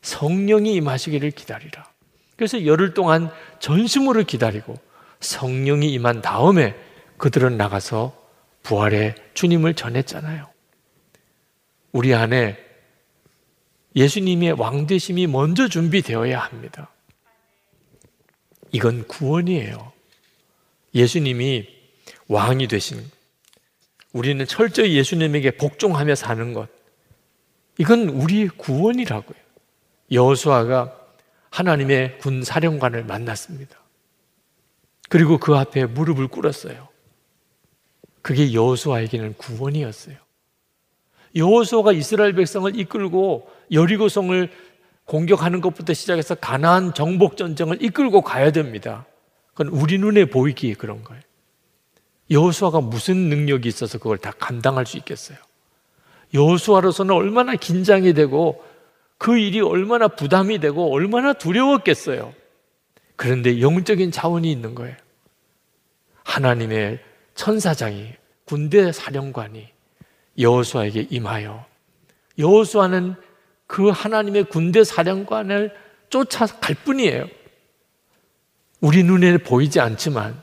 성령이 0.02 0.74
임하시기를 0.74 1.30
기다리라. 1.30 1.88
그래서 2.36 2.66
열흘 2.66 2.92
동안 2.92 3.30
전심으로 3.60 4.24
기다리고 4.24 4.76
성령이 5.20 5.92
임한 5.92 6.22
다음에 6.22 6.74
그들은 7.18 7.56
나가서 7.56 8.20
부활의 8.64 9.14
주님을 9.34 9.74
전했잖아요. 9.74 10.48
우리 11.92 12.14
안에 12.14 12.58
예수님의 13.94 14.52
왕되심이 14.52 15.28
먼저 15.28 15.68
준비되어야 15.68 16.40
합니다. 16.40 16.90
이건 18.72 19.06
구원이에요. 19.06 19.92
예수님이 20.94 21.68
왕이 22.26 22.66
되신 22.66 23.08
우리는 24.12 24.44
철저히 24.46 24.94
예수님에게 24.96 25.52
복종하며 25.52 26.14
사는 26.14 26.52
것. 26.52 26.68
이건 27.78 28.08
우리의 28.08 28.48
구원이라고요. 28.48 29.38
여호수아가 30.10 30.98
하나님의 31.50 32.18
군 32.18 32.42
사령관을 32.42 33.04
만났습니다. 33.04 33.76
그리고 35.08 35.38
그 35.38 35.54
앞에 35.56 35.86
무릎을 35.86 36.28
꿇었어요. 36.28 36.88
그게 38.20 38.52
여호수아에게는 38.52 39.34
구원이었어요. 39.34 40.16
여호수아가 41.34 41.92
이스라엘 41.92 42.34
백성을 42.34 42.78
이끌고 42.78 43.50
여리고성을 43.72 44.50
공격하는 45.04 45.60
것부터 45.60 45.94
시작해서 45.94 46.34
가나안 46.34 46.94
정복 46.94 47.36
전쟁을 47.36 47.82
이끌고 47.82 48.20
가야 48.20 48.52
됩니다. 48.52 49.06
그건 49.54 49.68
우리 49.68 49.98
눈에 49.98 50.26
보이기에 50.26 50.74
그런 50.74 51.02
거예요. 51.02 51.22
여호수아가 52.30 52.80
무슨 52.80 53.16
능력이 53.28 53.68
있어서 53.68 53.98
그걸 53.98 54.18
다 54.18 54.32
감당할 54.38 54.86
수 54.86 54.96
있겠어요? 54.98 55.38
여호수아로서는 56.34 57.14
얼마나 57.14 57.54
긴장이 57.54 58.14
되고 58.14 58.64
그 59.18 59.38
일이 59.38 59.60
얼마나 59.60 60.08
부담이 60.08 60.58
되고 60.58 60.92
얼마나 60.92 61.32
두려웠겠어요. 61.32 62.34
그런데 63.16 63.60
영적인 63.60 64.10
자원이 64.10 64.50
있는 64.50 64.74
거예요. 64.74 64.96
하나님의 66.24 67.00
천사장이 67.34 68.14
군대 68.44 68.92
사령관이 68.92 69.68
여호수아에게 70.38 71.08
임하여 71.10 71.64
여호수아는 72.38 73.14
그 73.66 73.88
하나님의 73.90 74.44
군대 74.44 74.84
사령관을 74.84 75.72
쫓아갈 76.10 76.74
뿐이에요. 76.84 77.26
우리 78.80 79.04
눈에 79.04 79.38
보이지 79.38 79.80
않지만 79.80 80.42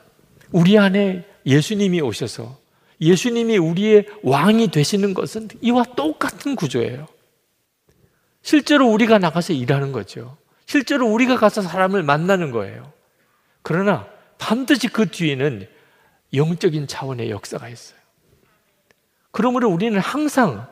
우리 0.52 0.78
안에 0.78 1.29
예수님이 1.46 2.02
오셔서 2.02 2.58
예수님이 3.02 3.58
우리의 3.58 4.08
왕이 4.24 4.70
되시는 4.70 5.14
것은 5.14 5.48
이와 5.62 5.84
똑같은 5.96 6.56
구조예요. 6.56 7.08
실제로 8.42 8.88
우리가 8.88 9.20
나가서 9.20 9.54
일하는 9.54 9.92
거죠. 9.92 10.38
실제로 10.66 11.08
우리가 11.08 11.38
가서 11.38 11.62
사람을 11.62 12.04
만나는 12.04 12.52
거예요. 12.52 12.92
그러나 13.62 14.08
반드시 14.38 14.88
그 14.88 15.10
뒤에는 15.10 15.68
영적인 16.34 16.88
차원의 16.88 17.30
역사가 17.30 17.70
있어요. 17.70 18.00
그러므로 19.32 19.70
우리는 19.70 20.00
항상 20.00 20.68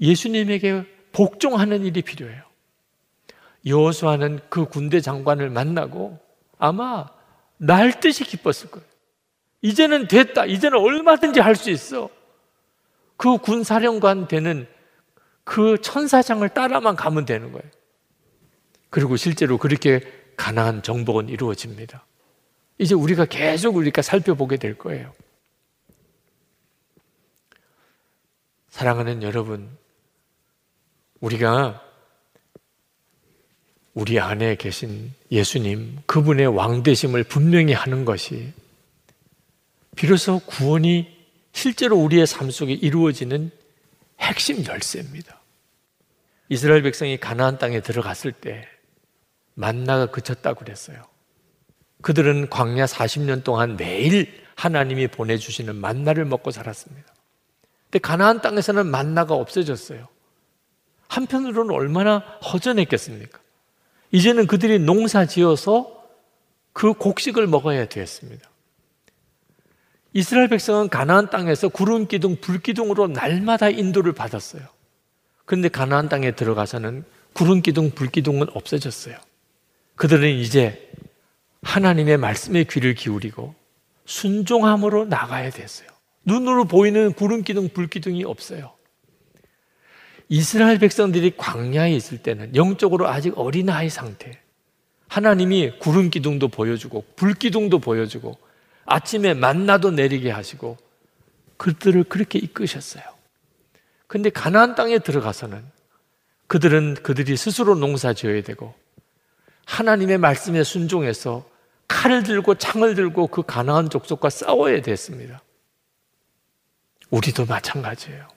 예수님에게 0.00 0.84
복종하는 1.12 1.84
일이 1.84 2.02
필요해요. 2.02 2.42
여호수아는 3.64 4.40
그 4.48 4.66
군대 4.66 5.00
장관을 5.00 5.50
만나고 5.50 6.18
아마 6.58 7.06
날 7.56 8.00
듯이 8.00 8.24
기뻤을 8.24 8.70
거예요. 8.70 8.86
이제는 9.62 10.08
됐다. 10.08 10.46
이제는 10.46 10.78
얼마든지 10.78 11.40
할 11.40 11.56
수 11.56 11.70
있어. 11.70 12.10
그 13.16 13.38
군사령관 13.38 14.28
되는 14.28 14.68
그 15.44 15.80
천사장을 15.80 16.46
따라만 16.50 16.96
가면 16.96 17.24
되는 17.24 17.52
거예요. 17.52 17.64
그리고 18.90 19.16
실제로 19.16 19.58
그렇게 19.58 20.00
가나안 20.36 20.82
정복은 20.82 21.28
이루어집니다. 21.28 22.04
이제 22.78 22.94
우리가 22.94 23.24
계속 23.24 23.76
우리가 23.76 24.02
살펴보게 24.02 24.58
될 24.58 24.76
거예요. 24.76 25.12
사랑하는 28.68 29.22
여러분, 29.22 29.70
우리가 31.20 31.82
우리 33.94 34.20
안에 34.20 34.56
계신 34.56 35.14
예수님, 35.32 36.00
그분의 36.04 36.48
왕되심을 36.48 37.24
분명히 37.24 37.72
하는 37.72 38.04
것이 38.04 38.52
비로소 39.96 40.38
구원이 40.40 41.16
실제로 41.52 41.96
우리의 41.96 42.26
삶 42.26 42.50
속에 42.50 42.72
이루어지는 42.72 43.50
핵심 44.20 44.64
열쇠입니다. 44.64 45.40
이스라엘 46.48 46.82
백성이 46.82 47.18
가나안 47.18 47.58
땅에 47.58 47.80
들어갔을 47.80 48.30
때 48.30 48.68
만나가 49.54 50.06
그쳤다고 50.06 50.60
그랬어요. 50.60 51.02
그들은 52.02 52.50
광야 52.50 52.84
40년 52.84 53.42
동안 53.42 53.76
매일 53.76 54.44
하나님이 54.54 55.08
보내주시는 55.08 55.74
만나를 55.74 56.24
먹고 56.26 56.50
살았습니다. 56.50 57.14
근데 57.84 57.98
가나안 57.98 58.42
땅에서는 58.42 58.86
만나가 58.86 59.34
없어졌어요. 59.34 60.06
한편으로는 61.08 61.74
얼마나 61.74 62.18
허전했겠습니까? 62.52 63.38
이제는 64.12 64.46
그들이 64.46 64.78
농사 64.78 65.24
지어서 65.24 66.04
그 66.72 66.92
곡식을 66.92 67.46
먹어야 67.46 67.86
되었습니다. 67.88 68.48
이스라엘 70.16 70.48
백성은 70.48 70.88
가나안 70.88 71.28
땅에서 71.28 71.68
구름 71.68 72.08
기둥, 72.08 72.36
불 72.40 72.62
기둥으로 72.62 73.08
날마다 73.08 73.68
인도를 73.68 74.14
받았어요. 74.14 74.62
그런데 75.44 75.68
가나안 75.68 76.08
땅에 76.08 76.30
들어가서는 76.30 77.04
구름 77.34 77.60
기둥, 77.60 77.90
불 77.90 78.08
기둥은 78.08 78.46
없어졌어요. 78.54 79.18
그들은 79.94 80.30
이제 80.30 80.90
하나님의 81.60 82.16
말씀에 82.16 82.64
귀를 82.64 82.94
기울이고 82.94 83.54
순종함으로 84.06 85.04
나가야 85.04 85.50
됐어요. 85.50 85.86
눈으로 86.24 86.64
보이는 86.64 87.12
구름 87.12 87.42
기둥, 87.42 87.68
불 87.68 87.86
기둥이 87.86 88.24
없어요. 88.24 88.72
이스라엘 90.30 90.78
백성들이 90.78 91.34
광야에 91.36 91.92
있을 91.92 92.22
때는 92.22 92.56
영적으로 92.56 93.06
아직 93.06 93.36
어린아이 93.36 93.90
상태. 93.90 94.40
하나님이 95.08 95.78
구름 95.78 96.08
기둥도 96.08 96.48
보여주고 96.48 97.04
불 97.16 97.34
기둥도 97.34 97.80
보여주고 97.80 98.45
아침에 98.86 99.34
만나도 99.34 99.90
내리게 99.90 100.30
하시고 100.30 100.76
그들을 101.56 102.04
그렇게 102.04 102.38
이끄셨어요. 102.38 103.04
근데 104.06 104.30
가나안 104.30 104.74
땅에 104.74 104.98
들어가서는 104.98 105.64
그들은 106.46 106.94
그들이 107.02 107.36
스스로 107.36 107.74
농사 107.74 108.12
지어야 108.12 108.42
되고 108.42 108.74
하나님의 109.64 110.18
말씀에 110.18 110.62
순종해서 110.62 111.48
칼을 111.88 112.22
들고 112.22 112.54
창을 112.56 112.94
들고 112.94 113.28
그 113.28 113.42
가나안 113.42 113.90
족속과 113.90 114.30
싸워야 114.30 114.80
됐습니다. 114.82 115.42
우리도 117.10 117.46
마찬가지예요. 117.46 118.28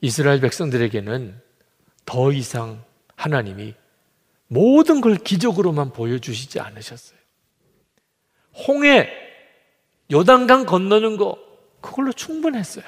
이스라엘 0.00 0.40
백성들에게는 0.40 1.40
더 2.04 2.32
이상 2.32 2.84
하나님이 3.16 3.74
모든 4.48 5.00
걸 5.00 5.16
기적으로만 5.16 5.92
보여주시지 5.92 6.60
않으셨어요. 6.60 7.18
홍해, 8.66 9.10
요단강 10.10 10.66
건너는 10.66 11.16
거, 11.16 11.38
그걸로 11.80 12.12
충분했어요. 12.12 12.84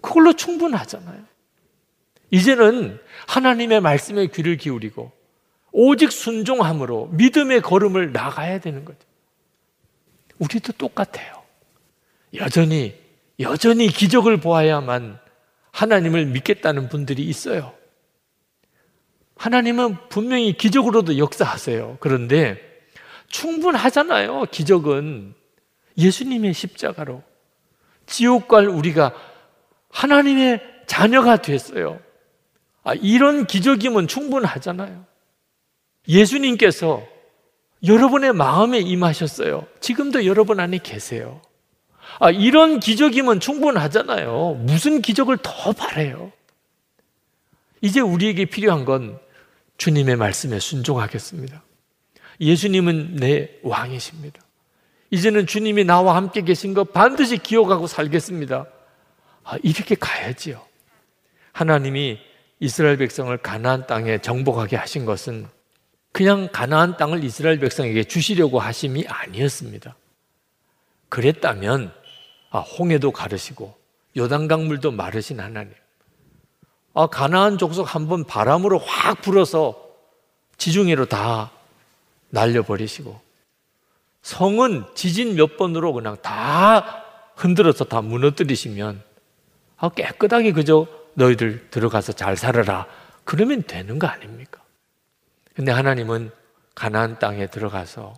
그걸로 0.00 0.32
충분하잖아요. 0.32 1.22
이제는 2.30 2.98
하나님의 3.26 3.80
말씀에 3.80 4.26
귀를 4.28 4.56
기울이고 4.56 5.12
오직 5.72 6.12
순종함으로 6.12 7.08
믿음의 7.12 7.62
걸음을 7.62 8.12
나가야 8.12 8.60
되는 8.60 8.84
거죠. 8.84 8.98
우리도 10.38 10.72
똑같아요. 10.72 11.42
여전히, 12.34 12.94
여전히 13.40 13.88
기적을 13.88 14.38
보아야만 14.38 15.18
하나님을 15.70 16.26
믿겠다는 16.26 16.88
분들이 16.88 17.22
있어요. 17.24 17.74
하나님은 19.36 20.08
분명히 20.08 20.54
기적으로도 20.54 21.18
역사하세요. 21.18 21.98
그런데 22.00 22.58
충분하잖아요. 23.28 24.46
기적은 24.50 25.34
예수님의 25.98 26.52
십자가로 26.54 27.22
지옥 28.06 28.48
갈 28.48 28.68
우리가 28.68 29.14
하나님의 29.90 30.62
자녀가 30.86 31.36
됐어요. 31.36 32.00
아, 32.84 32.94
이런 32.94 33.46
기적이면 33.46 34.06
충분하잖아요. 34.06 35.04
예수님께서 36.08 37.02
여러분의 37.84 38.32
마음에 38.32 38.78
임하셨어요. 38.78 39.66
지금도 39.80 40.24
여러분 40.26 40.60
안에 40.60 40.78
계세요. 40.78 41.40
아, 42.20 42.30
이런 42.30 42.78
기적이면 42.78 43.40
충분하잖아요. 43.40 44.60
무슨 44.60 45.02
기적을 45.02 45.38
더 45.42 45.72
바래요? 45.72 46.32
이제 47.80 48.00
우리에게 48.00 48.46
필요한 48.46 48.84
건 48.84 49.18
주님의 49.78 50.16
말씀에 50.16 50.58
순종하겠습니다. 50.60 51.62
예수님은 52.40 53.16
내 53.16 53.50
왕이십니다. 53.62 54.45
이제는 55.10 55.46
주님이 55.46 55.84
나와 55.84 56.16
함께 56.16 56.42
계신 56.42 56.74
것 56.74 56.92
반드시 56.92 57.38
기억하고 57.38 57.86
살겠습니다. 57.86 58.66
아, 59.44 59.56
이렇게 59.62 59.94
가야지요. 59.94 60.60
하나님이 61.52 62.18
이스라엘 62.60 62.96
백성을 62.96 63.36
가나안 63.38 63.86
땅에 63.86 64.18
정복하게 64.18 64.76
하신 64.76 65.04
것은 65.04 65.46
그냥 66.12 66.48
가나안 66.50 66.96
땅을 66.96 67.22
이스라엘 67.22 67.58
백성에게 67.60 68.04
주시려고 68.04 68.58
하심이 68.58 69.06
아니었습니다. 69.06 69.96
그랬다면 71.08 71.92
아, 72.50 72.60
홍해도 72.60 73.10
가르시고 73.12 73.76
요단강 74.16 74.66
물도 74.66 74.92
마르신 74.92 75.40
하나님. 75.40 75.74
아, 76.94 77.06
가나안 77.06 77.58
족속 77.58 77.94
한 77.94 78.08
번 78.08 78.24
바람으로 78.24 78.78
확 78.78 79.20
불어서 79.20 79.86
지중해로 80.56 81.04
다 81.06 81.52
날려버리시고 82.30 83.20
성은 84.26 84.82
지진 84.96 85.36
몇 85.36 85.56
번으로 85.56 85.92
그냥 85.92 86.16
다 86.20 87.04
흔들어서 87.36 87.84
다 87.84 88.00
무너뜨리시면 88.00 89.00
아, 89.76 89.88
깨끗하게 89.88 90.50
그저 90.50 90.88
너희들 91.14 91.70
들어가서 91.70 92.12
잘 92.12 92.36
살아라. 92.36 92.88
그러면 93.22 93.62
되는 93.62 94.00
거 94.00 94.08
아닙니까? 94.08 94.60
근데 95.54 95.70
하나님은 95.70 96.32
가나안 96.74 97.20
땅에 97.20 97.46
들어가서 97.46 98.14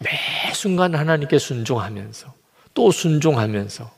매 0.00 0.10
순간 0.52 0.94
하나님께 0.94 1.38
순종하면서 1.38 2.34
또 2.74 2.90
순종하면서 2.90 3.90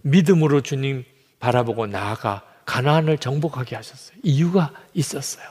믿음으로 0.00 0.62
주님 0.62 1.04
바라보고 1.38 1.86
나아가 1.86 2.46
가나안을 2.64 3.18
정복하게 3.18 3.76
하셨어요. 3.76 4.16
이유가 4.22 4.72
있었어요. 4.94 5.46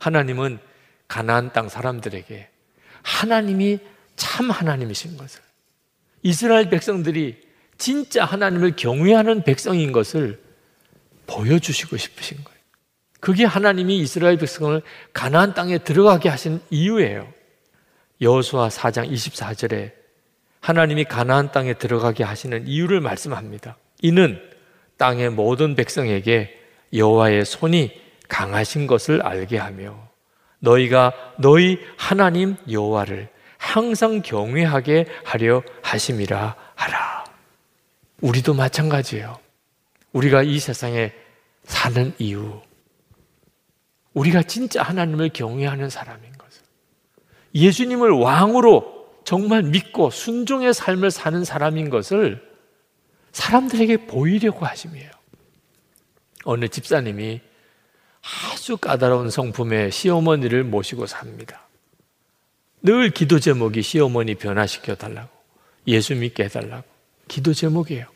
하나님은 0.00 0.58
가나안 1.06 1.52
땅 1.52 1.68
사람들에게 1.68 2.48
하나님이 3.02 3.78
참 4.16 4.50
하나님이신 4.50 5.16
것을 5.16 5.40
이스라엘 6.22 6.68
백성들이 6.70 7.40
진짜 7.78 8.24
하나님을 8.24 8.76
경외하는 8.76 9.44
백성인 9.44 9.92
것을 9.92 10.40
보여주시고 11.26 11.96
싶으신 11.96 12.42
거예요. 12.42 12.56
그게 13.20 13.44
하나님이 13.44 13.98
이스라엘 13.98 14.38
백성을 14.38 14.80
가나안 15.12 15.54
땅에 15.54 15.78
들어가게 15.78 16.28
하신 16.28 16.60
이유예요. 16.70 17.32
여호수아 18.20 18.68
4장 18.68 19.10
24절에 19.10 19.92
하나님이 20.60 21.04
가나안 21.04 21.52
땅에 21.52 21.74
들어가게 21.74 22.24
하시는 22.24 22.66
이유를 22.66 23.00
말씀합니다. 23.00 23.76
이는 24.02 24.40
땅의 24.96 25.30
모든 25.30 25.74
백성에게 25.74 26.58
여호와의 26.92 27.44
손이 27.44 27.92
강하신 28.28 28.86
것을 28.86 29.22
알게 29.22 29.58
하며 29.58 30.08
너희가 30.58 31.12
너희 31.38 31.78
하나님 31.96 32.56
여호와를 32.70 33.28
항상 33.58 34.22
경외하게 34.22 35.06
하려 35.24 35.62
하심이라 35.82 36.56
하라. 36.74 37.24
우리도 38.20 38.54
마찬가지예요. 38.54 39.38
우리가 40.12 40.42
이 40.42 40.58
세상에 40.58 41.12
사는 41.64 42.14
이유, 42.18 42.60
우리가 44.14 44.42
진짜 44.42 44.82
하나님을 44.82 45.30
경외하는 45.30 45.90
사람인 45.90 46.32
것을, 46.38 46.62
예수님을 47.54 48.10
왕으로 48.12 48.96
정말 49.24 49.62
믿고 49.62 50.10
순종의 50.10 50.72
삶을 50.72 51.10
사는 51.10 51.44
사람인 51.44 51.90
것을 51.90 52.42
사람들에게 53.32 54.06
보이려고 54.06 54.64
하심이에요. 54.64 55.10
어느 56.44 56.68
집사님이 56.68 57.40
아주 58.22 58.76
까다로운 58.76 59.30
성품의 59.30 59.90
시어머니를 59.90 60.64
모시고 60.64 61.06
삽니다. 61.06 61.65
늘 62.86 63.10
기도 63.10 63.40
제목이 63.40 63.82
시어머니 63.82 64.36
변화시켜 64.36 64.94
달라고, 64.94 65.28
예수 65.88 66.14
믿게 66.14 66.44
해달라고. 66.44 66.84
기도 67.26 67.52
제목이에요. 67.52 68.06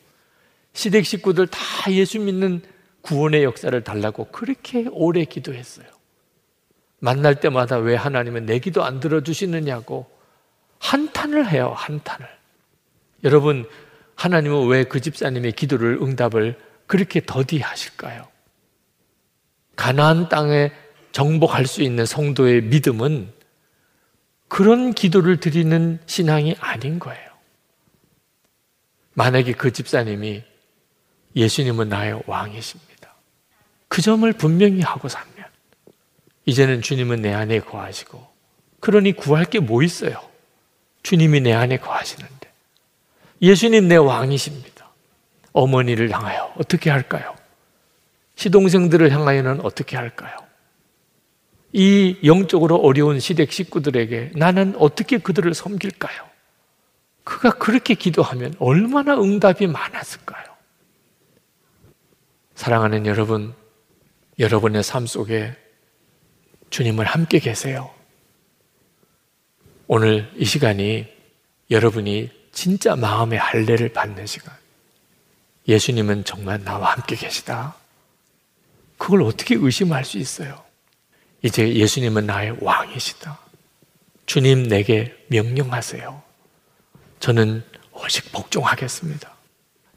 시댁 0.71 1.05
식구들 1.05 1.47
다 1.47 1.59
예수 1.91 2.21
믿는 2.21 2.61
구원의 3.01 3.43
역사를 3.43 3.83
달라고 3.83 4.29
그렇게 4.31 4.85
오래 4.89 5.25
기도했어요. 5.25 5.87
만날 6.99 7.41
때마다 7.41 7.79
왜 7.79 7.95
하나님은 7.95 8.45
내 8.45 8.59
기도 8.59 8.81
안 8.85 9.01
들어주시느냐고 9.01 10.09
한탄을 10.79 11.51
해요, 11.51 11.73
한탄을. 11.75 12.25
여러분, 13.25 13.67
하나님은 14.15 14.67
왜 14.67 14.85
그 14.85 15.01
집사님의 15.01 15.51
기도를 15.51 15.99
응답을 16.01 16.57
그렇게 16.87 17.21
더디하실까요? 17.25 18.25
가나안 19.75 20.29
땅에 20.29 20.71
정복할 21.11 21.65
수 21.67 21.81
있는 21.81 22.05
성도의 22.05 22.61
믿음은 22.61 23.40
그런 24.51 24.93
기도를 24.93 25.39
드리는 25.39 25.97
신앙이 26.07 26.57
아닌 26.59 26.99
거예요. 26.99 27.31
만약에 29.13 29.53
그 29.53 29.71
집사님이 29.71 30.43
예수님은 31.37 31.87
나의 31.87 32.21
왕이십니다. 32.27 33.15
그 33.87 34.01
점을 34.01 34.29
분명히 34.33 34.81
하고 34.81 35.07
살면 35.07 35.45
이제는 36.45 36.81
주님은 36.81 37.21
내 37.21 37.31
안에 37.31 37.61
거하시고 37.61 38.27
그러니 38.81 39.13
구할 39.13 39.45
게 39.45 39.59
뭐 39.59 39.83
있어요? 39.83 40.21
주님이 41.01 41.39
내 41.39 41.53
안에 41.53 41.77
거하시는데 41.77 42.51
예수님 43.41 43.87
내 43.87 43.95
왕이십니다. 43.95 44.85
어머니를 45.53 46.11
향하여 46.11 46.53
어떻게 46.57 46.89
할까요? 46.89 47.37
시동생들을 48.35 49.13
향하여는 49.13 49.61
어떻게 49.61 49.95
할까요? 49.95 50.40
이 51.73 52.17
영적으로 52.23 52.75
어려운 52.77 53.19
시댁 53.19 53.51
식구들에게 53.51 54.31
나는 54.35 54.75
어떻게 54.77 55.17
그들을 55.17 55.53
섬길까요? 55.53 56.29
그가 57.23 57.51
그렇게 57.51 57.93
기도하면 57.93 58.53
얼마나 58.59 59.19
응답이 59.19 59.67
많았을까요? 59.67 60.45
사랑하는 62.55 63.05
여러분, 63.05 63.53
여러분의 64.37 64.83
삶 64.83 65.07
속에 65.07 65.55
주님을 66.69 67.05
함께 67.05 67.39
계세요. 67.39 67.91
오늘 69.87 70.31
이 70.35 70.45
시간이 70.45 71.07
여러분이 71.69 72.29
진짜 72.51 72.95
마음의 72.95 73.39
할례를 73.39 73.93
받는 73.93 74.25
시간. 74.25 74.53
예수님은 75.67 76.25
정말 76.25 76.63
나와 76.63 76.93
함께 76.93 77.15
계시다. 77.15 77.75
그걸 78.97 79.23
어떻게 79.23 79.55
의심할 79.55 80.05
수 80.05 80.17
있어요? 80.17 80.70
이제 81.41 81.73
예수님은 81.73 82.25
나의 82.25 82.55
왕이시다. 82.61 83.39
주님 84.25 84.63
내게 84.63 85.15
명령하세요. 85.27 86.21
저는 87.19 87.63
오직 87.91 88.31
복종하겠습니다. 88.31 89.31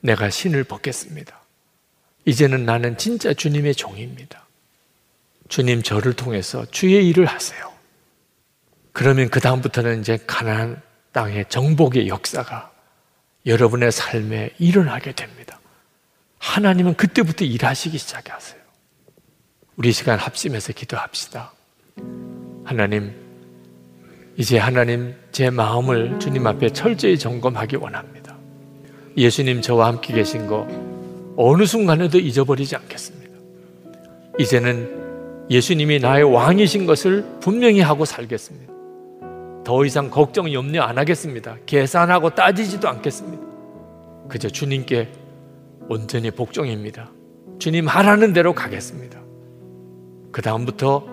내가 0.01 0.30
신을 0.30 0.64
벗겠습니다. 0.64 1.38
이제는 2.24 2.64
나는 2.64 2.97
진짜 2.97 3.32
주님의 3.32 3.74
종입니다. 3.74 4.45
주님 5.49 5.82
저를 5.82 6.14
통해서 6.14 6.64
주의 6.70 7.07
일을 7.09 7.26
하세요. 7.26 7.72
그러면 8.92 9.28
그 9.28 9.40
다음부터는 9.40 10.01
이제 10.01 10.18
가나안 10.26 10.80
땅의 11.12 11.47
정복의 11.49 12.09
역사가 12.09 12.72
여러분의 13.47 13.92
삶에 13.92 14.51
일어나게 14.59 15.12
됩니다. 15.12 15.61
하나님은 16.38 16.95
그때부터 16.95 17.45
일하시기 17.45 17.97
시작하세요. 17.99 18.63
우리 19.77 19.91
시간 19.93 20.18
합심해서 20.18 20.72
기도합시다. 20.72 21.53
하나님, 22.64 23.12
이제 24.37 24.57
하나님 24.57 25.14
제 25.33 25.51
마음을 25.51 26.18
주님 26.20 26.47
앞에 26.47 26.70
철저히 26.70 27.18
점검하기 27.18 27.77
원합니다. 27.77 28.37
예수님 29.16 29.62
저와 29.62 29.89
함께 29.89 30.14
계신 30.14 30.47
거 30.47 30.66
어느 31.37 31.66
순간에도 31.66 32.18
잊어버리지 32.18 32.77
않겠습니다. 32.77 33.35
이제는 34.39 35.47
예수님이 35.51 35.99
나의 35.99 36.25
왕이신 36.25 36.87
것을 36.87 37.25
분명히 37.41 37.81
하고 37.81 38.05
살겠습니다. 38.05 38.72
더 39.64 39.85
이상 39.85 40.11
걱정, 40.11 40.53
염려 40.53 40.83
안 40.83 40.99
하겠습니다. 40.99 41.57
계산하고 41.66 42.31
따지지도 42.31 42.89
않겠습니다. 42.89 43.45
그저 44.29 44.49
주님께 44.49 45.09
온전히 45.89 46.31
복종입니다. 46.31 47.11
주님 47.59 47.89
하라는 47.89 48.33
대로 48.33 48.53
가겠습니다. 48.53 49.24
그 50.35 50.43
다음부터 50.43 51.07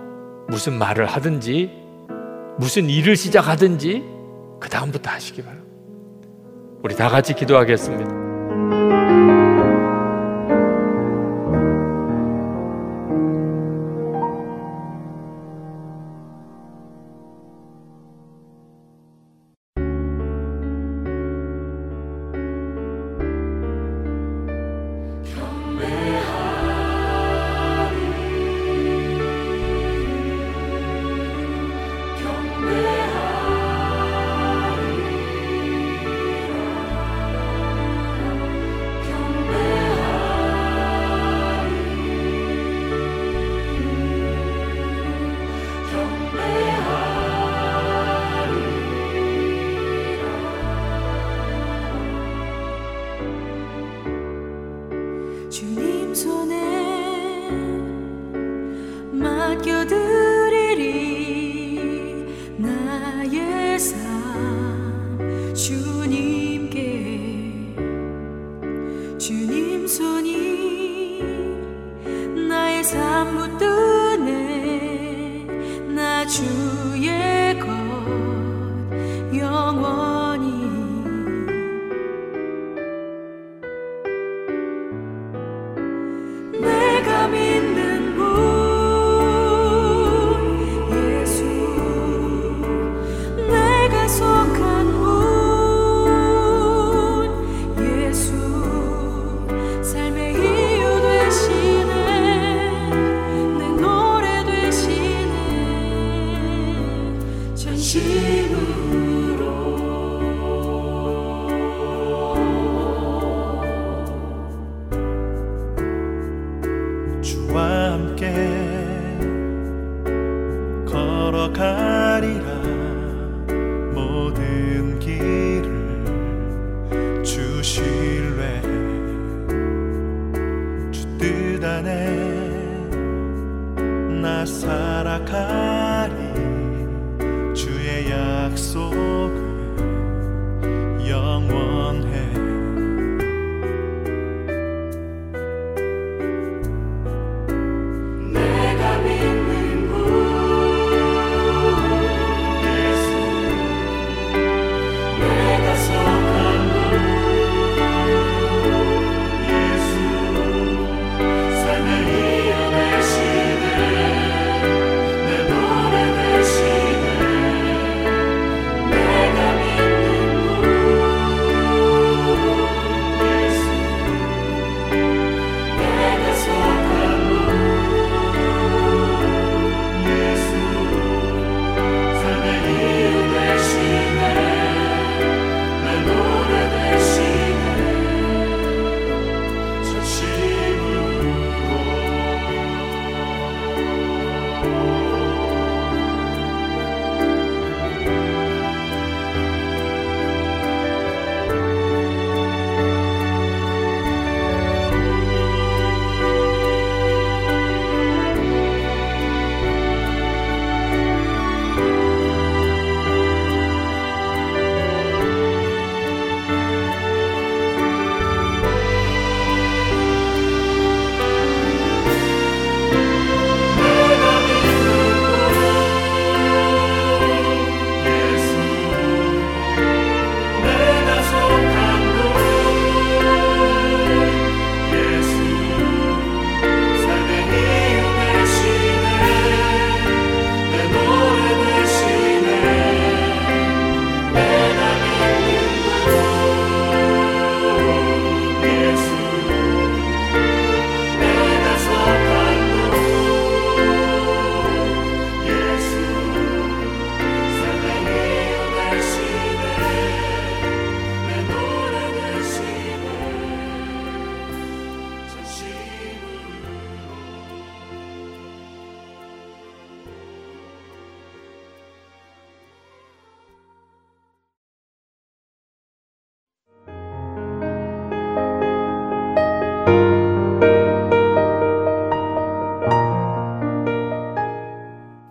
무슨 0.47 0.79
말을 0.79 1.05
하든지 1.05 1.69
무슨 2.57 2.89
일을 2.89 3.15
시작하든지 3.15 4.03
그 4.59 4.67
다음부터 4.67 5.11
하시기 5.11 5.43
바랍니다. 5.43 5.77
우리 6.83 6.95
다 6.95 7.07
같이 7.07 7.35
기도하겠습니다. 7.35 8.30